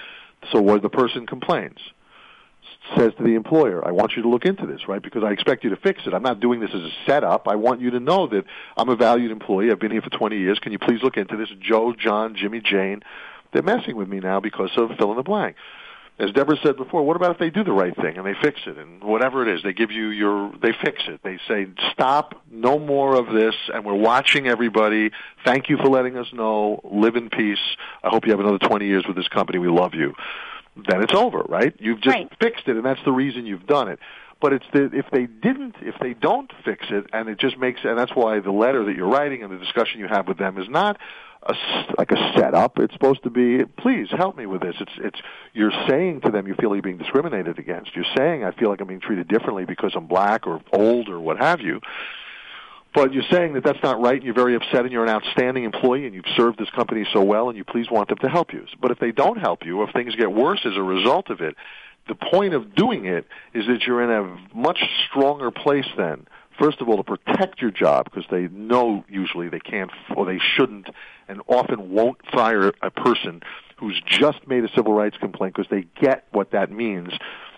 So 0.53 0.61
what 0.61 0.81
the 0.81 0.89
person 0.89 1.27
complains 1.27 1.77
says 2.97 3.13
to 3.17 3.23
the 3.23 3.35
employer, 3.35 3.85
I 3.85 3.91
want 3.91 4.13
you 4.15 4.23
to 4.23 4.29
look 4.29 4.45
into 4.45 4.65
this, 4.65 4.87
right? 4.87 5.01
Because 5.01 5.23
I 5.23 5.31
expect 5.31 5.63
you 5.63 5.69
to 5.69 5.75
fix 5.75 6.01
it. 6.05 6.13
I'm 6.13 6.23
not 6.23 6.39
doing 6.39 6.59
this 6.59 6.71
as 6.73 6.81
a 6.81 6.91
setup. 7.05 7.47
I 7.47 7.55
want 7.55 7.79
you 7.81 7.91
to 7.91 7.99
know 7.99 8.27
that 8.27 8.43
I'm 8.75 8.89
a 8.89 8.95
valued 8.95 9.31
employee. 9.31 9.71
I've 9.71 9.79
been 9.79 9.91
here 9.91 10.01
for 10.01 10.09
20 10.09 10.37
years. 10.37 10.59
Can 10.59 10.71
you 10.71 10.79
please 10.79 11.01
look 11.03 11.17
into 11.17 11.37
this? 11.37 11.49
Joe, 11.59 11.93
John, 11.93 12.35
Jimmy, 12.35 12.59
Jane, 12.59 13.01
they're 13.53 13.61
messing 13.61 13.95
with 13.95 14.07
me 14.07 14.19
now 14.19 14.39
because 14.39 14.71
of 14.77 14.89
fill 14.97 15.11
in 15.11 15.17
the 15.17 15.23
blank. 15.23 15.55
As 16.19 16.31
Deborah 16.31 16.57
said 16.61 16.77
before, 16.77 17.03
what 17.03 17.15
about 17.15 17.31
if 17.31 17.37
they 17.39 17.49
do 17.49 17.63
the 17.63 17.71
right 17.71 17.95
thing 17.95 18.17
and 18.17 18.25
they 18.25 18.35
fix 18.39 18.59
it 18.67 18.77
and 18.77 19.03
whatever 19.03 19.41
it 19.47 19.55
is, 19.55 19.63
they 19.63 19.73
give 19.73 19.91
you 19.91 20.09
your, 20.09 20.51
they 20.61 20.71
fix 20.71 21.01
it. 21.07 21.21
They 21.23 21.39
say, 21.47 21.67
stop, 21.93 22.43
no 22.51 22.77
more 22.77 23.15
of 23.15 23.33
this, 23.33 23.55
and 23.73 23.83
we're 23.85 23.95
watching 23.95 24.47
everybody. 24.47 25.11
Thank 25.45 25.69
you 25.69 25.77
for 25.77 25.87
letting 25.87 26.17
us 26.17 26.27
know. 26.31 26.81
Live 26.83 27.15
in 27.15 27.29
peace. 27.29 27.57
I 28.03 28.09
hope 28.09 28.25
you 28.25 28.31
have 28.31 28.39
another 28.39 28.59
20 28.59 28.85
years 28.85 29.05
with 29.07 29.15
this 29.15 29.29
company. 29.29 29.57
We 29.57 29.69
love 29.69 29.95
you 29.95 30.13
then 30.75 31.01
it's 31.03 31.13
over, 31.13 31.39
right? 31.49 31.73
You've 31.79 32.01
just 32.01 32.15
Right. 32.15 32.31
fixed 32.41 32.67
it, 32.67 32.75
and 32.75 32.85
that's 32.85 33.03
the 33.03 33.11
reason 33.11 33.45
you've 33.45 33.67
done 33.67 33.87
it. 33.89 33.99
But 34.39 34.53
it's 34.53 34.65
the 34.73 34.85
if 34.93 35.05
they 35.11 35.27
didn't, 35.27 35.75
if 35.81 35.95
they 35.99 36.13
don't 36.15 36.51
fix 36.65 36.87
it, 36.89 37.05
and 37.13 37.29
it 37.29 37.37
just 37.39 37.57
makes, 37.59 37.81
and 37.83 37.97
that's 37.97 38.15
why 38.15 38.39
the 38.39 38.51
letter 38.51 38.83
that 38.85 38.95
you're 38.95 39.07
writing 39.09 39.43
and 39.43 39.51
the 39.53 39.57
discussion 39.57 39.99
you 39.99 40.07
have 40.07 40.27
with 40.27 40.37
them 40.39 40.57
is 40.57 40.67
not 40.67 40.97
a, 41.43 41.51
s- 41.51 41.93
like 41.97 42.11
a 42.11 42.33
setup. 42.35 42.79
It's 42.79 42.93
supposed 42.93 43.21
to 43.23 43.29
be, 43.29 43.63
please 43.65 44.07
help 44.09 44.35
me 44.37 44.47
with 44.47 44.61
this. 44.61 44.75
It's 44.79 44.91
it's 44.97 45.19
you're 45.53 45.73
saying 45.87 46.21
to 46.21 46.31
them 46.31 46.47
you 46.47 46.55
feel 46.55 46.73
you're 46.73 46.81
being 46.81 46.97
discriminated 46.97 47.59
against. 47.59 47.95
You're 47.95 48.05
saying 48.17 48.43
I 48.43 48.49
feel 48.51 48.69
like 48.69 48.81
I'm 48.81 48.87
being 48.87 48.99
treated 48.99 49.27
differently 49.27 49.65
because 49.65 49.93
I'm 49.95 50.07
black 50.07 50.47
or 50.47 50.61
old 50.73 51.07
or 51.09 51.19
what 51.19 51.37
have 51.37 51.61
you. 51.61 51.79
But 52.93 53.13
you're 53.13 53.23
saying 53.31 53.53
that 53.53 53.63
that's 53.63 53.81
not 53.81 54.01
right, 54.01 54.15
and 54.15 54.23
you're 54.23 54.33
very 54.33 54.55
upset, 54.55 54.81
and 54.81 54.91
you're 54.91 55.05
an 55.05 55.09
outstanding 55.09 55.63
employee, 55.63 56.05
and 56.05 56.13
you've 56.13 56.25
served 56.35 56.59
this 56.59 56.69
company 56.71 57.05
so 57.13 57.23
well, 57.23 57.47
and 57.47 57.57
you 57.57 57.63
please 57.63 57.89
want 57.89 58.09
them 58.09 58.17
to 58.17 58.27
help 58.27 58.51
you. 58.51 58.65
But 58.81 58.91
if 58.91 58.99
they 58.99 59.11
don't 59.11 59.37
help 59.37 59.65
you, 59.65 59.81
if 59.83 59.91
things 59.93 60.13
get 60.15 60.31
worse 60.31 60.59
as 60.65 60.75
a 60.75 60.81
result 60.81 61.29
of 61.29 61.39
it, 61.39 61.55
the 62.09 62.15
point 62.15 62.53
of 62.53 62.75
doing 62.75 63.05
it 63.05 63.27
is 63.53 63.65
that 63.67 63.83
you're 63.83 64.03
in 64.03 64.11
a 64.11 64.57
much 64.57 64.79
stronger 65.07 65.51
place 65.51 65.87
then. 65.95 66.27
First 66.59 66.81
of 66.81 66.89
all, 66.89 66.97
to 66.97 67.03
protect 67.03 67.61
your 67.61 67.71
job, 67.71 68.05
because 68.05 68.25
they 68.29 68.47
know 68.49 69.05
usually 69.07 69.47
they 69.47 69.59
can't 69.59 69.91
or 70.15 70.25
they 70.25 70.39
shouldn't, 70.57 70.89
and 71.29 71.41
often 71.47 71.91
won't 71.91 72.17
fire 72.31 72.73
a 72.81 72.91
person 72.91 73.41
who's 73.81 73.99
just 74.05 74.47
made 74.47 74.63
a 74.63 74.69
civil 74.75 74.93
rights 74.93 75.17
complaint 75.17 75.55
because 75.55 75.69
they 75.69 75.87
get 75.99 76.23
what 76.31 76.51
that 76.51 76.71
means. 76.71 77.11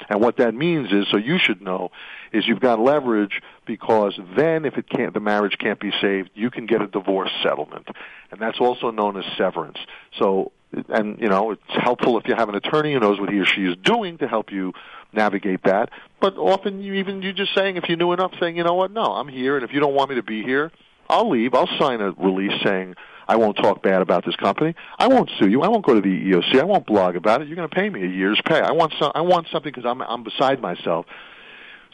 And 0.10 0.22
what 0.22 0.38
that 0.38 0.56
means 0.56 0.92
is, 0.92 1.06
so 1.12 1.18
you 1.18 1.38
should 1.38 1.62
know, 1.62 1.92
is 2.32 2.48
you've 2.48 2.62
got 2.62 2.80
leverage 2.80 3.42
because 3.66 4.18
then 4.38 4.64
if 4.64 4.78
it 4.78 4.90
can't, 4.90 5.14
the 5.14 5.20
marriage 5.20 5.58
can't 5.60 5.82
be 5.82 5.92
saved, 6.02 6.30
you 6.34 6.50
can 6.50 6.66
get 6.66 6.82
a 6.82 6.88
divorce 6.88 7.30
settlement. 7.44 7.90
And 8.32 8.40
that's 8.40 8.60
also 8.60 8.90
known 8.90 9.18
as 9.18 9.26
severance. 9.38 9.78
So, 10.18 10.54
and 10.88 11.20
you 11.20 11.28
know, 11.28 11.52
it's 11.52 11.62
helpful 11.68 12.18
if 12.18 12.26
you 12.26 12.36
have 12.36 12.48
an 12.48 12.56
attorney 12.56 12.94
who 12.94 13.02
knows 13.02 13.20
what 13.20 13.30
he 13.30 13.40
or 13.40 13.46
she 13.46 13.66
is 13.66 13.76
doing 13.84 14.18
to 14.20 14.28
help 14.28 14.50
you 14.50 14.72
navigate 15.12 15.64
that. 15.64 15.90
But 16.22 16.38
often 16.38 16.82
you 16.82 16.94
even, 16.94 17.22
you're 17.22 17.34
just 17.34 17.54
saying, 17.54 17.76
if 17.76 17.90
you 17.90 17.98
knew 17.98 18.14
enough, 18.14 18.32
saying, 18.40 18.56
you 18.56 18.64
know 18.64 18.76
what, 18.76 18.92
no, 18.92 19.04
I'm 19.04 19.28
here, 19.28 19.58
and 19.58 19.66
if 19.66 19.74
you 19.74 19.82
don't 19.82 19.94
want 19.94 20.10
me 20.10 20.16
to 20.16 20.24
be 20.24 20.42
here, 20.42 20.72
I'll 21.10 21.30
leave. 21.30 21.54
I'll 21.54 21.70
sign 21.78 22.00
a 22.00 22.12
release 22.12 22.62
saying, 22.64 22.96
I 23.28 23.36
won't 23.36 23.58
talk 23.58 23.82
bad 23.82 24.02
about 24.02 24.26
this 24.26 24.36
company. 24.36 24.76
I 24.98 25.08
won't 25.08 25.30
sue 25.40 25.50
you. 25.50 25.62
I 25.62 25.68
won't 25.68 25.86
go 25.86 25.94
to 25.94 26.02
the 26.02 26.08
EEOC. 26.10 26.60
I 26.60 26.64
won't 26.64 26.86
blog 26.86 27.16
about 27.16 27.42
it. 27.42 27.48
You're 27.48 27.56
going 27.56 27.70
to 27.70 27.76
pay 27.76 27.90
me 27.90 28.04
a 28.04 28.08
year's 28.08 28.42
pay. 28.46 28.60
I 28.60 28.72
want 28.72 28.94
some, 29.00 29.12
I 29.16 29.22
want 29.22 29.48
something 29.52 29.72
because 29.72 29.86
I'm 29.90 30.02
I'm 30.02 30.24
beside 30.24 30.62
myself. 30.62 31.06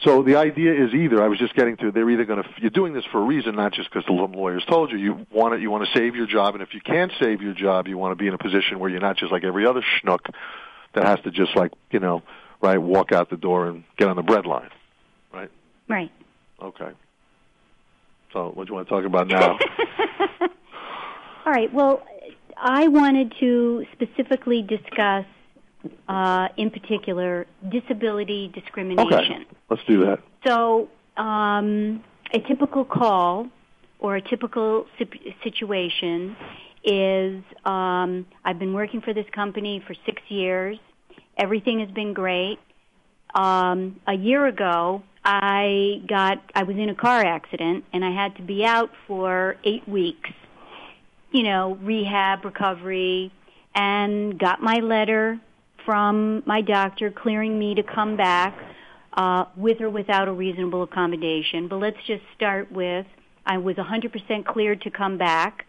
So 0.02 0.22
the 0.22 0.36
idea 0.36 0.72
is 0.72 0.94
either 0.94 1.22
I 1.22 1.28
was 1.28 1.38
just 1.38 1.54
getting 1.54 1.76
to 1.78 1.92
they're 1.92 2.08
either 2.08 2.24
going 2.24 2.42
to 2.42 2.48
you're 2.58 2.70
doing 2.70 2.94
this 2.94 3.04
for 3.12 3.18
a 3.18 3.24
reason, 3.24 3.54
not 3.54 3.72
just 3.72 3.90
because 3.90 4.06
the 4.06 4.12
lawyers 4.12 4.64
told 4.66 4.90
you. 4.90 4.98
You 4.98 5.26
want 5.30 5.54
it. 5.54 5.60
You 5.60 5.70
want 5.70 5.86
to 5.86 5.98
save 5.98 6.16
your 6.16 6.26
job, 6.26 6.54
and 6.54 6.62
if 6.62 6.72
you 6.72 6.80
can't 6.80 7.12
save 7.20 7.42
your 7.42 7.52
job, 7.52 7.86
you 7.86 7.98
want 7.98 8.12
to 8.12 8.16
be 8.16 8.26
in 8.26 8.34
a 8.34 8.38
position 8.38 8.78
where 8.78 8.88
you're 8.88 9.00
not 9.00 9.18
just 9.18 9.30
like 9.30 9.44
every 9.44 9.66
other 9.66 9.82
schnook 9.82 10.20
that 10.94 11.04
has 11.04 11.20
to 11.20 11.30
just 11.30 11.54
like 11.54 11.72
you 11.90 12.00
know 12.00 12.22
right 12.62 12.78
walk 12.78 13.12
out 13.12 13.28
the 13.30 13.36
door 13.36 13.66
and 13.66 13.84
get 13.98 14.08
on 14.08 14.16
the 14.16 14.22
bread 14.22 14.46
line. 14.46 14.70
Right. 15.32 15.50
Right. 15.86 16.10
Okay. 16.62 16.90
So 18.32 18.50
what 18.54 18.66
do 18.66 18.70
you 18.70 18.76
want 18.76 18.88
to 18.88 18.94
talk 18.94 19.04
about 19.04 19.26
now? 19.28 19.58
All 21.44 21.52
right. 21.52 21.72
Well, 21.72 22.02
I 22.56 22.88
wanted 22.88 23.34
to 23.40 23.86
specifically 23.92 24.62
discuss, 24.62 25.24
uh, 26.08 26.48
in 26.56 26.70
particular, 26.70 27.46
disability 27.70 28.48
discrimination. 28.54 29.42
okay. 29.42 29.46
Let's 29.70 29.82
do 29.86 30.04
that. 30.04 30.20
So, 30.46 30.88
um, 31.16 32.04
a 32.32 32.40
typical 32.40 32.84
call 32.84 33.48
or 33.98 34.16
a 34.16 34.22
typical 34.22 34.86
situation 35.42 36.36
is 36.84 37.42
um, 37.64 38.26
I've 38.44 38.58
been 38.58 38.72
working 38.72 39.00
for 39.00 39.12
this 39.12 39.26
company 39.32 39.82
for 39.86 39.94
six 40.06 40.22
years. 40.28 40.78
Everything 41.36 41.80
has 41.80 41.90
been 41.90 42.12
great. 42.14 42.58
Um, 43.34 44.00
a 44.06 44.14
year 44.14 44.46
ago, 44.46 45.02
I 45.24 46.02
got 46.08 46.42
I 46.54 46.62
was 46.62 46.76
in 46.76 46.88
a 46.88 46.94
car 46.94 47.24
accident 47.24 47.84
and 47.92 48.04
I 48.04 48.10
had 48.10 48.36
to 48.36 48.42
be 48.42 48.64
out 48.64 48.90
for 49.06 49.56
eight 49.64 49.86
weeks. 49.88 50.30
You 51.32 51.44
know, 51.44 51.78
rehab, 51.82 52.44
recovery, 52.44 53.32
and 53.74 54.38
got 54.38 54.62
my 54.62 54.80
letter 54.80 55.40
from 55.84 56.42
my 56.46 56.60
doctor 56.60 57.10
clearing 57.10 57.58
me 57.58 57.74
to 57.74 57.82
come 57.82 58.16
back 58.16 58.58
uh, 59.14 59.44
with 59.56 59.80
or 59.80 59.90
without 59.90 60.28
a 60.28 60.32
reasonable 60.32 60.82
accommodation. 60.82 61.68
But 61.68 61.76
let's 61.76 61.98
just 62.06 62.22
start 62.36 62.70
with 62.72 63.06
I 63.46 63.58
was 63.58 63.76
100% 63.76 64.44
cleared 64.44 64.82
to 64.82 64.90
come 64.90 65.18
back. 65.18 65.66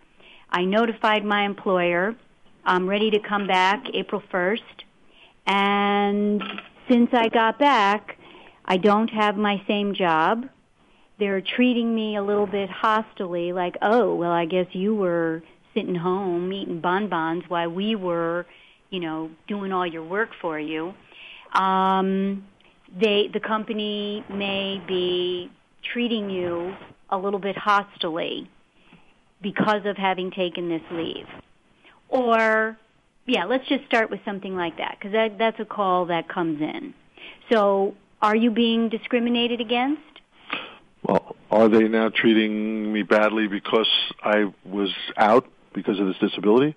I 0.49 0.65
notified 0.65 1.23
my 1.23 1.45
employer. 1.45 2.15
I'm 2.65 2.87
ready 2.87 3.09
to 3.11 3.19
come 3.19 3.47
back 3.47 3.85
April 3.93 4.21
1st. 4.31 4.59
And 5.47 6.43
since 6.89 7.09
I 7.13 7.29
got 7.29 7.57
back, 7.57 8.17
I 8.65 8.77
don't 8.77 9.09
have 9.09 9.37
my 9.37 9.63
same 9.67 9.95
job. 9.95 10.47
They're 11.17 11.41
treating 11.41 11.93
me 11.93 12.17
a 12.17 12.21
little 12.21 12.47
bit 12.47 12.69
hostilely, 12.69 13.53
like, 13.53 13.77
oh, 13.81 14.13
well, 14.15 14.31
I 14.31 14.45
guess 14.45 14.67
you 14.73 14.93
were 14.95 15.41
sitting 15.73 15.95
home 15.95 16.51
eating 16.51 16.79
bonbons 16.81 17.43
while 17.47 17.69
we 17.69 17.95
were, 17.95 18.45
you 18.89 18.99
know, 18.99 19.31
doing 19.47 19.71
all 19.71 19.85
your 19.85 20.03
work 20.03 20.29
for 20.41 20.59
you. 20.59 20.93
Um, 21.53 22.45
they, 22.99 23.29
the 23.31 23.39
company 23.39 24.23
may 24.29 24.81
be 24.87 25.49
treating 25.93 26.29
you 26.29 26.73
a 27.09 27.17
little 27.17 27.39
bit 27.39 27.57
hostilely 27.57 28.49
because 29.41 29.85
of 29.85 29.97
having 29.97 30.31
taken 30.31 30.69
this 30.69 30.81
leave. 30.91 31.27
Or, 32.09 32.77
yeah, 33.25 33.45
let's 33.45 33.67
just 33.67 33.85
start 33.85 34.09
with 34.09 34.19
something 34.25 34.55
like 34.55 34.77
that 34.77 34.97
because 34.99 35.13
that, 35.13 35.37
that's 35.37 35.59
a 35.59 35.65
call 35.65 36.07
that 36.07 36.27
comes 36.27 36.61
in. 36.61 36.93
So, 37.51 37.95
are 38.21 38.35
you 38.35 38.51
being 38.51 38.89
discriminated 38.89 39.61
against? 39.61 40.01
Well, 41.03 41.35
are 41.49 41.67
they 41.67 41.87
now 41.87 42.09
treating 42.09 42.93
me 42.93 43.03
badly 43.03 43.47
because 43.47 43.89
I 44.23 44.53
was 44.63 44.93
out 45.17 45.47
because 45.73 45.99
of 45.99 46.07
this 46.07 46.17
disability? 46.19 46.75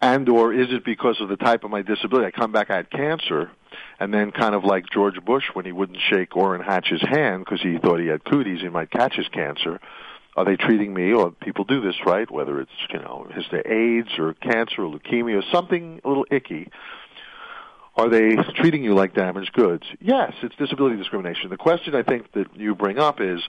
And 0.00 0.28
or 0.28 0.52
is 0.52 0.68
it 0.70 0.84
because 0.84 1.20
of 1.20 1.28
the 1.28 1.36
type 1.36 1.62
of 1.62 1.70
my 1.70 1.82
disability? 1.82 2.26
I 2.26 2.32
come 2.32 2.50
back, 2.50 2.70
I 2.70 2.76
had 2.76 2.90
cancer, 2.90 3.52
and 4.00 4.12
then 4.12 4.32
kind 4.32 4.54
of 4.54 4.64
like 4.64 4.90
George 4.90 5.24
Bush 5.24 5.44
when 5.52 5.64
he 5.64 5.70
wouldn't 5.70 5.98
shake 6.10 6.36
Orrin 6.36 6.60
Hatch's 6.60 7.02
hand 7.02 7.44
because 7.44 7.62
he 7.62 7.78
thought 7.78 8.00
he 8.00 8.08
had 8.08 8.24
cooties, 8.24 8.60
he 8.60 8.68
might 8.68 8.90
catch 8.90 9.14
his 9.14 9.28
cancer. 9.28 9.80
Are 10.34 10.44
they 10.44 10.56
treating 10.56 10.92
me, 10.92 11.12
or 11.12 11.30
people 11.30 11.64
do 11.64 11.80
this, 11.80 11.94
right? 12.06 12.28
Whether 12.30 12.60
it's 12.60 12.72
you 12.90 12.98
know, 12.98 13.28
is 13.36 13.44
there 13.52 13.66
AIDS 13.70 14.18
or 14.18 14.34
cancer 14.34 14.82
or 14.84 14.98
leukemia 14.98 15.38
or 15.38 15.44
something 15.52 16.00
a 16.04 16.08
little 16.08 16.26
icky? 16.30 16.70
Are 17.94 18.08
they 18.08 18.36
treating 18.56 18.82
you 18.82 18.94
like 18.94 19.14
damaged 19.14 19.52
goods? 19.52 19.84
Yes, 20.00 20.32
it's 20.42 20.56
disability 20.56 20.96
discrimination. 20.96 21.50
The 21.50 21.58
question 21.58 21.94
I 21.94 22.02
think 22.02 22.32
that 22.32 22.56
you 22.56 22.74
bring 22.74 22.98
up 22.98 23.20
is, 23.20 23.42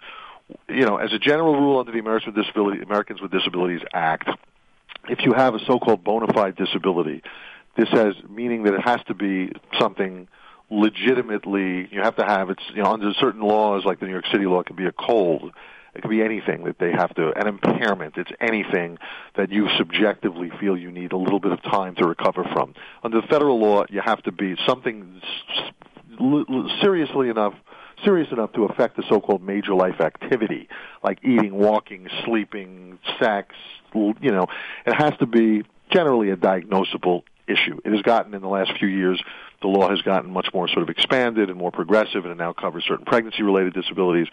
you 0.69 0.85
know, 0.85 0.97
as 0.97 1.13
a 1.13 1.19
general 1.19 1.55
rule 1.55 1.79
under 1.79 1.91
the 1.91 1.99
Americans 1.99 2.35
with, 2.35 2.43
Disability, 2.43 2.81
Americans 2.81 3.21
with 3.21 3.31
Disabilities 3.31 3.81
Act, 3.93 4.29
if 5.09 5.19
you 5.23 5.33
have 5.33 5.55
a 5.55 5.59
so-called 5.65 6.03
bona 6.03 6.31
fide 6.33 6.55
disability, 6.55 7.21
this 7.77 7.89
has 7.89 8.13
meaning 8.29 8.63
that 8.63 8.73
it 8.73 8.81
has 8.81 9.01
to 9.07 9.13
be 9.13 9.51
something 9.79 10.27
legitimately 10.69 11.87
you 11.91 12.01
have 12.01 12.15
to 12.15 12.25
have 12.25 12.49
it's 12.49 12.63
you 12.73 12.81
know 12.81 12.91
under 12.91 13.13
certain 13.13 13.41
laws 13.41 13.83
like 13.85 13.99
the 13.99 14.05
New 14.05 14.11
York 14.11 14.25
City 14.31 14.45
law 14.45 14.61
it 14.61 14.67
can 14.67 14.75
be 14.75 14.85
a 14.85 14.91
cold. 14.91 15.51
It 15.93 16.01
could 16.01 16.09
be 16.09 16.23
anything 16.23 16.63
that 16.63 16.79
they 16.79 16.91
have 16.91 17.13
to 17.15 17.31
an 17.37 17.47
impairment. 17.47 18.17
It's 18.17 18.31
anything 18.41 18.97
that 19.35 19.51
you 19.51 19.67
subjectively 19.77 20.51
feel 20.59 20.75
you 20.75 20.91
need 20.91 21.11
a 21.11 21.17
little 21.17 21.39
bit 21.39 21.51
of 21.51 21.61
time 21.61 21.93
to 21.95 22.07
recover 22.07 22.43
from. 22.51 22.73
Under 23.03 23.21
the 23.21 23.27
federal 23.27 23.59
law 23.59 23.83
you 23.89 24.01
have 24.03 24.23
to 24.23 24.31
be 24.31 24.55
something 24.65 25.21
seriously 26.81 27.29
enough 27.29 27.53
serious 28.04 28.32
enough 28.32 28.51
to 28.54 28.66
affect 28.66 28.97
the 28.97 29.04
so-called 29.10 29.41
major 29.41 29.74
life 29.74 30.01
activity 30.01 30.68
like 31.04 31.20
eating 31.24 31.54
walking 31.56 32.08
sleeping 32.26 32.99
sex 33.20 33.56
you 33.93 34.32
know 34.32 34.47
it 34.86 34.93
has 34.93 35.14
to 35.18 35.26
be 35.26 35.64
generally 35.91 36.30
a 36.32 36.36
diagnosable 36.36 37.24
issue. 37.47 37.80
It 37.84 37.91
has 37.91 38.01
gotten 38.01 38.34
in 38.34 38.41
the 38.41 38.47
last 38.47 38.72
few 38.80 38.88
years, 38.88 39.22
the 39.62 39.68
law 39.68 39.89
has 39.89 40.01
gotten 40.01 40.32
much 40.32 40.47
more 40.54 40.68
sort 40.68 40.84
of 40.84 40.89
expanded 40.89 41.49
and 41.49 41.58
more 41.58 41.72
progressive, 41.72 42.24
and 42.24 42.32
it 42.32 42.38
now 42.38 42.54
covers 42.54 42.84
certain 42.88 43.06
pregnancy-related 43.06 43.74
disabilities 43.74 44.28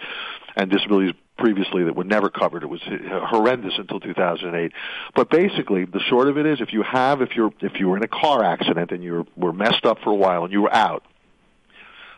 and 0.57 0.71
disabilities 0.71 1.15
previously 1.39 1.85
that 1.85 1.97
were 1.97 2.05
never 2.05 2.29
covered. 2.29 2.63
It 2.63 2.69
was 2.69 2.83
horrendous 2.85 3.75
until 3.79 4.01
2008. 4.01 4.73
But 5.15 5.31
basically, 5.31 5.85
the 5.85 6.01
short 6.01 6.29
of 6.29 6.37
it 6.37 6.47
is, 6.47 6.61
if 6.61 6.73
you 6.73 6.83
have, 6.83 7.23
if 7.23 7.35
you're, 7.35 7.53
if 7.61 7.79
you 7.79 7.89
were 7.89 7.97
in 7.97 8.03
a 8.03 8.09
car 8.09 8.45
accident 8.45 8.91
and 8.93 9.03
you 9.03 9.27
were 9.37 9.53
messed 9.53 9.85
up 9.85 9.99
for 10.03 10.11
a 10.11 10.15
while 10.15 10.45
and 10.45 10.53
you 10.53 10.63
were 10.63 10.75
out, 10.75 11.05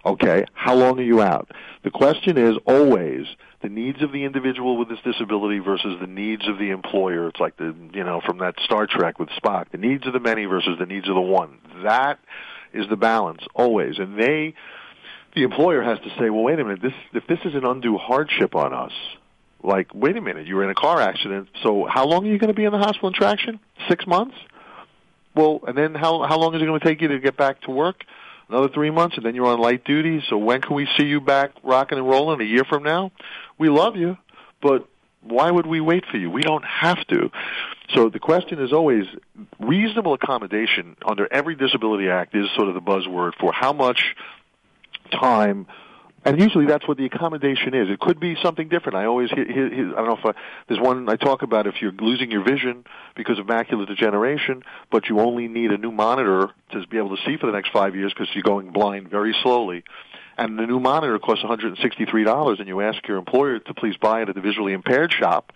Okay, 0.05 0.45
how 0.53 0.75
long 0.75 0.99
are 0.99 1.05
you 1.05 1.23
out? 1.23 1.51
The 1.85 1.91
question 1.91 2.37
is 2.37 2.57
always 2.67 3.27
the 3.63 3.69
needs 3.69 4.03
of 4.03 4.11
the 4.11 4.25
individual 4.25 4.77
with 4.77 4.89
this 4.89 4.99
disability 5.05 5.61
versus 5.61 5.97
the 6.01 6.09
needs 6.09 6.49
of 6.49 6.59
the 6.59 6.71
employer. 6.71 7.29
It's 7.29 7.39
like 7.39 7.57
the, 7.57 7.73
you 7.93 8.03
know, 8.03 8.21
from 8.21 8.39
that 8.39 8.57
Star 8.65 8.89
Trek 8.89 9.21
with 9.21 9.29
Spock, 9.31 9.71
the 9.71 9.79
needs 9.79 10.05
of 10.07 10.13
the 10.13 10.19
many 10.21 10.45
versus 10.47 10.77
the 10.81 10.87
needs 10.87 11.09
of 11.09 11.15
the 11.15 11.21
one. 11.21 11.59
That 11.85 12.19
is 12.73 12.89
the 12.89 12.97
balance 12.97 13.43
always. 13.55 13.99
And 13.99 14.19
they, 14.19 14.55
the 15.37 15.45
employer 15.45 15.83
has 15.83 16.01
to 16.01 16.09
say, 16.19 16.31
well, 16.31 16.43
wait 16.43 16.59
a 16.59 16.65
minute, 16.65 16.83
this, 16.83 16.95
if 17.13 17.27
this 17.29 17.39
is 17.45 17.55
an 17.55 17.65
undue 17.65 17.97
hardship 17.97 18.57
on 18.57 18.73
us, 18.73 18.93
like, 19.63 19.95
wait 19.95 20.17
a 20.17 20.21
minute, 20.21 20.49
you 20.49 20.57
were 20.57 20.65
in 20.65 20.71
a 20.71 20.75
car 20.75 21.01
accident, 21.01 21.49
so 21.63 21.87
how 21.89 22.07
long 22.07 22.27
are 22.27 22.31
you 22.31 22.39
going 22.39 22.49
to 22.49 22.55
be 22.55 22.65
in 22.65 22.73
the 22.73 22.79
hospital 22.79 23.09
in 23.09 23.15
traction? 23.15 23.61
Six 23.89 24.05
months? 24.09 24.35
Well, 25.37 25.61
and 25.67 25.79
then 25.79 25.95
how, 25.95 26.25
how 26.25 26.39
long 26.39 26.57
is 26.57 26.61
it 26.61 26.67
going 26.67 26.81
to 26.81 26.85
take 26.85 27.01
you 27.01 27.09
to 27.09 27.21
get 27.21 27.37
back 27.37 27.61
to 27.63 27.71
work? 27.71 28.05
Another 28.49 28.69
three 28.69 28.91
months, 28.91 29.17
and 29.17 29.25
then 29.25 29.35
you're 29.35 29.47
on 29.47 29.61
light 29.61 29.85
duty. 29.85 30.23
So 30.29 30.37
when 30.37 30.61
can 30.61 30.77
we 30.77 30.89
see 30.97 31.05
you 31.05 31.21
back 31.21 31.53
rocking 31.63 31.99
and 31.99 32.09
rolling? 32.09 32.41
A 32.41 32.45
year 32.45 32.65
from 32.69 32.83
now? 32.83 33.13
We 33.59 33.69
love 33.69 33.97
you, 33.97 34.17
but 34.61 34.89
why 35.23 35.51
would 35.51 35.67
we 35.67 35.81
wait 35.81 36.05
for 36.11 36.17
you? 36.17 36.31
We 36.31 36.43
don't 36.43 36.65
have 36.65 36.99
to. 37.09 37.31
So 37.95 38.09
the 38.09 38.19
question 38.19 38.63
is 38.63 38.73
always 38.73 39.05
reasonable 39.61 40.15
accommodation 40.15 40.97
under 41.07 41.29
every 41.31 41.55
disability 41.55 42.09
act 42.09 42.35
is 42.35 42.47
sort 42.57 42.69
of 42.69 42.75
the 42.75 42.81
buzzword 42.81 43.33
for 43.39 43.53
how 43.53 43.73
much 43.73 44.15
time 45.11 45.67
and 46.25 46.41
usually 46.41 46.67
that's 46.67 46.87
what 46.87 46.99
the 46.99 47.05
accommodation 47.05 47.75
is. 47.75 47.89
It 47.91 47.99
could 47.99 48.21
be 48.21 48.37
something 48.43 48.69
different. 48.69 48.97
I 48.97 49.07
always 49.07 49.31
hear, 49.31 49.45
hear, 49.45 49.69
hear 49.69 49.93
I 49.93 49.97
don't 49.97 50.07
know 50.07 50.19
if 50.19 50.37
I, 50.37 50.41
there's 50.69 50.81
one 50.81 51.09
I 51.09 51.17
talk 51.17 51.43
about 51.43 51.67
if 51.67 51.83
you're 51.83 51.93
losing 51.93 52.31
your 52.31 52.45
vision 52.45 52.85
because 53.17 53.39
of 53.39 53.47
macular 53.47 53.87
degeneration, 53.87 54.63
but 54.91 55.09
you 55.09 55.21
only 55.21 55.49
need 55.49 55.73
a 55.73 55.79
new 55.79 55.91
monitor 55.91 56.51
to 56.73 56.87
be 56.87 56.99
able 56.99 57.17
to 57.17 57.23
see 57.25 57.37
for 57.39 57.47
the 57.47 57.53
next 57.53 57.73
five 57.73 57.97
years 57.97 58.13
because 58.13 58.29
you're 58.35 58.43
going 58.43 58.71
blind 58.71 59.11
very 59.11 59.35
slowly. 59.43 59.83
And 60.39 60.59
the 60.59 60.67
new 60.67 60.81
monitor 60.81 61.19
costs 61.19 61.45
$163 61.45 62.59
and 62.59 62.69
you 62.69 62.81
ask 62.81 63.07
your 63.07 63.19
employer 63.19 63.59
to 63.59 63.75
please 63.75 63.97
buy 63.97 64.23
it 64.23 64.29
at 64.29 64.35
the 64.35 64.41
visually 64.41 64.73
impaired 64.73 65.13
shop 65.13 65.53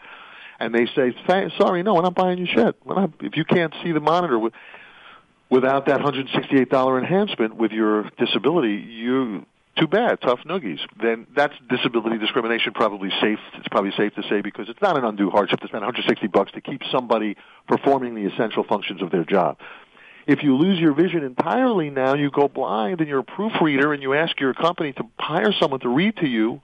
and 0.58 0.74
they 0.74 0.86
say, 0.86 1.14
sorry, 1.58 1.82
no, 1.82 1.94
we're 1.94 2.02
not 2.02 2.14
buying 2.14 2.38
you 2.38 2.46
shit. 2.46 2.76
Not, 2.86 3.12
if 3.20 3.36
you 3.36 3.44
can't 3.44 3.74
see 3.82 3.92
the 3.92 4.00
monitor 4.00 4.38
with, 4.38 4.52
without 5.50 5.86
that 5.86 6.00
$168 6.00 6.98
enhancement 6.98 7.56
with 7.56 7.72
your 7.72 8.10
disability, 8.18 8.74
you 8.74 9.44
too 9.76 9.86
bad, 9.86 10.20
tough 10.20 10.40
noogies. 10.46 10.80
Then 11.00 11.26
that's 11.34 11.54
disability 11.68 12.18
discrimination. 12.18 12.72
Probably 12.72 13.10
safe. 13.20 13.38
It's 13.54 13.68
probably 13.68 13.92
safe 13.96 14.14
to 14.14 14.22
say 14.28 14.40
because 14.40 14.68
it's 14.68 14.80
not 14.80 14.96
an 14.96 15.04
undue 15.04 15.30
hardship 15.30 15.60
to 15.60 15.68
spend 15.68 15.82
160 15.82 16.26
bucks 16.28 16.52
to 16.52 16.60
keep 16.60 16.82
somebody 16.90 17.36
performing 17.68 18.14
the 18.14 18.24
essential 18.24 18.64
functions 18.64 19.02
of 19.02 19.10
their 19.10 19.24
job. 19.24 19.58
If 20.26 20.42
you 20.42 20.56
lose 20.56 20.80
your 20.80 20.92
vision 20.92 21.22
entirely 21.22 21.90
now, 21.90 22.14
you 22.14 22.30
go 22.30 22.48
blind 22.48 23.00
and 23.00 23.08
you're 23.08 23.20
a 23.20 23.24
proofreader 23.24 23.92
and 23.92 24.02
you 24.02 24.14
ask 24.14 24.40
your 24.40 24.54
company 24.54 24.92
to 24.94 25.04
hire 25.18 25.52
someone 25.52 25.80
to 25.80 25.88
read 25.88 26.16
to 26.16 26.26
you 26.26 26.62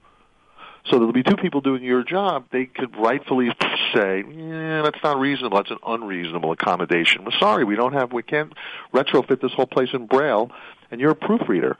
so 0.84 0.96
there'll 0.96 1.12
be 1.12 1.22
two 1.22 1.36
people 1.36 1.60
doing 1.60 1.82
your 1.84 2.02
job, 2.02 2.46
they 2.50 2.66
could 2.66 2.96
rightfully 2.96 3.50
say, 3.94 4.24
yeah, 4.28 4.82
that's 4.82 4.98
not 5.02 5.18
reasonable. 5.18 5.58
That's 5.58 5.70
an 5.70 5.78
unreasonable 5.86 6.50
accommodation. 6.50 7.24
We're 7.24 7.38
sorry, 7.38 7.64
we 7.64 7.76
don't 7.76 7.92
have, 7.92 8.12
we 8.12 8.22
can't 8.22 8.52
retrofit 8.92 9.40
this 9.40 9.52
whole 9.52 9.66
place 9.66 9.90
in 9.92 10.06
Braille, 10.06 10.50
and 10.90 11.00
you're 11.00 11.12
a 11.12 11.16
proofreader. 11.16 11.76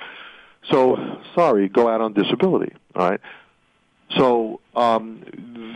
So, 0.71 0.97
sorry, 1.35 1.69
go 1.69 1.89
out 1.89 2.01
on 2.01 2.13
disability. 2.13 2.73
All 2.95 3.11
right. 3.11 3.21
So 4.17 4.61
um, 4.77 5.23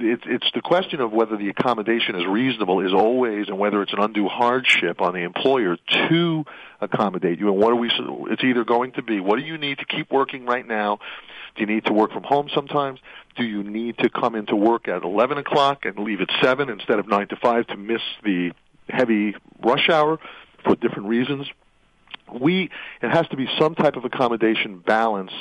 it's 0.03 0.23
it's 0.27 0.47
the 0.55 0.61
question 0.61 1.01
of 1.01 1.13
whether 1.13 1.37
the 1.37 1.49
accommodation 1.49 2.17
is 2.17 2.27
reasonable 2.27 2.85
is 2.85 2.93
always, 2.93 3.49
and 3.49 3.59
whether 3.59 3.83
it's 3.83 3.93
an 3.93 4.01
undue 4.01 4.29
hardship 4.29 5.01
on 5.01 5.15
the 5.15 5.21
employer 5.21 5.77
to 6.11 6.45
accommodate 6.81 7.39
you. 7.39 7.49
And 7.49 7.59
what 7.59 7.73
are 7.73 7.77
we? 7.77 7.91
It's 8.31 8.45
either 8.45 8.65
going 8.65 8.93
to 8.93 9.03
be 9.03 9.21
what 9.21 9.39
do 9.39 9.45
you 9.45 9.59
need 9.59 9.79
to 9.79 9.87
keep 9.87 10.11
working 10.11 10.45
right 10.45 10.67
now? 10.67 10.99
Do 11.55 11.63
you 11.63 11.67
need 11.67 11.87
to 11.87 11.95
work 11.95 12.13
from 12.13 12.25
home 12.25 12.51
sometimes? 12.55 13.01
Do 13.37 13.45
you 13.45 13.63
need 13.63 13.99
to 13.99 14.11
come 14.11 14.35
into 14.35 14.55
work 14.55 14.89
at 14.89 15.03
11 15.03 15.39
o'clock 15.39 15.85
and 15.87 15.99
leave 15.99 16.21
at 16.21 16.29
7 16.43 16.69
instead 16.69 16.99
of 16.99 17.09
9 17.09 17.29
to 17.29 17.37
5 17.37 17.67
to 17.69 17.77
miss 17.77 18.03
the 18.23 18.53
heavy 18.89 19.35
rush 19.65 19.89
hour 19.89 20.19
for 20.65 20.77
different 20.77 21.09
reasons? 21.09 21.47
We 22.33 22.71
it 23.03 23.11
has 23.11 23.27
to 23.29 23.37
be 23.37 23.49
some 23.59 23.75
type 23.75 23.97
of 23.97 24.05
accommodation 24.05 24.79
balance 24.79 25.33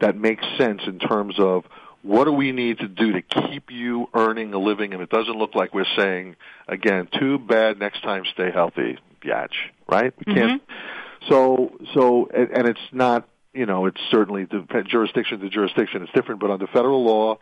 that 0.00 0.16
makes 0.16 0.44
sense 0.56 0.82
in 0.86 0.98
terms 0.98 1.34
of 1.38 1.64
what 2.02 2.24
do 2.24 2.32
we 2.32 2.52
need 2.52 2.78
to 2.78 2.88
do 2.88 3.12
to 3.12 3.22
keep 3.22 3.70
you 3.70 4.08
earning 4.14 4.54
a 4.54 4.58
living? 4.58 4.92
And 4.92 5.02
it 5.02 5.10
doesn't 5.10 5.36
look 5.36 5.54
like 5.54 5.74
we're 5.74 5.84
saying, 5.96 6.36
again, 6.68 7.08
too 7.18 7.38
bad, 7.38 7.78
next 7.78 8.02
time 8.02 8.24
stay 8.32 8.50
healthy, 8.52 8.98
biatch, 9.20 9.54
right? 9.88 10.14
We 10.24 10.32
can't. 10.32 10.62
Mm-hmm. 10.62 11.28
So, 11.28 11.76
so, 11.94 12.28
and, 12.32 12.50
and 12.50 12.68
it's 12.68 12.80
not, 12.92 13.28
you 13.52 13.66
know, 13.66 13.86
it's 13.86 14.00
certainly 14.10 14.44
the 14.44 14.64
jurisdiction 14.86 15.40
to 15.40 15.50
jurisdiction. 15.50 16.02
It's 16.02 16.12
different, 16.12 16.40
but 16.40 16.50
under 16.50 16.68
federal 16.68 17.04
law, 17.04 17.38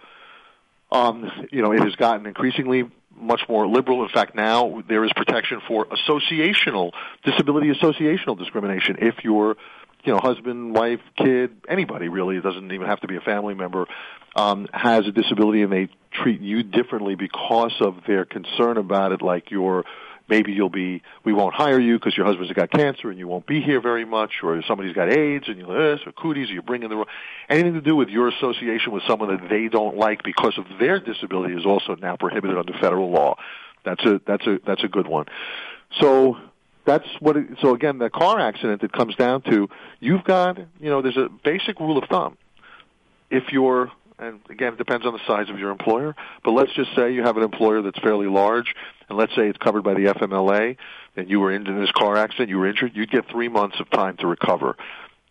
um, 0.90 1.30
you 1.52 1.62
know, 1.62 1.72
it 1.72 1.82
has 1.82 1.94
gotten 1.96 2.26
increasingly 2.26 2.90
much 3.18 3.42
more 3.48 3.66
liberal. 3.66 4.02
In 4.02 4.08
fact, 4.08 4.34
now 4.34 4.82
there 4.88 5.04
is 5.04 5.10
protection 5.14 5.60
for 5.66 5.86
associational 5.86 6.92
disability 7.24 7.72
associational 7.72 8.38
discrimination. 8.38 8.96
If 9.00 9.24
your 9.24 9.56
you 10.04 10.12
know 10.12 10.18
husband, 10.18 10.74
wife, 10.74 11.00
kid, 11.16 11.56
anybody 11.68 12.08
really, 12.08 12.36
it 12.36 12.42
doesn't 12.42 12.72
even 12.72 12.86
have 12.86 13.00
to 13.00 13.08
be 13.08 13.16
a 13.16 13.20
family 13.20 13.54
member, 13.54 13.86
um, 14.34 14.68
has 14.72 15.06
a 15.06 15.12
disability 15.12 15.62
and 15.62 15.72
they 15.72 15.88
treat 16.12 16.40
you 16.40 16.62
differently 16.62 17.14
because 17.14 17.74
of 17.80 17.96
their 18.06 18.24
concern 18.24 18.76
about 18.76 19.12
it, 19.12 19.22
like 19.22 19.50
you're 19.50 19.84
maybe 20.28 20.52
you'll 20.52 20.68
be 20.68 21.02
we 21.24 21.32
won't 21.32 21.54
hire 21.54 21.78
you 21.78 21.98
because 21.98 22.16
your 22.16 22.26
husband's 22.26 22.52
got 22.52 22.70
cancer 22.70 23.10
and 23.10 23.18
you 23.18 23.28
won't 23.28 23.46
be 23.46 23.60
here 23.60 23.80
very 23.80 24.04
much 24.04 24.42
or 24.42 24.62
somebody's 24.66 24.94
got 24.94 25.08
AIDS 25.08 25.46
and 25.48 25.58
you're 25.58 25.96
this 25.96 26.06
or 26.06 26.12
cooties 26.12 26.50
or 26.50 26.52
you're 26.52 26.62
bringing 26.62 26.88
the 26.88 27.04
anything 27.48 27.74
to 27.74 27.80
do 27.80 27.96
with 27.96 28.08
your 28.08 28.28
association 28.28 28.92
with 28.92 29.02
someone 29.06 29.28
that 29.28 29.48
they 29.48 29.68
don't 29.68 29.96
like 29.96 30.22
because 30.22 30.58
of 30.58 30.64
their 30.78 30.98
disability 31.00 31.54
is 31.54 31.66
also 31.66 31.94
now 31.96 32.16
prohibited 32.16 32.56
under 32.56 32.72
federal 32.74 33.10
law. 33.10 33.36
That's 33.84 34.04
a 34.04 34.20
that's 34.26 34.46
a 34.46 34.58
that's 34.66 34.84
a 34.84 34.88
good 34.88 35.06
one. 35.06 35.26
So 36.00 36.36
that's 36.84 37.06
what 37.20 37.36
it, 37.36 37.46
so 37.60 37.74
again 37.74 37.98
the 37.98 38.10
car 38.10 38.40
accident 38.40 38.82
it 38.82 38.92
comes 38.92 39.14
down 39.16 39.42
to 39.42 39.68
you've 40.00 40.24
got 40.24 40.58
you 40.58 40.90
know 40.90 41.02
there's 41.02 41.16
a 41.16 41.28
basic 41.44 41.78
rule 41.80 41.98
of 41.98 42.08
thumb. 42.08 42.36
If 43.30 43.52
you're 43.52 43.90
and 44.18 44.40
again, 44.48 44.74
it 44.74 44.78
depends 44.78 45.06
on 45.06 45.12
the 45.12 45.20
size 45.26 45.50
of 45.50 45.58
your 45.58 45.70
employer. 45.70 46.14
But 46.44 46.52
let's 46.52 46.72
just 46.74 46.94
say 46.96 47.12
you 47.12 47.22
have 47.22 47.36
an 47.36 47.42
employer 47.42 47.82
that's 47.82 47.98
fairly 47.98 48.28
large, 48.28 48.74
and 49.08 49.18
let's 49.18 49.34
say 49.34 49.48
it's 49.48 49.58
covered 49.58 49.82
by 49.82 49.94
the 49.94 50.06
FMLA, 50.06 50.76
and 51.16 51.30
you 51.30 51.40
were 51.40 51.52
in 51.52 51.64
this 51.64 51.90
car 51.92 52.16
accident, 52.16 52.48
you 52.48 52.58
were 52.58 52.68
injured, 52.68 52.92
you'd 52.94 53.10
get 53.10 53.28
three 53.30 53.48
months 53.48 53.78
of 53.80 53.90
time 53.90 54.16
to 54.18 54.26
recover. 54.26 54.76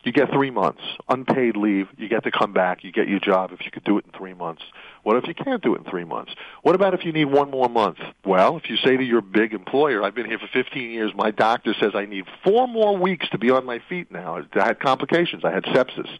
You 0.05 0.11
get 0.11 0.31
three 0.31 0.51
months, 0.51 0.81
unpaid 1.09 1.57
leave. 1.57 1.87
You 1.97 2.07
get 2.07 2.25
to 2.25 2.31
come 2.31 2.53
back. 2.53 2.83
You 2.83 2.91
get 2.91 3.07
your 3.07 3.19
job 3.19 3.51
if 3.51 3.65
you 3.65 3.71
could 3.71 3.83
do 3.83 3.97
it 3.97 4.05
in 4.05 4.11
three 4.11 4.35
months. 4.35 4.61
What 5.01 5.17
if 5.17 5.27
you 5.27 5.33
can't 5.33 5.63
do 5.63 5.73
it 5.73 5.79
in 5.79 5.83
three 5.83 6.03
months? 6.03 6.31
What 6.61 6.75
about 6.75 6.93
if 6.93 7.03
you 7.03 7.11
need 7.11 7.25
one 7.25 7.49
more 7.49 7.69
month? 7.69 7.97
Well, 8.23 8.55
if 8.55 8.69
you 8.69 8.77
say 8.77 8.95
to 8.97 9.03
your 9.03 9.21
big 9.21 9.55
employer, 9.55 10.03
"I've 10.03 10.13
been 10.13 10.27
here 10.27 10.37
for 10.37 10.45
15 10.45 10.91
years. 10.91 11.11
My 11.15 11.31
doctor 11.31 11.73
says 11.73 11.95
I 11.95 12.05
need 12.05 12.27
four 12.43 12.67
more 12.67 12.95
weeks 12.95 13.27
to 13.29 13.39
be 13.39 13.49
on 13.49 13.65
my 13.65 13.79
feet 13.79 14.11
now. 14.11 14.43
I 14.53 14.63
had 14.63 14.79
complications. 14.79 15.43
I 15.43 15.49
had 15.49 15.63
sepsis." 15.63 16.19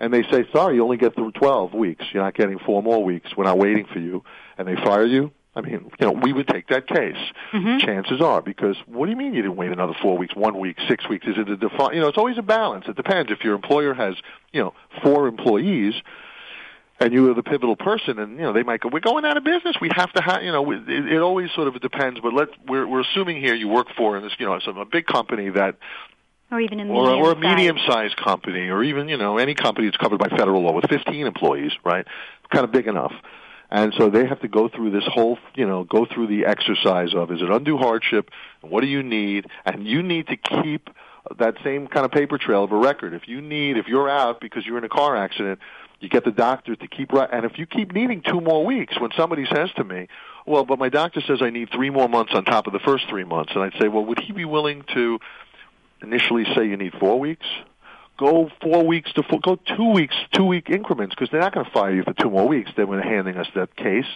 And 0.00 0.12
they 0.12 0.22
say, 0.24 0.46
sorry, 0.52 0.76
you 0.76 0.82
only 0.82 0.96
get 0.96 1.14
through 1.14 1.32
12 1.32 1.74
weeks. 1.74 2.06
You're 2.12 2.22
not 2.22 2.34
getting 2.34 2.58
four 2.58 2.82
more 2.82 3.04
weeks. 3.04 3.36
We're 3.36 3.44
not 3.44 3.58
waiting 3.58 3.86
for 3.92 3.98
you. 3.98 4.24
And 4.56 4.66
they 4.66 4.74
fire 4.74 5.04
you. 5.04 5.30
I 5.54 5.60
mean, 5.62 5.90
you 5.98 6.06
know, 6.06 6.12
we 6.12 6.32
would 6.32 6.46
take 6.48 6.68
that 6.68 6.86
case. 6.86 7.16
Mm-hmm. 7.52 7.78
Chances 7.84 8.20
are, 8.20 8.40
because 8.40 8.76
what 8.86 9.06
do 9.06 9.10
you 9.10 9.16
mean 9.16 9.34
you 9.34 9.42
didn't 9.42 9.56
wait 9.56 9.70
another 9.72 9.94
four 10.00 10.16
weeks, 10.16 10.34
one 10.34 10.58
week, 10.58 10.76
six 10.88 11.08
weeks? 11.08 11.26
Is 11.26 11.36
it 11.36 11.48
a 11.48 11.56
defi- 11.56 11.94
You 11.94 12.00
know, 12.00 12.08
it's 12.08 12.18
always 12.18 12.38
a 12.38 12.42
balance. 12.42 12.86
It 12.88 12.96
depends. 12.96 13.30
If 13.32 13.42
your 13.42 13.54
employer 13.54 13.92
has, 13.92 14.14
you 14.52 14.62
know, 14.62 14.74
four 15.02 15.26
employees, 15.26 15.94
and 17.00 17.12
you 17.12 17.30
are 17.30 17.34
the 17.34 17.42
pivotal 17.42 17.76
person, 17.76 18.18
and 18.18 18.36
you 18.36 18.42
know 18.42 18.52
they 18.52 18.62
might 18.62 18.80
go, 18.80 18.90
"We're 18.92 19.00
going 19.00 19.24
out 19.24 19.38
of 19.38 19.42
business. 19.42 19.74
We 19.80 19.88
have 19.96 20.12
to 20.12 20.22
have." 20.22 20.42
You 20.42 20.52
know, 20.52 20.70
it, 20.70 20.86
it 20.86 21.20
always 21.20 21.50
sort 21.52 21.66
of 21.66 21.80
depends. 21.80 22.20
But 22.20 22.34
let 22.34 22.48
we're 22.68 22.86
we're 22.86 23.00
assuming 23.00 23.40
here 23.40 23.54
you 23.54 23.68
work 23.68 23.86
for 23.96 24.18
in 24.18 24.22
this, 24.22 24.32
you 24.38 24.44
know, 24.44 24.58
some 24.60 24.76
a 24.76 24.84
big 24.84 25.06
company 25.06 25.48
that 25.48 25.76
or 26.50 26.60
even 26.60 26.80
a 26.80 26.84
or, 26.84 27.06
medium 27.06 27.22
or 27.22 27.32
a 27.32 27.36
medium-sized 27.36 28.16
company, 28.16 28.68
or 28.68 28.82
even 28.82 29.08
you 29.08 29.16
know 29.16 29.38
any 29.38 29.54
company 29.54 29.86
that's 29.86 29.96
covered 29.96 30.18
by 30.18 30.28
federal 30.28 30.62
law 30.62 30.72
with 30.72 30.88
15 30.88 31.26
employees, 31.26 31.72
right? 31.84 32.06
Kind 32.50 32.64
of 32.64 32.72
big 32.72 32.86
enough, 32.86 33.12
and 33.70 33.94
so 33.96 34.10
they 34.10 34.26
have 34.26 34.40
to 34.40 34.48
go 34.48 34.68
through 34.68 34.90
this 34.90 35.04
whole, 35.06 35.38
you 35.54 35.66
know, 35.66 35.84
go 35.84 36.04
through 36.04 36.26
the 36.26 36.46
exercise 36.46 37.14
of 37.14 37.30
is 37.30 37.40
it 37.40 37.50
undue 37.50 37.76
hardship, 37.76 38.30
and 38.62 38.70
what 38.70 38.80
do 38.80 38.88
you 38.88 39.02
need, 39.02 39.46
and 39.64 39.86
you 39.86 40.02
need 40.02 40.26
to 40.28 40.36
keep 40.36 40.90
that 41.38 41.54
same 41.62 41.86
kind 41.86 42.04
of 42.04 42.10
paper 42.10 42.38
trail 42.38 42.64
of 42.64 42.72
a 42.72 42.76
record. 42.76 43.14
If 43.14 43.28
you 43.28 43.40
need, 43.40 43.76
if 43.76 43.86
you're 43.86 44.08
out 44.08 44.40
because 44.40 44.66
you're 44.66 44.78
in 44.78 44.84
a 44.84 44.88
car 44.88 45.16
accident, 45.16 45.60
you 46.00 46.08
get 46.08 46.24
the 46.24 46.32
doctor 46.32 46.74
to 46.74 46.88
keep 46.88 47.12
right. 47.12 47.28
And 47.30 47.44
if 47.44 47.58
you 47.58 47.66
keep 47.66 47.92
needing 47.92 48.22
two 48.22 48.40
more 48.40 48.64
weeks, 48.64 48.98
when 48.98 49.10
somebody 49.16 49.46
says 49.46 49.70
to 49.76 49.84
me, 49.84 50.08
"Well, 50.46 50.64
but 50.64 50.78
my 50.78 50.88
doctor 50.88 51.20
says 51.20 51.40
I 51.42 51.50
need 51.50 51.70
three 51.70 51.90
more 51.90 52.08
months 52.08 52.32
on 52.34 52.44
top 52.44 52.66
of 52.66 52.72
the 52.72 52.80
first 52.80 53.04
three 53.08 53.24
months," 53.24 53.52
and 53.54 53.62
I'd 53.62 53.78
say, 53.80 53.88
"Well, 53.88 54.04
would 54.06 54.18
he 54.18 54.32
be 54.32 54.44
willing 54.44 54.82
to?" 54.94 55.20
Initially 56.02 56.44
say 56.54 56.66
you 56.66 56.76
need 56.76 56.94
four 56.98 57.18
weeks, 57.18 57.46
go 58.18 58.50
four 58.62 58.86
weeks 58.86 59.12
to 59.14 59.22
four, 59.22 59.40
go 59.40 59.56
two 59.56 59.92
weeks, 59.92 60.14
two 60.32 60.44
week 60.44 60.68
increments 60.70 61.14
because 61.14 61.30
they're 61.30 61.40
not 61.40 61.54
going 61.54 61.66
to 61.66 61.72
fire 61.72 61.94
you 61.94 62.02
for 62.02 62.12
two 62.12 62.30
more 62.30 62.46
weeks. 62.46 62.70
They 62.76 62.84
were 62.84 63.00
handing 63.00 63.36
us 63.36 63.46
that 63.54 63.74
case. 63.76 64.06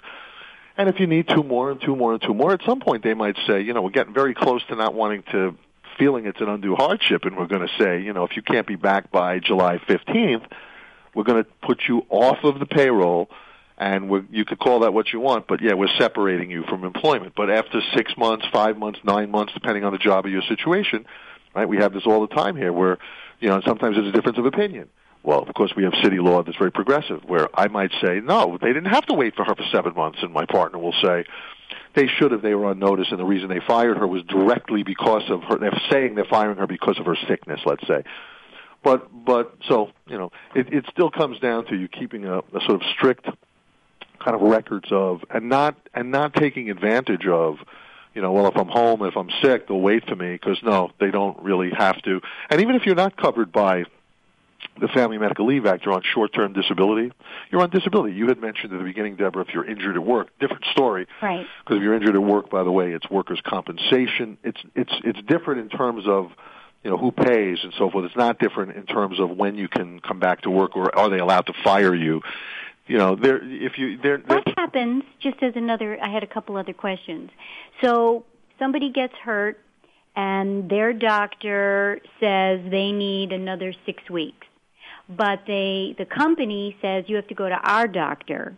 And 0.77 0.89
if 0.89 0.99
you 0.99 1.07
need 1.07 1.29
two 1.29 1.43
more 1.43 1.71
and 1.71 1.81
two 1.81 1.95
more 1.95 2.13
and 2.13 2.23
two 2.23 2.35
more, 2.35 2.53
at 2.53 2.61
some 2.67 2.81
point 2.81 3.05
they 3.05 3.15
might 3.15 3.37
say, 3.47 3.63
you 3.63 3.73
know, 3.73 3.83
we're 3.83 3.91
getting 3.91 4.15
very 4.15 4.35
close 4.35 4.65
to 4.67 4.75
not 4.75 4.95
wanting 4.95 5.23
to, 5.31 5.57
feeling 5.99 6.27
it's 6.27 6.41
an 6.41 6.49
undue 6.49 6.75
hardship, 6.75 7.25
and 7.25 7.37
we're 7.37 7.47
going 7.47 7.67
to 7.67 7.73
say, 7.79 8.01
you 8.01 8.13
know, 8.13 8.25
if 8.25 8.37
you 8.37 8.43
can't 8.43 8.67
be 8.67 8.77
back 8.77 9.11
by 9.11 9.39
July 9.39 9.79
15th, 9.79 10.45
we're 11.15 11.25
going 11.25 11.45
to 11.45 11.51
put 11.63 11.83
you 11.89 12.05
off 12.09 12.39
of 12.43 12.59
the 12.59 12.67
payroll, 12.67 13.31
and 13.79 14.09
we're, 14.09 14.25
you 14.31 14.45
could 14.45 14.59
call 14.59 14.81
that 14.81 14.93
what 14.93 15.13
you 15.13 15.21
want, 15.21 15.47
but 15.47 15.61
yeah, 15.63 15.75
we're 15.75 15.95
separating 15.99 16.51
you 16.51 16.65
from 16.65 16.85
employment. 16.85 17.35
But 17.37 17.51
after 17.51 17.81
six 17.95 18.17
months, 18.17 18.45
five 18.53 18.77
months, 18.77 18.99
nine 19.05 19.31
months, 19.31 19.53
depending 19.55 19.85
on 19.85 19.93
the 19.93 19.99
job 19.99 20.27
or 20.27 20.29
your 20.29 20.43
situation, 20.43 21.07
right? 21.55 21.69
We 21.69 21.79
have 21.79 21.93
this 21.93 22.05
all 22.07 22.27
the 22.27 22.35
time 22.35 22.57
here 22.57 22.73
where, 22.73 22.99
you 23.41 23.49
know, 23.49 23.61
sometimes 23.67 23.97
there's 23.97 24.09
a 24.09 24.13
difference 24.13 24.39
of 24.39 24.47
opinion. 24.47 24.89
Well, 25.23 25.41
of 25.41 25.55
course, 25.55 25.73
we 25.75 25.85
have 25.85 25.95
city 26.03 26.19
law 26.19 26.43
that's 26.43 26.59
very 26.59 26.73
progressive, 26.73 27.25
where 27.25 27.49
I 27.59 27.69
might 27.69 27.91
say, 28.03 28.21
no, 28.21 28.59
they 28.61 28.69
didn't 28.69 28.93
have 28.93 29.07
to 29.07 29.15
wait 29.15 29.35
for 29.35 29.45
her 29.45 29.55
for 29.55 29.65
seven 29.73 29.95
months, 29.95 30.19
and 30.23 30.33
my 30.33 30.45
partner 30.45 30.79
will 30.79 30.95
say, 31.03 31.25
they 31.95 32.09
should 32.09 32.33
have. 32.33 32.43
They 32.43 32.55
were 32.55 32.67
on 32.67 32.79
notice, 32.79 33.07
and 33.11 33.19
the 33.19 33.25
reason 33.25 33.49
they 33.49 33.61
fired 33.67 33.97
her 33.97 34.07
was 34.07 34.23
directly 34.25 34.83
because 34.83 35.23
of 35.31 35.43
her. 35.45 35.59
They're 35.59 35.81
saying 35.91 36.15
they're 36.15 36.25
firing 36.25 36.59
her 36.59 36.67
because 36.67 36.99
of 36.99 37.07
her 37.07 37.17
sickness, 37.29 37.61
let's 37.65 37.87
say. 37.87 38.03
But 38.83 39.09
but 39.25 39.57
so 39.69 39.91
you 40.07 40.19
know, 40.19 40.33
it, 40.55 40.73
it 40.73 40.85
still 40.91 41.11
comes 41.11 41.39
down 41.39 41.67
to 41.67 41.77
you 41.77 41.89
keeping 41.89 42.27
a, 42.27 42.39
a 42.39 42.61
sort 42.67 42.75
of 42.75 42.83
strict 42.95 43.27
kind 44.19 44.35
of 44.35 44.43
records 44.43 44.89
of, 44.91 45.25
and 45.31 45.49
not 45.49 45.77
and 45.95 46.11
not 46.11 46.35
taking 46.35 46.69
advantage 46.71 47.27
of 47.27 47.57
you 48.15 48.23
know, 48.23 48.33
well, 48.33 48.47
if 48.47 48.57
I'm 48.57 48.69
home, 48.69 49.03
if 49.03 49.17
I'm 49.17 49.31
sick, 49.43 49.69
they'll 49.69 49.81
wait 49.81 50.09
for 50.09 50.15
me 50.15 50.33
because 50.33 50.59
no, 50.63 50.91
they 51.01 51.11
don't 51.11 51.43
really 51.43 51.71
have 51.77 52.01
to. 52.03 52.21
And 52.49 52.61
even 52.61 52.77
if 52.77 52.87
you're 52.87 52.95
not 52.95 53.17
covered 53.17 53.51
by 53.51 53.85
the 54.81 54.89
Family 54.89 55.19
Medical 55.19 55.47
Leave 55.47 55.67
Act, 55.67 55.85
you're 55.85 55.95
on 55.95 56.03
short-term 56.03 56.53
disability. 56.53 57.13
You're 57.51 57.63
on 57.63 57.71
disability. 57.71 58.15
You 58.15 58.29
had 58.29 58.41
mentioned 58.41 58.73
at 58.73 58.79
the 58.79 58.85
beginning, 58.85 59.17
Deborah, 59.17 59.43
if 59.43 59.55
you're 59.55 59.69
injured 59.69 59.97
at 59.97 60.05
work, 60.05 60.29
different 60.41 60.65
story. 60.73 61.07
Right. 61.23 61.47
Because 61.65 61.77
if 61.79 61.83
you're 61.83 61.95
injured 61.95 62.15
at 62.15 62.23
work, 62.23 62.51
by 62.51 62.65
the 62.65 62.73
way, 62.73 62.93
it's 62.93 63.09
workers' 63.11 63.41
compensation. 63.45 64.39
It's 64.43 64.61
it's 64.75 64.93
it's 65.05 65.21
different 65.27 65.61
in 65.61 65.69
terms 65.77 66.05
of 66.07 66.31
you 66.83 66.91
know 66.91 66.97
who 66.97 67.13
pays 67.13 67.59
and 67.63 67.73
so 67.79 67.91
forth. 67.91 68.05
It's 68.05 68.17
not 68.17 68.39
different 68.39 68.77
in 68.77 68.87
terms 68.87 69.21
of 69.21 69.31
when 69.31 69.57
you 69.57 69.69
can 69.69 70.01
come 70.01 70.19
back 70.19 70.43
to 70.43 70.51
work 70.51 70.77
or 70.77 70.97
are 70.97 71.09
they 71.09 71.19
allowed 71.19 71.47
to 71.47 71.53
fire 71.63 71.95
you 71.95 72.23
you 72.87 72.99
know, 72.99 73.17
there 73.17 73.41
if 73.43 73.79
you 73.79 73.97
there. 73.99 74.19
What 74.19 74.45
happens? 74.57 75.05
Just 75.21 75.43
as 75.43 75.55
another, 75.57 75.99
I 76.03 76.09
had 76.09 76.23
a 76.23 76.27
couple 76.27 76.57
other 76.57 76.73
questions. 76.73 77.31
So 77.83 78.25
somebody 78.59 78.91
gets 78.91 79.15
hurt, 79.15 79.59
and 80.15 80.69
their 80.69 80.93
doctor 80.93 82.01
says 82.21 82.61
they 82.71 82.93
need 82.93 83.33
another 83.33 83.73
six 83.87 84.09
weeks, 84.11 84.47
but 85.09 85.41
they 85.47 85.95
the 85.97 86.05
company 86.05 86.77
says 86.83 87.05
you 87.09 87.17
have 87.17 87.29
to 87.29 87.35
go 87.35 87.49
to 87.49 87.55
our 87.55 87.89
doctor, 87.89 88.55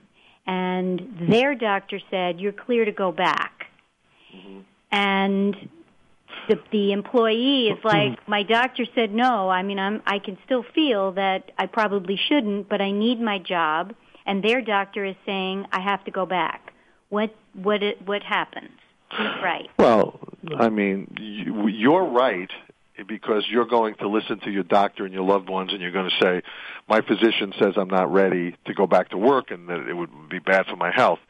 and 0.46 1.28
their 1.28 1.54
doctor 1.54 2.00
said 2.10 2.40
you're 2.40 2.52
clear 2.52 2.84
to 2.84 2.92
go 2.92 3.12
back, 3.12 3.66
mm-hmm. 4.34 4.60
and 4.90 5.56
the 6.48 6.58
the 6.72 6.90
employee 6.90 7.68
is 7.68 7.78
like 7.84 8.28
my 8.28 8.42
doctor 8.42 8.84
said 8.94 9.12
no 9.12 9.48
i 9.48 9.62
mean 9.62 9.78
i'm 9.78 10.02
i 10.06 10.18
can 10.18 10.36
still 10.44 10.64
feel 10.74 11.12
that 11.12 11.50
i 11.58 11.66
probably 11.66 12.16
shouldn't 12.28 12.68
but 12.68 12.80
i 12.80 12.90
need 12.90 13.20
my 13.20 13.38
job 13.38 13.94
and 14.26 14.42
their 14.42 14.60
doctor 14.60 15.04
is 15.04 15.16
saying 15.24 15.66
I 15.72 15.80
have 15.80 16.04
to 16.04 16.10
go 16.10 16.26
back. 16.26 16.72
What 17.08 17.34
what 17.54 17.80
what 18.04 18.22
happens? 18.22 18.70
Right? 19.42 19.70
Well, 19.78 20.18
I 20.58 20.68
mean, 20.68 21.14
you, 21.20 21.68
you're 21.68 22.04
right 22.04 22.50
because 23.06 23.44
you're 23.48 23.66
going 23.66 23.94
to 23.96 24.08
listen 24.08 24.40
to 24.40 24.50
your 24.50 24.62
doctor 24.62 25.04
and 25.04 25.14
your 25.14 25.22
loved 25.22 25.48
ones, 25.48 25.72
and 25.72 25.80
you're 25.80 25.92
going 25.92 26.10
to 26.10 26.24
say, 26.24 26.42
"My 26.88 27.00
physician 27.02 27.52
says 27.60 27.74
I'm 27.76 27.88
not 27.88 28.12
ready 28.12 28.56
to 28.66 28.74
go 28.74 28.86
back 28.86 29.10
to 29.10 29.18
work, 29.18 29.50
and 29.50 29.68
that 29.68 29.88
it 29.88 29.94
would 29.94 30.28
be 30.28 30.40
bad 30.40 30.66
for 30.66 30.76
my 30.76 30.90
health." 30.90 31.20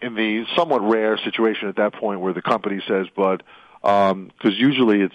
In 0.00 0.14
the 0.14 0.44
somewhat 0.56 0.82
rare 0.82 1.18
situation 1.18 1.68
at 1.68 1.76
that 1.76 1.94
point 1.94 2.20
where 2.20 2.32
the 2.32 2.42
company 2.42 2.80
says, 2.86 3.06
"But," 3.16 3.42
because 3.82 4.12
um, 4.12 4.30
usually 4.42 5.00
it's 5.00 5.14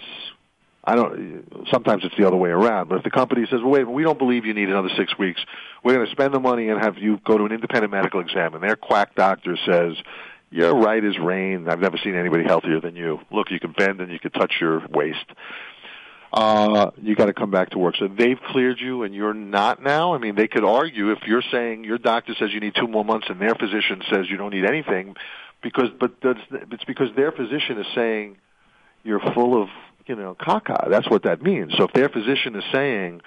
I 0.88 0.94
don't. 0.94 1.66
Sometimes 1.70 2.04
it's 2.04 2.16
the 2.16 2.26
other 2.26 2.36
way 2.36 2.50
around. 2.50 2.88
But 2.88 2.98
if 2.98 3.04
the 3.04 3.10
company 3.10 3.46
says, 3.50 3.60
"Well, 3.62 3.70
wait, 3.70 3.88
we 3.88 4.02
don't 4.02 4.18
believe 4.18 4.44
you 4.46 4.54
need 4.54 4.68
another 4.68 4.90
six 4.96 5.16
weeks. 5.18 5.40
We're 5.84 5.94
going 5.94 6.06
to 6.06 6.12
spend 6.12 6.32
the 6.32 6.40
money 6.40 6.68
and 6.70 6.80
have 6.82 6.96
you 6.98 7.18
go 7.24 7.36
to 7.36 7.44
an 7.44 7.52
independent 7.52 7.92
medical 7.92 8.20
exam," 8.20 8.54
and 8.54 8.62
their 8.62 8.76
quack 8.76 9.14
doctor 9.14 9.56
says, 9.66 9.96
"You're 10.50 10.74
right 10.74 11.04
as 11.04 11.18
rain. 11.18 11.68
I've 11.68 11.80
never 11.80 11.98
seen 11.98 12.14
anybody 12.14 12.44
healthier 12.44 12.80
than 12.80 12.96
you. 12.96 13.20
Look, 13.30 13.50
you 13.50 13.60
can 13.60 13.72
bend 13.72 14.00
and 14.00 14.10
you 14.10 14.18
can 14.18 14.30
touch 14.30 14.54
your 14.60 14.82
waist." 14.88 15.26
uh, 16.32 16.90
you 17.02 17.14
got 17.14 17.26
to 17.26 17.32
come 17.32 17.50
back 17.50 17.70
to 17.70 17.78
work. 17.78 17.96
So 17.98 18.08
they've 18.08 18.40
cleared 18.50 18.80
you 18.80 19.02
and 19.02 19.14
you're 19.14 19.34
not 19.34 19.82
now. 19.82 20.14
I 20.14 20.18
mean, 20.18 20.34
they 20.34 20.48
could 20.48 20.64
argue 20.64 21.10
if 21.12 21.20
you're 21.26 21.42
saying 21.50 21.84
your 21.84 21.98
doctor 21.98 22.34
says 22.38 22.50
you 22.52 22.60
need 22.60 22.74
two 22.74 22.88
more 22.88 23.04
months 23.04 23.28
and 23.30 23.40
their 23.40 23.54
physician 23.54 24.02
says 24.10 24.26
you 24.28 24.36
don't 24.36 24.52
need 24.52 24.64
anything, 24.64 25.16
because 25.62 25.88
but 25.98 26.12
it's 26.22 26.84
because 26.84 27.08
their 27.16 27.32
physician 27.32 27.78
is 27.78 27.86
saying 27.94 28.36
you're 29.04 29.20
full 29.34 29.62
of 29.62 29.68
you 30.08 30.16
know 30.16 30.34
caca. 30.34 30.90
That's 30.90 31.08
what 31.08 31.22
that 31.24 31.42
means. 31.42 31.74
So 31.76 31.84
if 31.84 31.92
their 31.92 32.08
physician 32.08 32.56
is 32.56 32.64
saying 32.72 33.20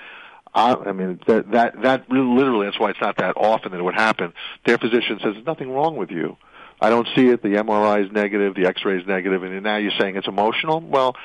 I, 0.54 0.74
I 0.74 0.92
mean 0.92 1.20
that 1.28 1.52
that 1.52 1.82
that 1.82 2.10
literally 2.10 2.68
that's 2.68 2.80
why 2.80 2.90
it's 2.90 3.02
not 3.02 3.18
that 3.18 3.38
often 3.38 3.72
that 3.72 3.80
it 3.80 3.84
would 3.84 3.96
happen. 3.96 4.34
Their 4.66 4.78
physician 4.78 5.20
says 5.24 5.34
there's 5.34 5.46
nothing 5.46 5.72
wrong 5.72 5.96
with 5.96 6.12
you. 6.12 6.38
I 6.82 6.90
don't 6.90 7.08
see 7.16 7.28
it. 7.28 7.44
The 7.44 7.50
MRI 7.50 8.06
is 8.06 8.12
negative, 8.12 8.56
the 8.56 8.66
X-ray 8.66 8.98
is 8.98 9.08
negative. 9.08 9.42
negative, 9.42 9.56
and 9.56 9.64
now 9.64 9.78
you're 9.78 9.92
saying 10.00 10.16
it's 10.16 10.28
emotional. 10.28 10.82
Well, 10.82 11.16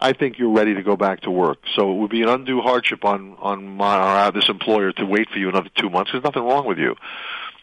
I 0.00 0.14
think 0.14 0.38
you're 0.38 0.52
ready 0.52 0.74
to 0.74 0.82
go 0.82 0.96
back 0.96 1.20
to 1.22 1.30
work. 1.30 1.58
So 1.76 1.92
it 1.92 1.98
would 1.98 2.10
be 2.10 2.22
an 2.22 2.28
undue 2.28 2.60
hardship 2.60 3.04
on 3.04 3.36
on 3.38 3.76
my, 3.76 3.96
uh, 3.96 4.30
this 4.30 4.48
employer 4.48 4.92
to 4.92 5.04
wait 5.04 5.28
for 5.30 5.38
you 5.38 5.48
another 5.48 5.70
two 5.76 5.90
months. 5.90 6.10
There's 6.12 6.24
nothing 6.24 6.42
wrong 6.42 6.66
with 6.66 6.78
you. 6.78 6.96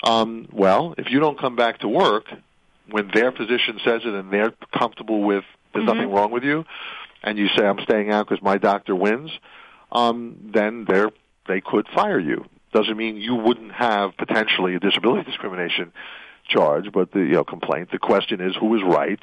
Um, 0.04 0.47
well, 0.52 0.95
if 0.97 1.10
you 1.10 1.20
don't 1.20 1.38
come 1.38 1.56
back 1.58 1.80
to 1.80 1.88
work 1.89 2.26
when 2.89 3.12
their 3.14 3.32
physician 3.32 3.80
says 3.84 4.02
it 4.06 4.14
and 4.14 4.32
they're 4.32 4.54
comfortable 4.78 5.22
with 5.22 5.43
there's 5.74 5.86
mm-hmm. 5.86 5.97
nothing 5.97 6.12
wrong 6.12 6.32
with 6.32 6.43
you, 6.43 6.66
and 7.24 7.38
you 7.38 7.47
say 7.55 7.65
I'm 7.65 7.80
staying 7.84 8.11
out 8.11 8.28
because 8.28 8.43
my 8.43 8.57
doctor 8.57 8.95
wins, 8.95 9.32
um, 9.91 10.51
then 10.53 10.86
they're 10.88 11.11
they 11.47 11.61
could 11.61 11.88
fire 11.93 12.20
you. 12.20 12.45
Doesn't 12.74 12.95
mean 12.95 13.17
you 13.17 13.36
wouldn't 13.36 13.72
have 13.72 14.15
potentially 14.17 14.76
a 14.76 14.80
disability 14.80 15.24
discrimination 15.24 15.91
charge, 16.47 16.91
but 16.91 17.11
the 17.11 17.20
you 17.20 17.34
know 17.34 17.43
complaint. 17.43 17.89
The 17.91 17.99
question 17.99 18.41
is 18.41 18.55
who 18.59 18.76
is 18.76 18.82
right, 18.84 19.20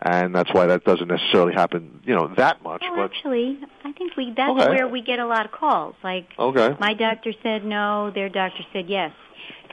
and 0.00 0.34
that's 0.34 0.52
why 0.52 0.66
that 0.66 0.84
doesn't 0.84 1.08
necessarily 1.08 1.54
happen, 1.54 2.00
you 2.04 2.14
know, 2.14 2.32
that 2.36 2.62
much. 2.62 2.82
Well, 2.82 2.96
but 2.96 3.16
actually, 3.16 3.58
I 3.84 3.92
think 3.92 4.16
we 4.16 4.32
that's 4.36 4.50
okay. 4.50 4.68
where 4.68 4.88
we 4.88 5.02
get 5.02 5.18
a 5.18 5.26
lot 5.26 5.46
of 5.46 5.52
calls. 5.52 5.94
Like, 6.02 6.28
okay, 6.38 6.76
my 6.80 6.94
doctor 6.94 7.32
said 7.42 7.64
no, 7.64 8.10
their 8.14 8.28
doctor 8.28 8.62
said 8.72 8.88
yes. 8.88 9.12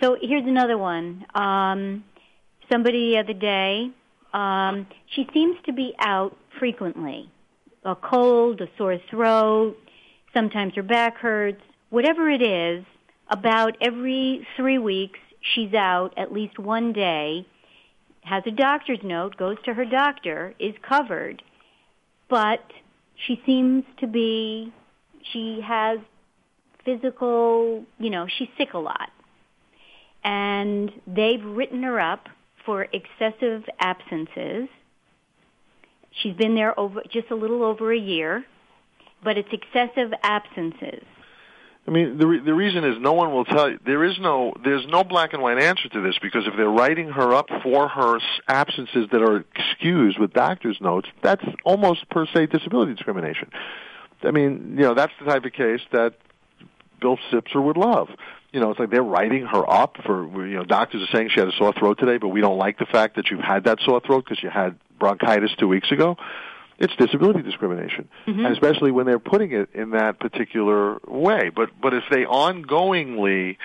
So 0.02 0.18
here's 0.20 0.46
another 0.46 0.78
one. 0.78 1.26
Um, 1.34 2.04
somebody 2.72 3.14
the 3.14 3.20
other 3.20 3.34
day, 3.34 3.92
um, 4.34 4.88
she 5.16 5.28
seems 5.34 5.58
to 5.66 5.74
be 5.74 5.94
out 6.00 6.36
frequently. 6.60 7.30
A 7.86 7.96
cold, 7.96 8.62
a 8.62 8.68
sore 8.78 8.98
throat, 9.10 9.78
sometimes 10.34 10.74
her 10.76 10.84
back 10.84 11.18
hurts, 11.18 11.62
whatever 11.90 12.30
it 12.30 12.42
is, 12.42 12.86
about 13.30 13.76
every 13.82 14.48
three 14.56 14.78
weeks 14.78 15.20
she's 15.42 15.74
out 15.74 16.14
at 16.18 16.32
least 16.32 16.58
one 16.60 16.94
day, 16.94 17.46
has 18.22 18.44
a 18.46 18.52
doctor's 18.52 19.00
note, 19.04 19.36
goes 19.38 19.58
to 19.66 19.74
her 19.74 19.86
doctor, 19.86 20.54
is 20.60 20.74
covered, 20.88 21.44
but 22.30 22.64
she 23.16 23.42
seems 23.46 23.84
to 24.00 24.08
be, 24.08 24.74
she 25.32 25.62
has 25.62 26.00
physical, 26.86 27.84
you 28.00 28.10
know, 28.10 28.28
she's 28.38 28.50
sick 28.58 28.74
a 28.74 28.80
lot. 28.80 29.10
And 30.24 30.92
they've 31.06 31.44
written 31.44 31.84
her 31.84 32.00
up 32.00 32.30
for 32.66 32.88
excessive 32.94 33.64
absences. 33.80 34.70
She's 36.22 36.36
been 36.36 36.56
there 36.56 36.78
over 36.80 37.02
just 37.12 37.32
a 37.32 37.36
little 37.36 37.64
over 37.64 37.92
a 37.92 37.98
year, 37.98 38.46
but 39.24 39.38
it's 39.38 39.50
excessive 39.52 40.12
absences. 40.22 41.04
I 41.86 41.92
mean, 41.92 42.18
the 42.18 42.28
re- 42.28 42.40
the 42.40 42.54
reason 42.54 42.86
is 42.86 42.96
no 43.00 43.12
one 43.12 43.34
will 43.34 43.44
tell 43.44 43.70
you. 43.70 43.78
There 43.86 44.06
is 44.06 44.18
no 44.20 44.54
there's 44.64 44.86
no 44.88 45.04
black 45.04 45.34
and 45.34 45.42
white 45.42 45.62
answer 45.62 45.90
to 45.90 46.02
this 46.02 46.16
because 46.22 46.44
if 46.48 46.54
they're 46.56 46.70
writing 46.70 47.10
her 47.10 47.34
up 47.34 47.50
for 47.62 47.90
her 47.90 48.20
absences 48.48 49.10
that 49.12 49.22
are 49.22 49.44
excused 49.56 50.18
with 50.18 50.32
doctor's 50.34 50.78
notes, 50.80 51.10
that's 51.22 51.44
almost 51.66 52.10
per 52.10 52.26
se 52.34 52.46
disability 52.48 52.94
discrimination. 52.94 53.50
I 54.24 54.32
mean, 54.32 54.76
you 54.78 54.84
know, 54.84 54.94
that's 54.94 55.12
the 55.20 55.26
type 55.26 55.44
of 55.44 55.52
case 55.52 55.82
that 55.92 56.14
Bill 57.02 57.18
Sipser 57.32 57.62
would 57.62 57.76
love. 57.76 58.08
You 58.54 58.62
know, 58.62 58.72
it's 58.72 58.80
like 58.80 58.90
they're 58.90 59.04
writing 59.04 59.46
her 59.48 59.70
up 59.70 59.98
for 60.06 60.48
you 60.48 60.56
know 60.56 60.64
doctors 60.64 61.02
are 61.02 61.18
saying 61.18 61.32
she 61.34 61.42
had 61.42 61.50
a 61.50 61.58
sore 61.58 61.74
throat 61.74 62.00
today, 62.00 62.18
but 62.18 62.30
we 62.30 62.40
don't 62.40 62.58
like 62.58 62.78
the 62.78 62.86
fact 62.86 63.18
that 63.18 63.30
you've 63.30 63.42
had 63.42 63.66
that 63.66 63.80
sore 63.84 64.00
throat 64.00 64.24
because 64.24 64.42
you 64.42 64.50
had 64.50 64.80
bronchitis 65.04 65.52
two 65.60 65.68
weeks 65.68 65.92
ago 65.92 66.18
it's 66.80 66.96
disability 66.96 67.42
discrimination, 67.42 68.10
mm-hmm. 68.28 68.46
and 68.46 68.54
especially 68.54 68.92
when 68.92 69.06
they're 69.06 69.20
putting 69.20 69.52
it 69.52 69.70
in 69.74 69.92
that 69.92 70.20
particular 70.20 70.98
way. 71.08 71.50
But 71.56 71.70
but 71.80 71.94
if 71.94 72.04
they 72.10 72.26
ongoingly 72.26 73.58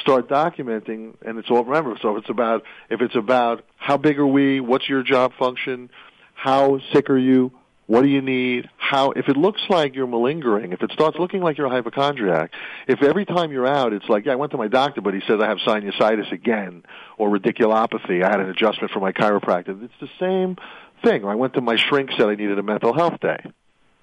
start 0.00 0.28
documenting, 0.28 1.14
and 1.24 1.38
it's 1.38 1.48
all 1.48 1.64
remember, 1.64 1.96
so 2.02 2.16
if 2.16 2.22
it's 2.22 2.30
about 2.30 2.64
if 2.90 3.00
it's 3.00 3.14
about 3.14 3.64
how 3.76 3.96
big 3.96 4.18
are 4.18 4.26
we, 4.26 4.60
what's 4.60 4.88
your 4.88 5.02
job 5.02 5.32
function, 5.38 5.90
how 6.34 6.80
sick 6.92 7.08
are 7.08 7.18
you, 7.18 7.52
what 7.86 8.02
do 8.02 8.08
you 8.08 8.20
need? 8.20 8.68
How, 8.76 9.12
if 9.12 9.28
it 9.28 9.36
looks 9.36 9.62
like 9.68 9.94
you're 9.94 10.08
malingering, 10.08 10.72
if 10.72 10.82
it 10.82 10.90
starts 10.92 11.18
looking 11.18 11.40
like 11.40 11.56
you're 11.56 11.68
a 11.68 11.70
hypochondriac, 11.70 12.50
if 12.88 13.02
every 13.02 13.24
time 13.24 13.52
you're 13.52 13.66
out 13.66 13.92
it's 13.92 14.08
like, 14.08 14.26
yeah, 14.26 14.32
I 14.32 14.36
went 14.36 14.52
to 14.52 14.58
my 14.58 14.68
doctor, 14.68 15.00
but 15.00 15.14
he 15.14 15.20
says 15.20 15.40
I 15.40 15.46
have 15.48 15.58
sinusitis 15.58 16.32
again, 16.32 16.82
or 17.16 17.30
radiculopathy, 17.30 18.24
I 18.24 18.28
had 18.28 18.40
an 18.40 18.50
adjustment 18.50 18.92
for 18.92 19.00
my 19.00 19.12
chiropractor, 19.12 19.84
it's 19.84 19.94
the 20.00 20.10
same 20.18 20.56
thing. 21.02 21.24
I 21.24 21.34
went 21.34 21.54
to 21.54 21.60
my 21.60 21.76
shrink, 21.76 22.10
said 22.16 22.26
I 22.26 22.34
needed 22.34 22.58
a 22.58 22.62
mental 22.62 22.94
health 22.94 23.20
day, 23.20 23.44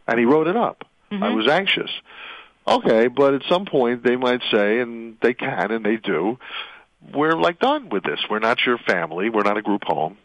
and 0.08 0.20
he 0.20 0.26
wrote 0.26 0.48
it 0.48 0.56
up. 0.56 0.86
Mm-hmm. 1.12 1.24
I 1.24 1.30
was 1.30 1.48
anxious. 1.48 1.92
Okay, 2.68 3.08
but 3.08 3.34
at 3.34 3.42
some 3.50 3.66
point 3.66 4.04
they 4.04 4.16
might 4.16 4.42
say, 4.52 4.80
and 4.80 5.18
they 5.22 5.34
can, 5.34 5.72
and 5.72 5.86
they 5.86 5.98
do, 5.98 6.38
we're 7.14 7.34
like 7.34 7.60
done 7.60 7.90
with 7.90 8.04
this. 8.04 8.20
We're 8.30 8.40
not 8.40 8.66
your 8.66 8.78
family. 8.78 9.30
We're 9.30 9.44
not 9.44 9.58
a 9.58 9.62
group 9.62 9.84
home. 9.84 10.18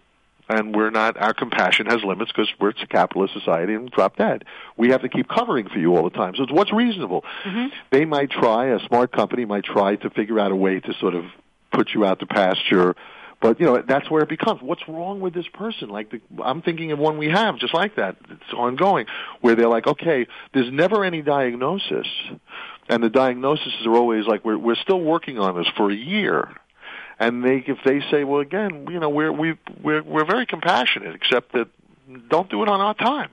And 0.51 0.75
we're 0.75 0.89
not, 0.91 1.19
our 1.19 1.35
compassion 1.35 1.87
has 1.87 2.03
limits 2.03 2.33
because 2.33 2.49
we're 2.59 2.71
it's 2.71 2.83
a 2.83 2.87
capitalist 2.87 3.35
society 3.35 3.75
and 3.75 3.91
drop 3.91 4.17
dead. 4.17 4.45
We 4.79 4.91
have 4.91 5.03
to 5.03 5.09
keep 5.11 5.29
covering 5.29 5.69
for 5.69 5.79
you 5.79 5.95
all 5.95 6.05
the 6.05 6.11
time. 6.11 6.35
So 6.37 6.45
it's 6.45 6.53
what's 6.53 6.73
reasonable. 6.73 7.23
Mm-hmm. 7.45 7.67
They 7.91 8.07
might 8.07 8.31
try, 8.31 8.69
a 8.69 8.79
smart 8.87 9.13
company 9.13 9.45
might 9.45 9.65
try 9.65 9.97
to 9.97 10.09
figure 10.09 10.41
out 10.41 10.51
a 10.51 10.57
way 10.57 10.81
to 10.81 10.95
sort 11.01 11.15
of 11.15 11.25
put 11.71 11.91
you 11.93 12.07
out 12.07 12.21
to 12.21 12.27
pasture 12.27 12.97
but 13.41 13.61
you 13.61 13.67
know 13.67 13.83
that's 13.87 14.11
where 14.11 14.23
it 14.23 14.29
becomes. 14.29 14.61
What's 14.63 14.87
wrong 14.89 15.21
with 15.21 15.35
this 15.35 15.47
person? 15.53 15.89
Like 15.91 16.11
the, 16.11 16.21
i'm 16.43 16.63
thinking 16.63 16.93
of 16.93 16.99
one 16.99 17.19
we 17.19 17.29
have 17.29 17.59
just 17.59 17.75
like 17.75 17.97
that. 17.97 18.17
It's 18.31 18.53
ongoing. 18.53 19.07
Where 19.41 19.55
they're 19.55 19.69
like 19.69 19.87
okay 19.87 20.27
there's 20.53 20.73
never 20.73 21.05
any 21.05 21.23
diagnosis. 21.23 22.07
And 22.89 23.03
the 23.03 23.11
diagnoses 23.11 23.75
are 23.87 23.95
always 23.95 24.27
like 24.27 24.45
we're 24.45 24.59
we're 24.59 24.77
still 24.77 25.01
working 25.01 25.39
on 25.39 25.57
this 25.57 25.69
for 25.77 25.91
a 25.91 25.95
year. 25.95 26.49
And 27.19 27.45
they 27.45 27.65
if 27.67 27.79
they 27.85 28.01
say 28.11 28.25
well 28.25 28.41
again 28.41 28.89
you 28.91 28.99
know 28.99 29.09
we're 29.09 29.33
we 29.33 29.57
we're 29.83 30.03
we're 30.03 30.27
very 30.27 30.47
compassionate 30.47 31.15
except 31.15 31.53
that 31.53 31.69
don't 32.29 32.51
do 32.51 32.63
it 32.63 32.69
on 32.69 32.81
our 32.81 32.95
time. 32.95 33.31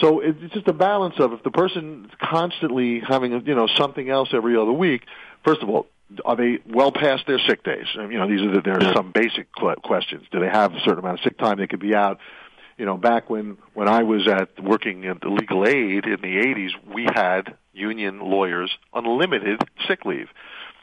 So 0.00 0.20
it's 0.20 0.54
just 0.54 0.66
a 0.66 0.72
balance 0.72 1.16
of 1.18 1.34
if 1.34 1.42
the 1.42 1.50
person 1.50 2.10
constantly 2.18 3.00
having 3.06 3.46
you 3.46 3.54
know 3.54 3.68
something 3.76 4.08
else 4.08 4.30
every 4.32 4.56
other 4.56 4.72
week 4.72 5.02
first 5.44 5.62
of 5.62 5.68
all 5.68 5.86
are 6.24 6.36
they 6.36 6.58
well 6.66 6.92
past 6.92 7.24
their 7.26 7.38
sick 7.46 7.62
days? 7.64 7.86
Um, 7.98 8.10
you 8.10 8.18
know, 8.18 8.28
these 8.28 8.40
are 8.42 8.54
the, 8.54 8.60
there 8.60 8.76
are 8.78 8.94
some 8.94 9.12
basic 9.12 9.52
questions. 9.52 10.24
Do 10.30 10.40
they 10.40 10.48
have 10.48 10.72
a 10.72 10.80
certain 10.80 11.00
amount 11.00 11.20
of 11.20 11.24
sick 11.24 11.38
time 11.38 11.58
they 11.58 11.66
could 11.66 11.80
be 11.80 11.94
out? 11.94 12.18
You 12.78 12.86
know, 12.86 12.96
back 12.96 13.28
when 13.28 13.58
when 13.74 13.88
I 13.88 14.02
was 14.02 14.26
at 14.26 14.62
working 14.62 15.06
at 15.06 15.20
the 15.20 15.28
legal 15.28 15.66
aid 15.66 16.06
in 16.06 16.20
the 16.22 16.36
80s, 16.38 16.70
we 16.94 17.04
had 17.04 17.54
union 17.72 18.20
lawyers 18.20 18.70
unlimited 18.94 19.62
sick 19.86 20.04
leave. 20.04 20.28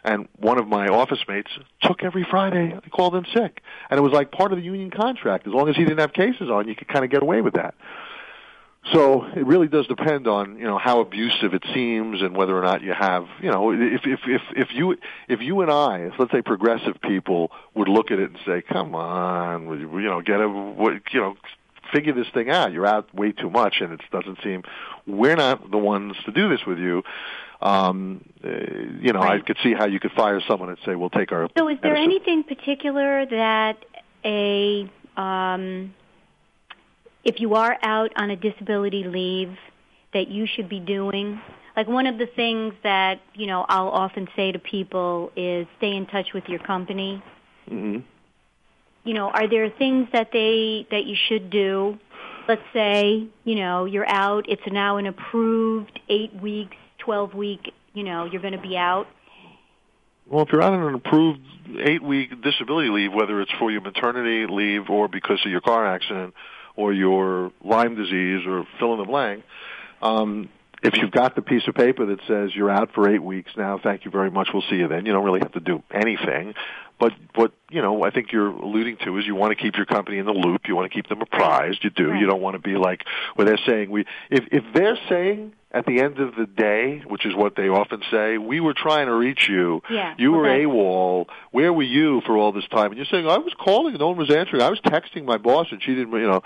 And 0.03 0.27
one 0.37 0.59
of 0.59 0.67
my 0.67 0.87
office 0.87 1.19
mates 1.27 1.51
took 1.81 2.03
every 2.03 2.25
Friday. 2.29 2.73
He 2.83 2.89
called 2.89 3.15
in 3.15 3.25
sick, 3.33 3.61
and 3.89 3.97
it 3.97 4.01
was 4.01 4.13
like 4.13 4.31
part 4.31 4.53
of 4.53 4.57
the 4.57 4.63
union 4.63 4.91
contract. 4.91 5.47
As 5.47 5.53
long 5.53 5.67
as 5.69 5.75
he 5.75 5.83
didn't 5.83 5.99
have 5.99 6.13
cases 6.13 6.49
on, 6.49 6.67
you 6.67 6.75
could 6.75 6.87
kind 6.87 7.03
of 7.03 7.11
get 7.11 7.23
away 7.23 7.41
with 7.41 7.55
that. 7.55 7.73
So 8.93 9.25
it 9.25 9.45
really 9.45 9.67
does 9.67 9.85
depend 9.87 10.27
on 10.27 10.57
you 10.57 10.63
know 10.63 10.77
how 10.77 11.01
abusive 11.01 11.53
it 11.53 11.63
seems 11.73 12.21
and 12.21 12.35
whether 12.37 12.57
or 12.57 12.61
not 12.61 12.81
you 12.81 12.93
have 12.93 13.27
you 13.41 13.51
know 13.51 13.73
if 13.73 14.01
if 14.05 14.21
if 14.25 14.41
if 14.55 14.67
you 14.73 14.95
if 15.27 15.41
you 15.41 15.61
and 15.61 15.69
I 15.69 16.09
let's 16.17 16.31
say 16.31 16.41
progressive 16.41 16.95
people 17.01 17.51
would 17.73 17.89
look 17.89 18.11
at 18.11 18.19
it 18.19 18.29
and 18.29 18.39
say 18.45 18.61
come 18.61 18.95
on 18.95 19.67
you 19.79 20.09
know 20.09 20.21
get 20.21 20.39
a 20.39 21.01
you 21.11 21.19
know 21.19 21.35
figure 21.91 22.13
this 22.13 22.27
thing 22.33 22.49
out. 22.49 22.71
You're 22.71 22.85
out 22.85 23.13
way 23.13 23.31
too 23.33 23.49
much 23.49 23.75
and 23.81 23.91
it 23.91 24.01
doesn't 24.11 24.39
seem 24.41 24.63
we're 25.05 25.35
not 25.35 25.69
the 25.69 25.77
ones 25.77 26.15
to 26.25 26.31
do 26.31 26.47
this 26.47 26.65
with 26.65 26.79
you. 26.79 27.03
Um 27.61 28.23
uh, 28.41 28.47
you 29.01 29.11
know 29.11 29.19
right. 29.19 29.41
I 29.41 29.45
could 29.45 29.57
see 29.63 29.73
how 29.73 29.87
you 29.87 29.99
could 29.99 30.11
fire 30.11 30.39
someone 30.47 30.69
and 30.69 30.77
say 30.85 30.95
we'll 30.95 31.09
take 31.09 31.33
our 31.33 31.49
so 31.57 31.67
is 31.67 31.77
there 31.81 31.95
anything 31.95 32.43
particular 32.43 33.25
that 33.25 33.83
a 34.23 34.89
um 35.17 35.93
if 37.27 37.41
you 37.41 37.55
are 37.55 37.77
out 37.83 38.13
on 38.15 38.31
a 38.31 38.37
disability 38.37 39.03
leave 39.03 39.55
that 40.13 40.29
you 40.29 40.47
should 40.47 40.69
be 40.69 40.79
doing? 40.79 41.39
Like 41.75 41.87
one 41.87 42.07
of 42.07 42.17
the 42.17 42.25
things 42.25 42.73
that, 42.83 43.19
you 43.35 43.45
know, 43.45 43.65
I'll 43.67 43.89
often 43.89 44.27
say 44.35 44.53
to 44.53 44.59
people 44.59 45.31
is 45.35 45.67
stay 45.77 45.93
in 45.93 46.07
touch 46.07 46.27
with 46.33 46.45
your 46.47 46.59
company. 46.59 47.21
Mm-hmm. 47.69 47.99
You 49.03 49.13
know, 49.13 49.29
are 49.29 49.47
there 49.47 49.69
things 49.69 50.07
that 50.13 50.29
they 50.31 50.87
that 50.89 51.05
you 51.05 51.15
should 51.27 51.49
do? 51.49 51.99
Let's 52.47 52.63
say, 52.73 53.27
you 53.43 53.55
know, 53.55 53.83
you're 53.83 54.07
out, 54.07 54.45
it's 54.47 54.61
now 54.65 54.95
an 54.95 55.05
approved 55.05 55.99
8 56.07 56.41
weeks, 56.41 56.77
12 56.99 57.33
week, 57.33 57.73
you 57.93 58.03
know, 58.03 58.23
you're 58.23 58.41
going 58.41 58.53
to 58.53 58.61
be 58.61 58.77
out. 58.77 59.07
Well, 60.29 60.45
if 60.45 60.51
you're 60.51 60.61
out 60.61 60.73
on 60.73 60.87
an 60.87 60.95
approved 60.95 61.39
eight 61.79 62.03
week 62.03 62.41
disability 62.41 62.89
leave, 62.89 63.13
whether 63.13 63.41
it's 63.41 63.51
for 63.59 63.71
your 63.71 63.81
maternity 63.81 64.45
leave 64.51 64.89
or 64.89 65.07
because 65.07 65.39
of 65.45 65.51
your 65.51 65.61
car 65.61 65.85
accident, 65.85 66.33
or 66.77 66.93
your 66.93 67.51
Lyme 67.63 67.95
disease 67.95 68.47
or 68.47 68.65
fill 68.79 68.93
in 68.93 68.99
the 68.99 69.05
blank, 69.05 69.43
Um, 70.01 70.49
if 70.83 70.95
you've 70.95 71.11
got 71.11 71.35
the 71.35 71.41
piece 71.41 71.67
of 71.67 71.73
paper 71.73 72.05
that 72.05 72.19
says 72.27 72.55
you're 72.55 72.69
out 72.69 72.93
for 72.93 73.09
eight 73.09 73.21
weeks 73.21 73.51
now, 73.57 73.79
thank 73.81 74.05
you 74.05 74.11
very 74.11 74.29
much. 74.29 74.49
We'll 74.53 74.63
see 74.69 74.75
you 74.75 74.87
then. 74.87 75.07
You 75.07 75.11
don't 75.11 75.25
really 75.25 75.39
have 75.39 75.53
to 75.53 75.59
do 75.59 75.81
anything. 75.91 76.53
But 76.99 77.13
what 77.35 77.51
you 77.69 77.81
know, 77.81 78.03
I 78.03 78.11
think 78.11 78.31
you're 78.31 78.47
alluding 78.47 78.97
to 79.05 79.17
is 79.17 79.25
you 79.25 79.35
want 79.35 79.55
to 79.55 79.63
keep 79.63 79.75
your 79.75 79.85
company 79.85 80.17
in 80.17 80.25
the 80.25 80.33
loop. 80.33 80.67
You 80.67 80.75
want 80.75 80.91
to 80.91 80.95
keep 80.95 81.07
them 81.09 81.21
apprised. 81.21 81.83
You 81.83 81.89
do. 81.89 82.09
Right. 82.09 82.19
You 82.19 82.27
don't 82.27 82.41
want 82.41 82.55
to 82.55 82.59
be 82.61 82.75
like 82.75 83.03
where 83.35 83.45
they're 83.45 83.59
saying 83.65 83.89
we. 83.89 84.05
If 84.29 84.45
if 84.51 84.63
they're 84.73 84.97
saying 85.09 85.53
at 85.71 85.85
the 85.85 85.99
end 86.01 86.19
of 86.19 86.35
the 86.35 86.45
day, 86.45 87.03
which 87.07 87.25
is 87.25 87.35
what 87.35 87.55
they 87.55 87.67
often 87.67 88.01
say, 88.09 88.37
we 88.37 88.59
were 88.59 88.73
trying 88.73 89.07
to 89.07 89.13
reach 89.13 89.47
you. 89.49 89.81
Yeah, 89.89 90.15
You 90.17 90.31
were 90.31 90.43
that's- 90.43 90.65
AWOL. 90.65 91.25
Where 91.51 91.73
were 91.73 91.83
you 91.83 92.21
for 92.25 92.37
all 92.37 92.51
this 92.53 92.67
time? 92.67 92.87
And 92.87 92.97
you're 92.97 93.05
saying 93.05 93.27
I 93.27 93.37
was 93.37 93.53
calling 93.59 93.93
and 93.93 93.99
no 93.99 94.07
one 94.09 94.17
was 94.17 94.31
answering. 94.31 94.61
I 94.61 94.69
was 94.69 94.79
texting 94.81 95.25
my 95.25 95.37
boss 95.37 95.67
and 95.71 95.81
she 95.83 95.93
didn't. 95.95 96.11
You 96.13 96.27
know 96.27 96.41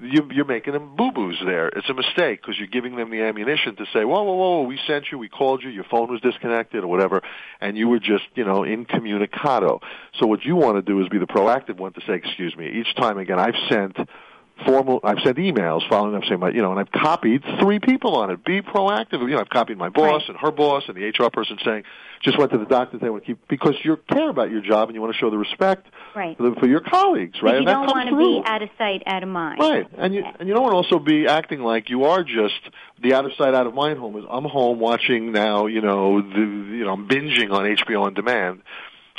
you, 0.00 0.28
you're 0.32 0.44
making 0.44 0.72
them 0.72 0.96
boo-boos 0.96 1.40
there. 1.44 1.68
It's 1.68 1.88
a 1.88 1.94
mistake 1.94 2.40
because 2.42 2.58
you're 2.58 2.66
giving 2.66 2.96
them 2.96 3.10
the 3.10 3.22
ammunition 3.22 3.76
to 3.76 3.84
say, 3.92 4.04
whoa, 4.04 4.22
whoa, 4.22 4.34
whoa, 4.34 4.62
we 4.62 4.78
sent 4.86 5.04
you, 5.12 5.18
we 5.18 5.28
called 5.28 5.62
you, 5.62 5.70
your 5.70 5.84
phone 5.84 6.10
was 6.10 6.20
disconnected 6.20 6.82
or 6.82 6.88
whatever, 6.88 7.22
and 7.60 7.76
you 7.76 7.88
were 7.88 8.00
just, 8.00 8.24
you 8.34 8.44
know, 8.44 8.64
incommunicado. 8.64 9.80
So 10.18 10.26
what 10.26 10.44
you 10.44 10.56
want 10.56 10.76
to 10.76 10.82
do 10.82 11.00
is 11.02 11.08
be 11.08 11.18
the 11.18 11.26
proactive 11.26 11.76
one 11.78 11.92
to 11.92 12.00
say, 12.00 12.14
excuse 12.14 12.56
me, 12.56 12.68
each 12.68 12.94
time 12.96 13.18
again, 13.18 13.38
I've 13.38 13.54
sent 13.68 13.96
formal, 14.64 15.00
I've 15.04 15.18
sent 15.24 15.36
emails 15.38 15.88
following 15.88 16.14
up 16.14 16.22
saying, 16.24 16.40
my, 16.40 16.50
you 16.50 16.62
know, 16.62 16.70
and 16.70 16.80
I've 16.80 16.90
copied 16.92 17.42
three 17.60 17.78
people 17.78 18.16
on 18.16 18.30
it. 18.30 18.44
Be 18.44 18.60
proactive. 18.62 19.20
You 19.20 19.28
know, 19.28 19.38
I've 19.40 19.48
copied 19.48 19.78
my 19.78 19.88
boss 19.88 20.22
Right. 20.22 20.28
and 20.30 20.38
her 20.38 20.50
boss 20.50 20.84
and 20.88 20.96
the 20.96 21.04
HR 21.08 21.30
person 21.30 21.58
saying, 21.64 21.84
just 22.22 22.38
went 22.38 22.52
to 22.52 22.58
the 22.58 22.64
doctor. 22.66 22.98
They 22.98 23.10
want 23.10 23.24
to 23.24 23.26
keep 23.34 23.48
because 23.48 23.74
you 23.82 23.96
care 24.12 24.28
about 24.30 24.50
your 24.50 24.60
job 24.60 24.88
and 24.88 24.94
you 24.94 25.00
want 25.00 25.12
to 25.14 25.18
show 25.18 25.28
the 25.30 25.38
respect 25.38 25.86
Right. 26.14 26.36
for, 26.36 26.50
the, 26.50 26.56
for 26.60 26.66
your 26.66 26.80
colleagues, 26.80 27.38
right? 27.42 27.52
But 27.52 27.52
you 27.52 27.58
and 27.58 27.66
don't 27.66 27.86
want 27.86 28.08
to 28.08 28.14
through. 28.14 28.42
be 28.42 28.48
out 28.48 28.62
of 28.62 28.68
sight, 28.78 29.02
out 29.06 29.22
of 29.22 29.28
mind. 29.28 29.58
Right, 29.58 29.86
and 29.98 30.14
you 30.14 30.24
and 30.38 30.46
you 30.48 30.54
don't 30.54 30.62
want 30.62 30.72
to 30.72 30.76
also 30.76 30.98
be 30.98 31.26
acting 31.26 31.60
like 31.62 31.90
you 31.90 32.04
are 32.04 32.22
just 32.22 32.60
the 33.02 33.14
out 33.14 33.24
of 33.24 33.32
sight, 33.38 33.54
out 33.54 33.66
of 33.66 33.74
mind 33.74 33.98
home. 33.98 34.16
Is 34.18 34.24
I'm 34.30 34.44
home 34.44 34.78
watching 34.78 35.32
now, 35.32 35.66
you 35.66 35.80
know, 35.80 36.20
the 36.22 36.38
you 36.38 36.84
know, 36.84 36.92
I'm 36.92 37.08
binging 37.08 37.50
on 37.50 37.64
HBO 37.64 38.02
on 38.02 38.14
demand. 38.14 38.62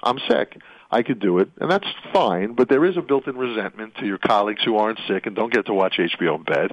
I'm 0.02 0.20
sick. 0.30 0.58
I 0.94 1.04
could 1.04 1.20
do 1.20 1.40
it, 1.40 1.50
and 1.60 1.70
that's 1.70 1.88
fine. 2.14 2.54
But 2.54 2.70
there 2.70 2.86
is 2.86 2.98
a 2.98 3.02
built-in 3.02 3.36
resentment 3.36 3.96
to 3.96 4.06
your 4.06 4.20
colleagues 4.20 4.64
who 4.64 4.78
aren't 4.78 5.00
sick 5.08 5.26
and 5.26 5.36
don't 5.36 5.52
get 5.52 5.66
to 5.66 5.74
watch 5.74 5.98
HBO 5.98 6.38
in 6.38 6.44
bed 6.44 6.72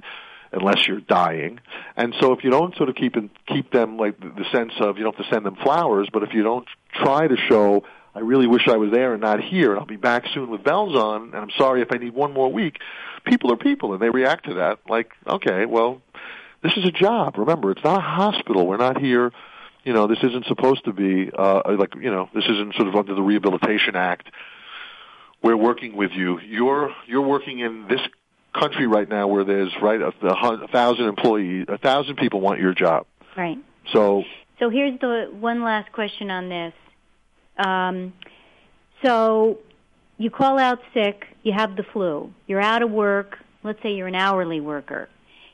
unless 0.52 0.86
you're 0.86 1.00
dying. 1.00 1.60
And 1.96 2.14
so 2.20 2.32
if 2.32 2.44
you 2.44 2.50
don't 2.50 2.76
sort 2.76 2.88
of 2.88 2.96
keep 2.96 3.16
in, 3.16 3.30
keep 3.46 3.72
them 3.72 3.96
like 3.96 4.18
the, 4.20 4.44
sense 4.52 4.72
of 4.80 4.98
you 4.98 5.04
don't 5.04 5.16
have 5.16 5.26
to 5.26 5.32
send 5.32 5.46
them 5.46 5.56
flowers, 5.56 6.08
but 6.12 6.22
if 6.22 6.34
you 6.34 6.42
don't 6.42 6.66
try 6.92 7.26
to 7.28 7.36
show 7.48 7.84
I 8.14 8.20
really 8.20 8.48
wish 8.48 8.66
I 8.66 8.76
was 8.76 8.90
there 8.90 9.12
and 9.12 9.22
not 9.22 9.40
here, 9.40 9.70
and 9.70 9.78
I'll 9.78 9.86
be 9.86 9.96
back 9.96 10.24
soon 10.34 10.50
with 10.50 10.64
bells 10.64 10.96
on, 10.96 11.26
and 11.26 11.36
I'm 11.36 11.50
sorry 11.56 11.80
if 11.80 11.92
I 11.92 11.98
need 11.98 12.12
one 12.12 12.32
more 12.32 12.50
week. 12.52 12.78
People 13.24 13.52
are 13.52 13.56
people, 13.56 13.92
and 13.92 14.02
they 14.02 14.10
react 14.10 14.46
to 14.46 14.54
that 14.54 14.80
like, 14.88 15.12
okay, 15.26 15.64
well, 15.64 16.02
this 16.62 16.76
is 16.76 16.84
a 16.84 16.90
job. 16.90 17.38
Remember, 17.38 17.70
it's 17.70 17.84
not 17.84 17.98
a 17.98 18.02
hospital. 18.02 18.66
We're 18.66 18.78
not 18.78 18.98
here. 18.98 19.30
You 19.84 19.92
know, 19.92 20.06
this 20.06 20.18
isn't 20.22 20.46
supposed 20.46 20.84
to 20.84 20.92
be 20.92 21.30
uh, 21.32 21.62
like 21.78 21.94
you 21.94 22.10
know, 22.10 22.28
this 22.34 22.44
isn't 22.44 22.74
sort 22.74 22.88
of 22.88 22.96
under 22.96 23.14
the 23.14 23.22
Rehabilitation 23.22 23.96
Act. 23.96 24.28
We're 25.42 25.56
working 25.56 25.96
with 25.96 26.10
you. 26.12 26.38
You're 26.40 26.94
you're 27.06 27.26
working 27.26 27.60
in 27.60 27.88
this 27.88 28.00
country 28.54 28.86
right 28.86 29.08
now 29.08 29.26
where 29.28 29.44
there's 29.44 29.72
right 29.80 30.00
a, 30.00 30.12
a, 30.22 30.64
a 30.64 30.68
thousand 30.68 31.06
employees, 31.06 31.66
a 31.68 31.78
thousand 31.78 32.16
people 32.16 32.40
want 32.40 32.60
your 32.60 32.74
job. 32.74 33.06
Right. 33.36 33.58
So 33.92 34.24
So 34.58 34.68
here's 34.70 34.98
the 35.00 35.30
one 35.32 35.62
last 35.62 35.92
question 35.92 36.30
on 36.30 36.48
this. 36.48 36.74
Um, 37.56 38.12
so 39.02 39.58
you 40.18 40.30
call 40.30 40.58
out 40.58 40.80
sick, 40.92 41.26
you 41.42 41.52
have 41.52 41.76
the 41.76 41.82
flu, 41.82 42.32
you're 42.46 42.60
out 42.60 42.82
of 42.82 42.90
work. 42.90 43.38
Let's 43.62 43.82
say 43.82 43.92
you're 43.94 44.08
an 44.08 44.14
hourly 44.14 44.60
worker. 44.60 45.08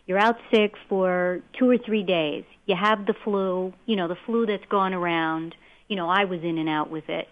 You're 0.06 0.18
out 0.18 0.36
sick 0.52 0.74
for 0.88 1.40
two 1.58 1.68
or 1.68 1.78
three 1.78 2.04
days. 2.04 2.44
You 2.66 2.76
have 2.76 3.06
the 3.06 3.14
flu, 3.24 3.72
you 3.86 3.96
know, 3.96 4.08
the 4.08 4.16
flu 4.26 4.46
that's 4.46 4.64
gone 4.68 4.94
around. 4.94 5.54
You 5.88 5.96
know, 5.96 6.08
I 6.08 6.24
was 6.24 6.42
in 6.42 6.58
and 6.58 6.68
out 6.68 6.90
with 6.90 7.08
it. 7.08 7.28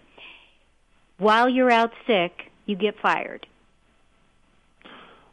While 1.17 1.47
you're 1.47 1.71
out 1.71 1.91
sick, 2.05 2.51
you 2.65 2.75
get 2.75 2.95
fired. 3.01 3.47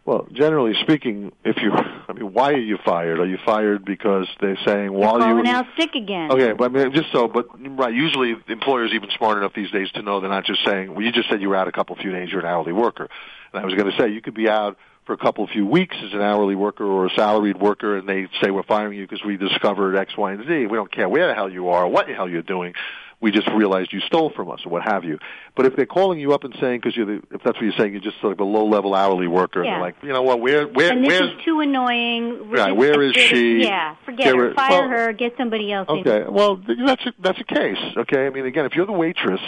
Well, 0.04 0.26
generally 0.32 0.74
speaking, 0.82 1.32
if 1.44 1.56
you, 1.62 1.72
I 2.08 2.12
mean, 2.12 2.32
why 2.32 2.52
are 2.52 2.60
you 2.60 2.78
fired? 2.84 3.20
Are 3.20 3.26
you 3.26 3.38
fired 3.44 3.84
because 3.84 4.26
they're 4.40 4.58
saying 4.64 4.92
while 4.92 5.20
You're 5.20 5.44
you 5.44 5.50
out 5.50 5.66
sick 5.78 5.94
again. 5.94 6.32
Okay, 6.32 6.52
but 6.52 6.64
I 6.64 6.68
mean, 6.68 6.92
just 6.92 7.12
so, 7.12 7.28
but 7.28 7.46
right. 7.76 7.94
Usually, 7.94 8.34
employers 8.48 8.92
even 8.94 9.10
smart 9.16 9.38
enough 9.38 9.52
these 9.54 9.70
days 9.70 9.90
to 9.92 10.02
know 10.02 10.20
they're 10.20 10.30
not 10.30 10.44
just 10.44 10.64
saying. 10.64 10.92
Well, 10.92 11.02
you 11.02 11.12
just 11.12 11.28
said 11.28 11.40
you 11.40 11.48
were 11.48 11.56
out 11.56 11.68
a 11.68 11.72
couple 11.72 11.94
few 11.96 12.10
days. 12.10 12.30
You're 12.30 12.40
an 12.40 12.46
hourly 12.46 12.72
worker, 12.72 13.08
and 13.52 13.62
I 13.62 13.64
was 13.64 13.74
going 13.74 13.90
to 13.90 13.96
say 13.96 14.08
you 14.08 14.20
could 14.20 14.34
be 14.34 14.48
out 14.48 14.76
for 15.04 15.14
a 15.14 15.18
couple 15.18 15.44
of 15.44 15.50
few 15.50 15.66
weeks 15.66 15.96
as 16.04 16.12
an 16.12 16.20
hourly 16.20 16.54
worker 16.54 16.84
or 16.84 17.06
a 17.06 17.10
salaried 17.10 17.60
worker, 17.60 17.96
and 17.96 18.08
they 18.08 18.28
say 18.40 18.50
we're 18.50 18.62
firing 18.62 18.98
you 18.98 19.06
because 19.06 19.24
we 19.24 19.36
discovered 19.36 19.96
X, 19.96 20.16
Y, 20.16 20.32
and 20.32 20.46
Z. 20.46 20.66
We 20.66 20.76
don't 20.76 20.92
care 20.92 21.08
where 21.08 21.26
the 21.26 21.34
hell 21.34 21.50
you 21.50 21.70
are, 21.70 21.84
or 21.84 21.88
what 21.88 22.06
the 22.06 22.14
hell 22.14 22.28
you're 22.28 22.42
doing. 22.42 22.74
We 23.20 23.30
just 23.30 23.48
realized 23.50 23.92
you 23.92 24.00
stole 24.00 24.30
from 24.34 24.50
us, 24.50 24.60
or 24.66 24.70
what 24.70 24.82
have 24.82 25.04
you. 25.04 25.18
But 25.54 25.66
if 25.66 25.76
they're 25.76 25.86
calling 25.86 26.18
you 26.18 26.32
up 26.32 26.42
and 26.42 26.56
saying, 26.60 26.80
because 26.80 26.96
you're 26.96 27.06
the, 27.06 27.22
if 27.30 27.42
that's 27.44 27.56
what 27.56 27.62
you're 27.62 27.72
saying, 27.78 27.92
you're 27.92 28.00
just 28.00 28.20
sort 28.20 28.32
of 28.32 28.40
a 28.40 28.44
low-level 28.44 28.94
hourly 28.96 29.28
worker, 29.28 29.62
and 29.62 29.68
they're 29.68 29.80
like, 29.80 29.94
you 30.02 30.12
know 30.12 30.22
what, 30.22 30.40
where, 30.40 30.66
where, 30.66 30.90
and 30.90 31.04
this 31.04 31.20
where's 31.20 31.30
is 31.30 31.44
too 31.44 31.60
annoying. 31.60 32.50
Right, 32.50 32.74
where 32.74 33.00
is 33.00 33.14
she? 33.14 33.62
Yeah, 33.62 33.94
forget 34.04 34.26
There 34.26 34.48
her. 34.48 34.54
Fire 34.54 34.70
well, 34.70 34.88
her. 34.88 35.12
Get 35.12 35.34
somebody 35.36 35.72
else. 35.72 35.88
in. 35.88 35.98
Okay, 35.98 36.24
well, 36.28 36.56
that's 36.86 37.06
a, 37.06 37.12
that's 37.20 37.40
a 37.40 37.44
case. 37.44 37.78
Okay, 37.96 38.26
I 38.26 38.30
mean, 38.30 38.44
again, 38.44 38.66
if 38.66 38.74
you're 38.74 38.86
the 38.86 38.92
waitress 38.92 39.40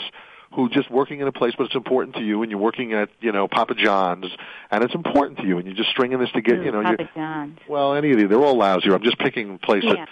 who 0.55 0.69
just 0.69 0.91
working 0.91 1.21
in 1.21 1.27
a 1.27 1.33
place, 1.33 1.55
but 1.57 1.65
it's 1.65 1.75
important 1.75 2.17
to 2.17 2.23
you, 2.23 2.43
and 2.43 2.51
you're 2.51 2.61
working 2.61 2.93
at 2.93 3.11
you 3.21 3.33
know 3.33 3.49
Papa 3.49 3.75
John's, 3.75 4.27
and 4.71 4.85
it's 4.85 4.95
important 4.95 5.39
to 5.39 5.47
you, 5.47 5.59
and 5.59 5.67
you're 5.67 5.77
just 5.77 5.91
stringing 5.91 6.19
this 6.19 6.31
to 6.33 6.41
get 6.41 6.63
you 6.63 6.73
know, 6.73 6.83
Papa 6.83 7.09
John's. 7.15 7.59
well, 7.69 7.95
any 7.95 8.13
of 8.13 8.19
these, 8.19 8.29
they're 8.29 8.43
all 8.43 8.57
lousy. 8.57 8.91
I'm 8.91 9.03
just 9.03 9.19
picking 9.19 9.59
places. 9.59 9.95
Yeah. 9.97 10.07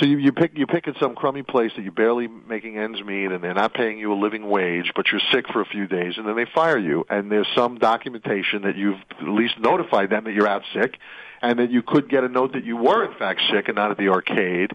So 0.00 0.06
you 0.06 0.18
you 0.18 0.32
pick 0.32 0.58
you 0.58 0.66
pick 0.66 0.88
at 0.88 0.96
some 1.00 1.14
crummy 1.14 1.42
place 1.42 1.70
that 1.76 1.82
you're 1.82 1.92
barely 1.92 2.26
making 2.26 2.76
ends 2.78 3.00
meet, 3.02 3.26
and 3.26 3.42
they're 3.44 3.54
not 3.54 3.74
paying 3.74 3.98
you 3.98 4.12
a 4.12 4.18
living 4.18 4.48
wage, 4.48 4.90
but 4.96 5.06
you're 5.12 5.20
sick 5.32 5.46
for 5.52 5.60
a 5.60 5.66
few 5.66 5.86
days, 5.86 6.14
and 6.16 6.26
then 6.26 6.34
they 6.34 6.46
fire 6.52 6.78
you. 6.78 7.06
And 7.08 7.30
there's 7.30 7.46
some 7.54 7.78
documentation 7.78 8.62
that 8.62 8.76
you've 8.76 8.98
at 9.20 9.28
least 9.28 9.58
notified 9.60 10.10
them 10.10 10.24
that 10.24 10.32
you're 10.32 10.48
out 10.48 10.62
sick, 10.74 10.98
and 11.42 11.60
that 11.60 11.70
you 11.70 11.82
could 11.82 12.08
get 12.08 12.24
a 12.24 12.28
note 12.28 12.54
that 12.54 12.64
you 12.64 12.76
were 12.76 13.04
in 13.04 13.16
fact 13.18 13.40
sick 13.52 13.68
and 13.68 13.76
not 13.76 13.92
at 13.92 13.96
the 13.96 14.08
arcade. 14.08 14.72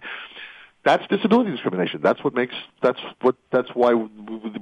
That's 0.86 1.06
disability 1.08 1.52
discrimination. 1.52 2.00
That's 2.02 2.24
what 2.24 2.34
makes 2.34 2.56
that's 2.82 3.00
what 3.22 3.36
that's 3.52 3.70
why 3.74 3.94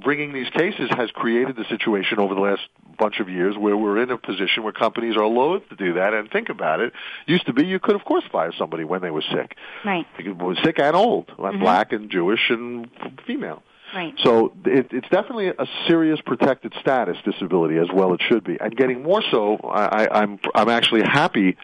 bringing 0.02 0.32
these 0.32 0.50
cases 0.50 0.90
has 0.96 1.10
created 1.12 1.54
the 1.56 1.64
situation 1.68 2.18
over 2.18 2.34
the 2.34 2.40
last 2.40 2.62
bunch 2.98 3.20
of 3.20 3.28
years 3.28 3.56
where 3.56 3.76
we're 3.76 4.02
in 4.02 4.10
a 4.10 4.18
position 4.18 4.64
where 4.64 4.72
companies 4.72 5.16
are 5.16 5.26
loath 5.26 5.62
to 5.68 5.76
do 5.76 5.94
that 5.94 6.14
and 6.14 6.28
think 6.28 6.48
about 6.48 6.80
it. 6.80 6.92
Used 7.26 7.46
to 7.46 7.52
be 7.52 7.64
you 7.64 7.78
could 7.78 7.94
of 7.94 8.04
course 8.04 8.24
fire 8.32 8.52
somebody 8.58 8.82
when 8.82 9.00
they 9.00 9.10
were 9.12 9.22
sick. 9.32 9.56
Right. 9.84 10.04
Were 10.40 10.56
sick 10.64 10.80
and 10.80 10.96
old, 10.96 11.28
and 11.38 11.54
Mhm. 11.54 11.60
black 11.60 11.92
and 11.92 12.10
Jewish 12.10 12.50
and 12.50 12.90
female. 13.24 13.62
Right. 13.94 14.12
So 14.18 14.52
it, 14.66 14.88
it's 14.92 15.08
definitely 15.08 15.48
a 15.48 15.66
serious 15.86 16.20
protected 16.20 16.74
status 16.80 17.16
disability, 17.24 17.78
as 17.78 17.88
well 17.94 18.12
it 18.12 18.20
should 18.28 18.42
be, 18.42 18.58
and 18.60 18.76
getting 18.76 19.04
more 19.04 19.22
so. 19.30 19.56
I, 19.62 19.84
I, 20.04 20.20
I'm 20.22 20.40
I'm 20.54 20.68
actually 20.68 21.02
happy 21.02 21.56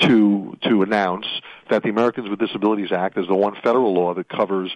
to 0.00 0.56
to 0.62 0.82
announce 0.82 1.26
that 1.70 1.82
the 1.82 1.88
Americans 1.88 2.28
with 2.28 2.38
Disabilities 2.38 2.92
Act 2.92 3.18
is 3.18 3.26
the 3.26 3.34
one 3.34 3.54
federal 3.62 3.94
law 3.94 4.14
that 4.14 4.28
covers. 4.28 4.70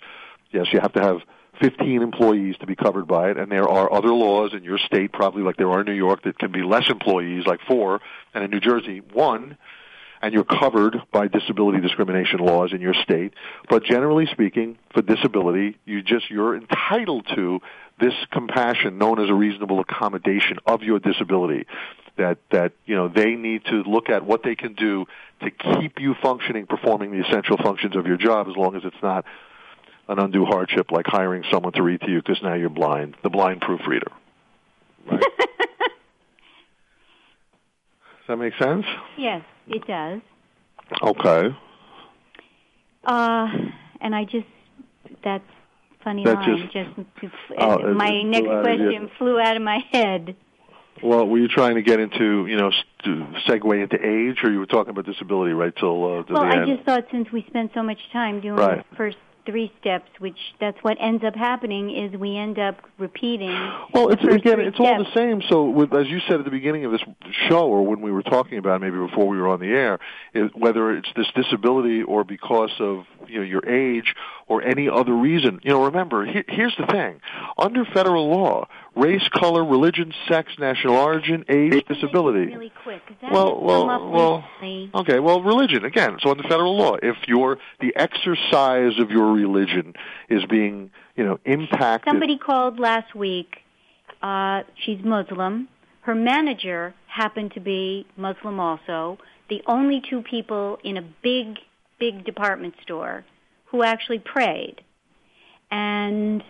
Yes, 0.50 0.66
you 0.72 0.80
have 0.80 0.92
to 0.94 1.00
have 1.00 1.18
15 1.60 2.02
employees 2.02 2.56
to 2.60 2.66
be 2.66 2.74
covered 2.74 3.06
by 3.06 3.30
it, 3.30 3.36
and 3.36 3.50
there 3.50 3.68
are 3.68 3.92
other 3.92 4.12
laws 4.12 4.52
in 4.54 4.64
your 4.64 4.78
state, 4.78 5.12
probably 5.12 5.42
like 5.42 5.56
there 5.56 5.70
are 5.70 5.80
in 5.80 5.86
New 5.86 5.92
York, 5.92 6.22
that 6.24 6.38
can 6.38 6.50
be 6.50 6.62
less 6.62 6.88
employees, 6.88 7.46
like 7.46 7.60
four, 7.66 8.00
and 8.32 8.44
in 8.44 8.50
New 8.50 8.60
Jersey, 8.60 9.02
one 9.12 9.56
and 10.24 10.32
you're 10.32 10.42
covered 10.42 10.96
by 11.12 11.28
disability 11.28 11.82
discrimination 11.82 12.40
laws 12.40 12.72
in 12.72 12.80
your 12.80 12.94
state. 12.94 13.34
But 13.68 13.84
generally 13.84 14.24
speaking, 14.32 14.78
for 14.94 15.02
disability, 15.02 15.76
you 15.84 16.00
just 16.00 16.30
you're 16.30 16.56
entitled 16.56 17.26
to 17.34 17.60
this 18.00 18.14
compassion 18.32 18.96
known 18.96 19.22
as 19.22 19.28
a 19.28 19.34
reasonable 19.34 19.80
accommodation 19.80 20.56
of 20.66 20.82
your 20.82 20.98
disability. 20.98 21.66
That 22.16 22.38
that 22.52 22.72
you 22.86 22.96
know 22.96 23.08
they 23.08 23.34
need 23.34 23.66
to 23.66 23.82
look 23.82 24.08
at 24.08 24.24
what 24.24 24.42
they 24.42 24.54
can 24.54 24.72
do 24.72 25.04
to 25.42 25.50
keep 25.50 26.00
you 26.00 26.14
functioning, 26.22 26.64
performing 26.64 27.10
the 27.10 27.28
essential 27.28 27.58
functions 27.58 27.94
of 27.94 28.06
your 28.06 28.16
job, 28.16 28.48
as 28.48 28.56
long 28.56 28.76
as 28.76 28.82
it's 28.82 29.02
not 29.02 29.26
an 30.08 30.18
undue 30.18 30.46
hardship 30.46 30.90
like 30.90 31.06
hiring 31.06 31.44
someone 31.50 31.74
to 31.74 31.82
read 31.82 32.00
to 32.00 32.10
you 32.10 32.22
because 32.22 32.42
now 32.42 32.54
you're 32.54 32.70
blind, 32.70 33.14
the 33.22 33.30
blind 33.30 33.60
proofreader. 33.60 34.10
Right? 35.06 35.22
Does 38.26 38.28
that 38.28 38.36
make 38.42 38.54
sense? 38.58 38.86
yes, 39.18 39.42
it 39.68 39.86
does. 39.86 40.20
Okay. 41.02 41.54
Uh, 43.04 43.48
and 44.00 44.14
I 44.14 44.24
just 44.24 44.46
that's 45.22 45.44
funny 46.02 46.24
That 46.24 46.36
line. 46.36 46.58
just- 46.72 46.72
Just, 47.20 47.34
Oh, 47.58 47.78
it- 47.78 47.94
my 47.96 48.22
next 48.22 48.46
flew 48.46 48.62
question 48.62 49.10
flew 49.18 49.38
out 49.40 49.56
of 49.56 49.62
my 49.62 49.78
head. 49.92 50.36
Well, 51.02 51.26
were 51.26 51.38
you 51.38 51.48
trying 51.48 51.74
to 51.74 51.82
get 51.82 51.98
into, 52.00 52.46
you 52.46 52.56
know, 52.56 52.70
segue 53.04 53.82
into 53.82 53.96
age, 54.06 54.42
or 54.44 54.50
you 54.52 54.58
were 54.58 54.66
talking 54.66 54.90
about 54.90 55.04
disability 55.06 55.52
right 55.52 55.74
till 55.76 56.02
uh, 56.04 56.08
Well, 56.08 56.24
the 56.24 56.34
I 56.40 56.56
end? 56.58 56.66
just 56.68 56.84
thought 56.84 57.04
since 57.10 57.30
we 57.32 57.42
spent 57.48 57.72
so 57.74 57.82
much 57.82 57.98
time 58.12 58.40
doing 58.40 58.54
Right. 58.56 58.88
the 58.88 58.96
first 58.96 59.16
three 59.46 59.72
steps, 59.80 60.08
which 60.18 60.38
that's 60.60 60.78
what 60.82 60.96
ends 61.00 61.24
up 61.24 61.34
happening 61.34 61.94
is 61.94 62.18
we 62.18 62.36
end 62.36 62.58
up 62.58 62.76
repeating. 62.98 63.50
Well, 63.92 64.10
it's 64.10 64.22
again, 64.22 64.60
it's 64.60 64.78
all 64.78 64.98
the 64.98 65.10
same. 65.14 65.42
So, 65.48 65.68
with, 65.68 65.94
as 65.94 66.08
you 66.08 66.20
said 66.28 66.38
at 66.38 66.44
the 66.44 66.50
beginning 66.50 66.84
of 66.84 66.92
this 66.92 67.02
show, 67.48 67.68
or 67.68 67.86
when 67.86 68.00
we 68.00 68.10
were 68.10 68.22
talking 68.22 68.58
about 68.58 68.76
it, 68.76 68.80
maybe 68.80 68.98
before 68.98 69.28
we 69.28 69.36
were 69.36 69.48
on 69.48 69.60
the 69.60 69.68
air, 69.68 69.98
is 70.32 70.50
whether 70.54 70.96
it's 70.96 71.08
this 71.16 71.26
disability 71.34 72.02
or 72.02 72.24
because 72.24 72.72
of 72.80 73.04
you 73.28 73.38
know 73.38 73.44
your 73.44 73.66
age 73.68 74.14
or 74.46 74.62
any 74.62 74.88
other 74.88 75.14
reason. 75.14 75.60
You 75.62 75.70
know, 75.70 75.84
remember, 75.84 76.24
here, 76.24 76.44
here's 76.48 76.76
the 76.76 76.86
thing: 76.86 77.20
under 77.58 77.84
federal 77.84 78.28
law, 78.28 78.68
race, 78.96 79.26
color, 79.28 79.64
religion, 79.64 80.12
sex, 80.28 80.52
national 80.58 80.94
origin, 80.94 81.44
age, 81.48 81.84
disability. 81.86 82.46
Really 82.46 82.72
quick. 82.82 83.02
Well, 83.22 83.60
well, 83.60 84.10
well. 84.10 84.44
Okay, 84.94 85.18
well, 85.18 85.42
religion 85.42 85.84
again. 85.84 86.18
So 86.20 86.30
under 86.30 86.42
federal 86.44 86.76
law, 86.76 86.96
if 87.02 87.16
your 87.26 87.58
the 87.80 87.94
exercise 87.96 88.98
of 88.98 89.10
your 89.10 89.32
religion 89.32 89.94
is 90.28 90.44
being, 90.46 90.90
you 91.16 91.24
know, 91.24 91.38
impacted. 91.44 92.10
Somebody 92.10 92.38
called 92.38 92.78
last 92.78 93.14
week. 93.14 93.56
Uh, 94.22 94.62
she's 94.84 95.02
Muslim. 95.04 95.68
Her 96.02 96.14
manager 96.14 96.94
happened 97.06 97.52
to 97.54 97.60
be 97.60 98.06
Muslim 98.16 98.60
also. 98.60 99.18
The 99.48 99.62
only 99.66 100.02
two 100.08 100.22
people 100.22 100.78
in 100.82 100.96
a 100.96 101.02
big, 101.02 101.58
big 101.98 102.24
department 102.24 102.74
store 102.82 103.24
who 103.66 103.82
actually 103.82 104.18
prayed. 104.18 104.80
And 105.70 106.42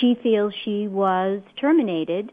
she 0.00 0.18
feels 0.22 0.54
she 0.64 0.88
was 0.88 1.42
terminated 1.60 2.32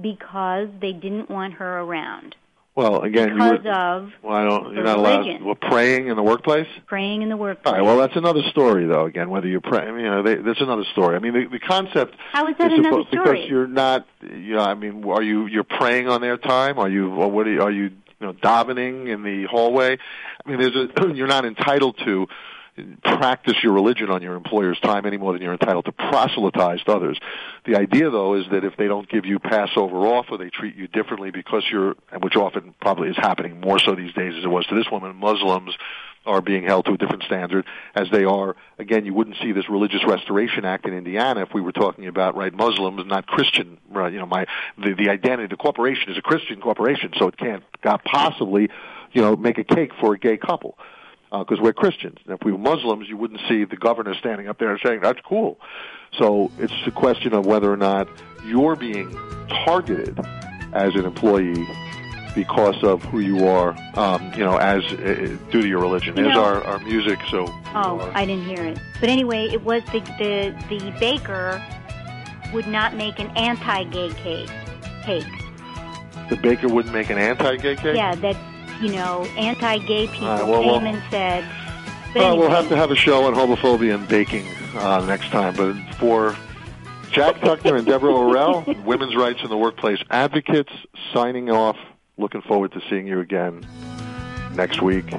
because 0.00 0.68
they 0.80 0.92
didn't 0.92 1.30
want 1.30 1.54
her 1.54 1.80
around 1.80 2.34
well, 2.76 3.02
again, 3.02 3.28
you 3.28 3.34
because 3.34 3.58
would, 3.58 3.66
of 3.66 4.12
well, 4.22 4.34
I 4.34 4.44
don't, 4.44 4.74
you're 4.74 4.84
not 4.84 4.98
allowed. 4.98 5.18
religion. 5.20 5.44
Well, 5.44 5.56
praying 5.56 6.08
in 6.08 6.16
the 6.16 6.22
workplace. 6.22 6.68
praying 6.86 7.22
in 7.22 7.28
the 7.28 7.36
workplace. 7.36 7.74
right. 7.74 7.82
Well, 7.82 7.98
that's 7.98 8.16
another 8.16 8.42
story, 8.50 8.86
though. 8.86 9.06
Again, 9.06 9.28
whether 9.28 9.48
you're 9.48 9.60
praying, 9.60 9.96
you 9.98 10.04
know, 10.04 10.22
they, 10.22 10.36
that's 10.36 10.60
another 10.60 10.84
story. 10.92 11.16
I 11.16 11.18
mean, 11.18 11.34
the, 11.34 11.46
the 11.50 11.58
concept. 11.58 12.14
How 12.32 12.46
is 12.46 12.56
that 12.58 12.72
is 12.72 12.78
another 12.78 13.02
story? 13.08 13.40
Because 13.40 13.50
you're 13.50 13.66
not. 13.66 14.06
You 14.22 14.54
know, 14.54 14.62
I 14.62 14.74
mean, 14.74 15.04
are 15.04 15.22
you 15.22 15.46
you're 15.46 15.64
praying 15.64 16.08
on 16.08 16.20
their 16.20 16.36
time? 16.36 16.78
Are 16.78 16.88
you? 16.88 17.10
Or 17.12 17.28
what 17.28 17.46
are 17.46 17.52
you, 17.52 17.60
are 17.60 17.70
you? 17.70 17.90
You 18.20 18.26
know, 18.26 18.32
davening 18.34 19.08
in 19.12 19.22
the 19.24 19.46
hallway. 19.50 19.98
I 20.44 20.48
mean, 20.48 20.60
there's 20.60 20.76
a. 20.76 21.12
You're 21.14 21.26
not 21.26 21.44
entitled 21.44 21.98
to 22.04 22.28
practice 23.02 23.54
your 23.62 23.72
religion 23.72 24.10
on 24.10 24.22
your 24.22 24.34
employer's 24.34 24.78
time 24.80 25.06
any 25.06 25.16
more 25.16 25.32
than 25.32 25.42
you're 25.42 25.52
entitled 25.52 25.84
to 25.86 25.92
proselytize 25.92 26.82
to 26.84 26.92
others. 26.92 27.18
The 27.66 27.76
idea, 27.76 28.10
though, 28.10 28.34
is 28.34 28.46
that 28.50 28.64
if 28.64 28.76
they 28.76 28.86
don't 28.86 29.08
give 29.08 29.26
you 29.26 29.38
Passover 29.38 29.98
off 30.06 30.26
or 30.30 30.38
they 30.38 30.50
treat 30.50 30.76
you 30.76 30.86
differently 30.86 31.30
because 31.30 31.64
you're, 31.70 31.94
which 32.20 32.36
often 32.36 32.74
probably 32.80 33.08
is 33.08 33.16
happening 33.16 33.60
more 33.60 33.78
so 33.78 33.94
these 33.94 34.12
days 34.14 34.34
as 34.36 34.44
it 34.44 34.48
was 34.48 34.66
to 34.66 34.74
this 34.74 34.90
woman, 34.90 35.16
Muslims 35.16 35.76
are 36.26 36.42
being 36.42 36.64
held 36.64 36.84
to 36.84 36.92
a 36.92 36.98
different 36.98 37.22
standard 37.24 37.64
as 37.94 38.08
they 38.12 38.24
are. 38.24 38.54
Again, 38.78 39.06
you 39.06 39.14
wouldn't 39.14 39.36
see 39.42 39.52
this 39.52 39.68
Religious 39.70 40.04
Restoration 40.06 40.64
Act 40.64 40.86
in 40.86 40.92
Indiana 40.92 41.42
if 41.42 41.54
we 41.54 41.62
were 41.62 41.72
talking 41.72 42.06
about 42.06 42.36
right 42.36 42.52
Muslims, 42.52 43.02
not 43.06 43.26
Christian. 43.26 43.78
Right? 43.88 44.12
You 44.12 44.18
know, 44.18 44.26
my 44.26 44.46
the 44.76 44.94
the 44.94 45.08
identity, 45.08 45.48
the 45.48 45.56
corporation 45.56 46.10
is 46.10 46.18
a 46.18 46.22
Christian 46.22 46.60
corporation, 46.60 47.12
so 47.16 47.28
it 47.28 47.38
can't 47.38 47.64
possibly, 48.04 48.68
you 49.12 49.22
know, 49.22 49.34
make 49.34 49.56
a 49.56 49.64
cake 49.64 49.92
for 49.98 50.14
a 50.14 50.18
gay 50.18 50.36
couple 50.36 50.76
because 51.30 51.60
we're 51.60 51.72
Christians. 51.72 52.18
And 52.24 52.34
if 52.34 52.44
we 52.44 52.52
were 52.52 52.58
Muslims, 52.58 53.08
you 53.08 53.16
wouldn't 53.16 53.40
see 53.48 53.64
the 53.64 53.76
governor 53.76 54.14
standing 54.14 54.48
up 54.48 54.58
there 54.58 54.70
and 54.70 54.80
saying, 54.84 55.00
that's 55.00 55.20
cool. 55.20 55.58
So 56.18 56.50
it's 56.58 56.74
a 56.86 56.90
question 56.90 57.32
of 57.34 57.46
whether 57.46 57.72
or 57.72 57.76
not 57.76 58.08
you're 58.44 58.76
being 58.76 59.10
targeted 59.64 60.18
as 60.72 60.94
an 60.94 61.04
employee 61.04 61.66
because 62.34 62.82
of 62.84 63.02
who 63.04 63.20
you 63.20 63.46
are, 63.46 63.76
um, 63.98 64.32
you 64.34 64.44
know, 64.44 64.56
as 64.56 64.84
uh, 64.84 65.36
due 65.50 65.62
to 65.62 65.68
your 65.68 65.80
religion. 65.80 66.16
You 66.16 66.24
There's 66.24 66.36
know- 66.36 66.44
our, 66.44 66.64
our 66.64 66.78
music, 66.80 67.18
so. 67.28 67.46
Oh, 67.74 68.00
uh, 68.00 68.12
I 68.14 68.24
didn't 68.24 68.44
hear 68.46 68.64
it. 68.64 68.78
But 69.00 69.08
anyway, 69.08 69.48
it 69.48 69.62
was 69.62 69.82
the 69.86 70.00
the 70.18 70.54
the 70.68 70.90
baker 70.98 71.62
would 72.52 72.66
not 72.66 72.94
make 72.94 73.18
an 73.18 73.30
anti-gay 73.36 74.10
cake. 74.14 74.50
Cake. 75.02 75.24
the 76.28 76.36
baker 76.36 76.68
wouldn't 76.68 76.92
make 76.92 77.10
an 77.10 77.18
anti-gay 77.18 77.76
cake? 77.76 77.96
Yeah, 77.96 78.14
that 78.16 78.36
you 78.80 78.92
know, 78.92 79.24
anti-gay 79.36 80.06
people 80.08 80.28
right, 80.28 80.46
well, 80.46 80.62
came 80.62 80.82
well- 80.82 80.94
and 80.94 81.02
said. 81.10 81.44
But 82.12 82.22
Well, 82.22 82.38
we'll 82.38 82.50
have 82.50 82.68
to 82.70 82.76
have 82.76 82.90
a 82.90 82.96
show 82.96 83.26
on 83.26 83.34
homophobia 83.34 83.94
and 83.94 84.08
baking 84.08 84.44
uh, 84.74 85.04
next 85.06 85.28
time. 85.30 85.54
But 85.54 85.74
for 85.94 86.36
Jack 87.12 87.36
Tuckner 87.36 87.76
and 87.76 87.86
Deborah 87.86 88.12
Orell, 88.12 88.64
women's 88.84 89.14
rights 89.14 89.40
in 89.44 89.48
the 89.48 89.56
workplace 89.56 90.00
advocates, 90.10 90.72
signing 91.12 91.50
off. 91.50 91.76
Looking 92.18 92.42
forward 92.42 92.72
to 92.72 92.82
seeing 92.90 93.06
you 93.06 93.20
again 93.20 93.64
next 94.54 94.82
week 94.82 95.12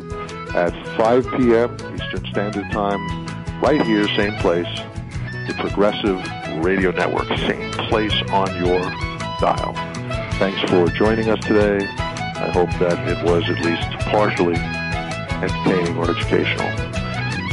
at 0.53 0.71
5 0.97 1.23
p.m. 1.37 1.73
Eastern 1.95 2.25
Standard 2.29 2.69
Time, 2.71 2.99
right 3.61 3.81
here, 3.81 4.05
same 4.09 4.35
place, 4.35 4.67
the 5.47 5.55
Progressive 5.57 6.21
Radio 6.63 6.91
Network, 6.91 7.27
same 7.39 7.71
place 7.71 8.13
on 8.31 8.53
your 8.63 8.81
dial. 9.39 9.73
Thanks 10.33 10.59
for 10.69 10.87
joining 10.89 11.29
us 11.29 11.39
today. 11.45 11.87
I 12.41 12.49
hope 12.49 12.69
that 12.79 13.07
it 13.07 13.23
was 13.23 13.47
at 13.49 13.59
least 13.59 13.87
partially 14.09 14.57
entertaining 14.57 15.97
or 15.97 16.09
educational. 16.09 16.67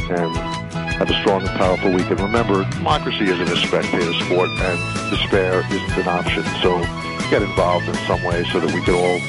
And 0.09 0.59
have 0.99 1.09
a 1.09 1.13
strong 1.21 1.41
and 1.41 1.57
powerful 1.57 1.91
week. 1.93 2.09
And 2.09 2.19
remember, 2.19 2.69
democracy 2.71 3.23
isn't 3.23 3.47
a 3.47 3.55
spectator 3.55 4.13
sport, 4.25 4.49
and 4.49 5.09
despair 5.09 5.63
isn't 5.71 5.97
an 5.97 6.07
option. 6.07 6.43
So 6.61 6.79
get 7.29 7.41
involved 7.41 7.87
in 7.87 7.95
some 8.05 8.21
way 8.23 8.43
so 8.51 8.59
that 8.59 8.73
we 8.73 8.81
can 8.81 8.95
all 8.95 9.19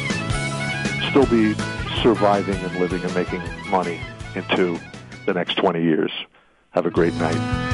still 1.11 1.27
be 1.27 1.55
surviving 2.03 2.57
and 2.57 2.81
living 2.81 3.03
and 3.03 3.15
making 3.15 3.43
money 3.71 4.01
into 4.35 4.81
the 5.27 5.35
next 5.35 5.57
20 5.57 5.83
years. 5.83 6.11
Have 6.71 6.87
a 6.87 6.91
great 6.91 7.15
night. 7.15 7.70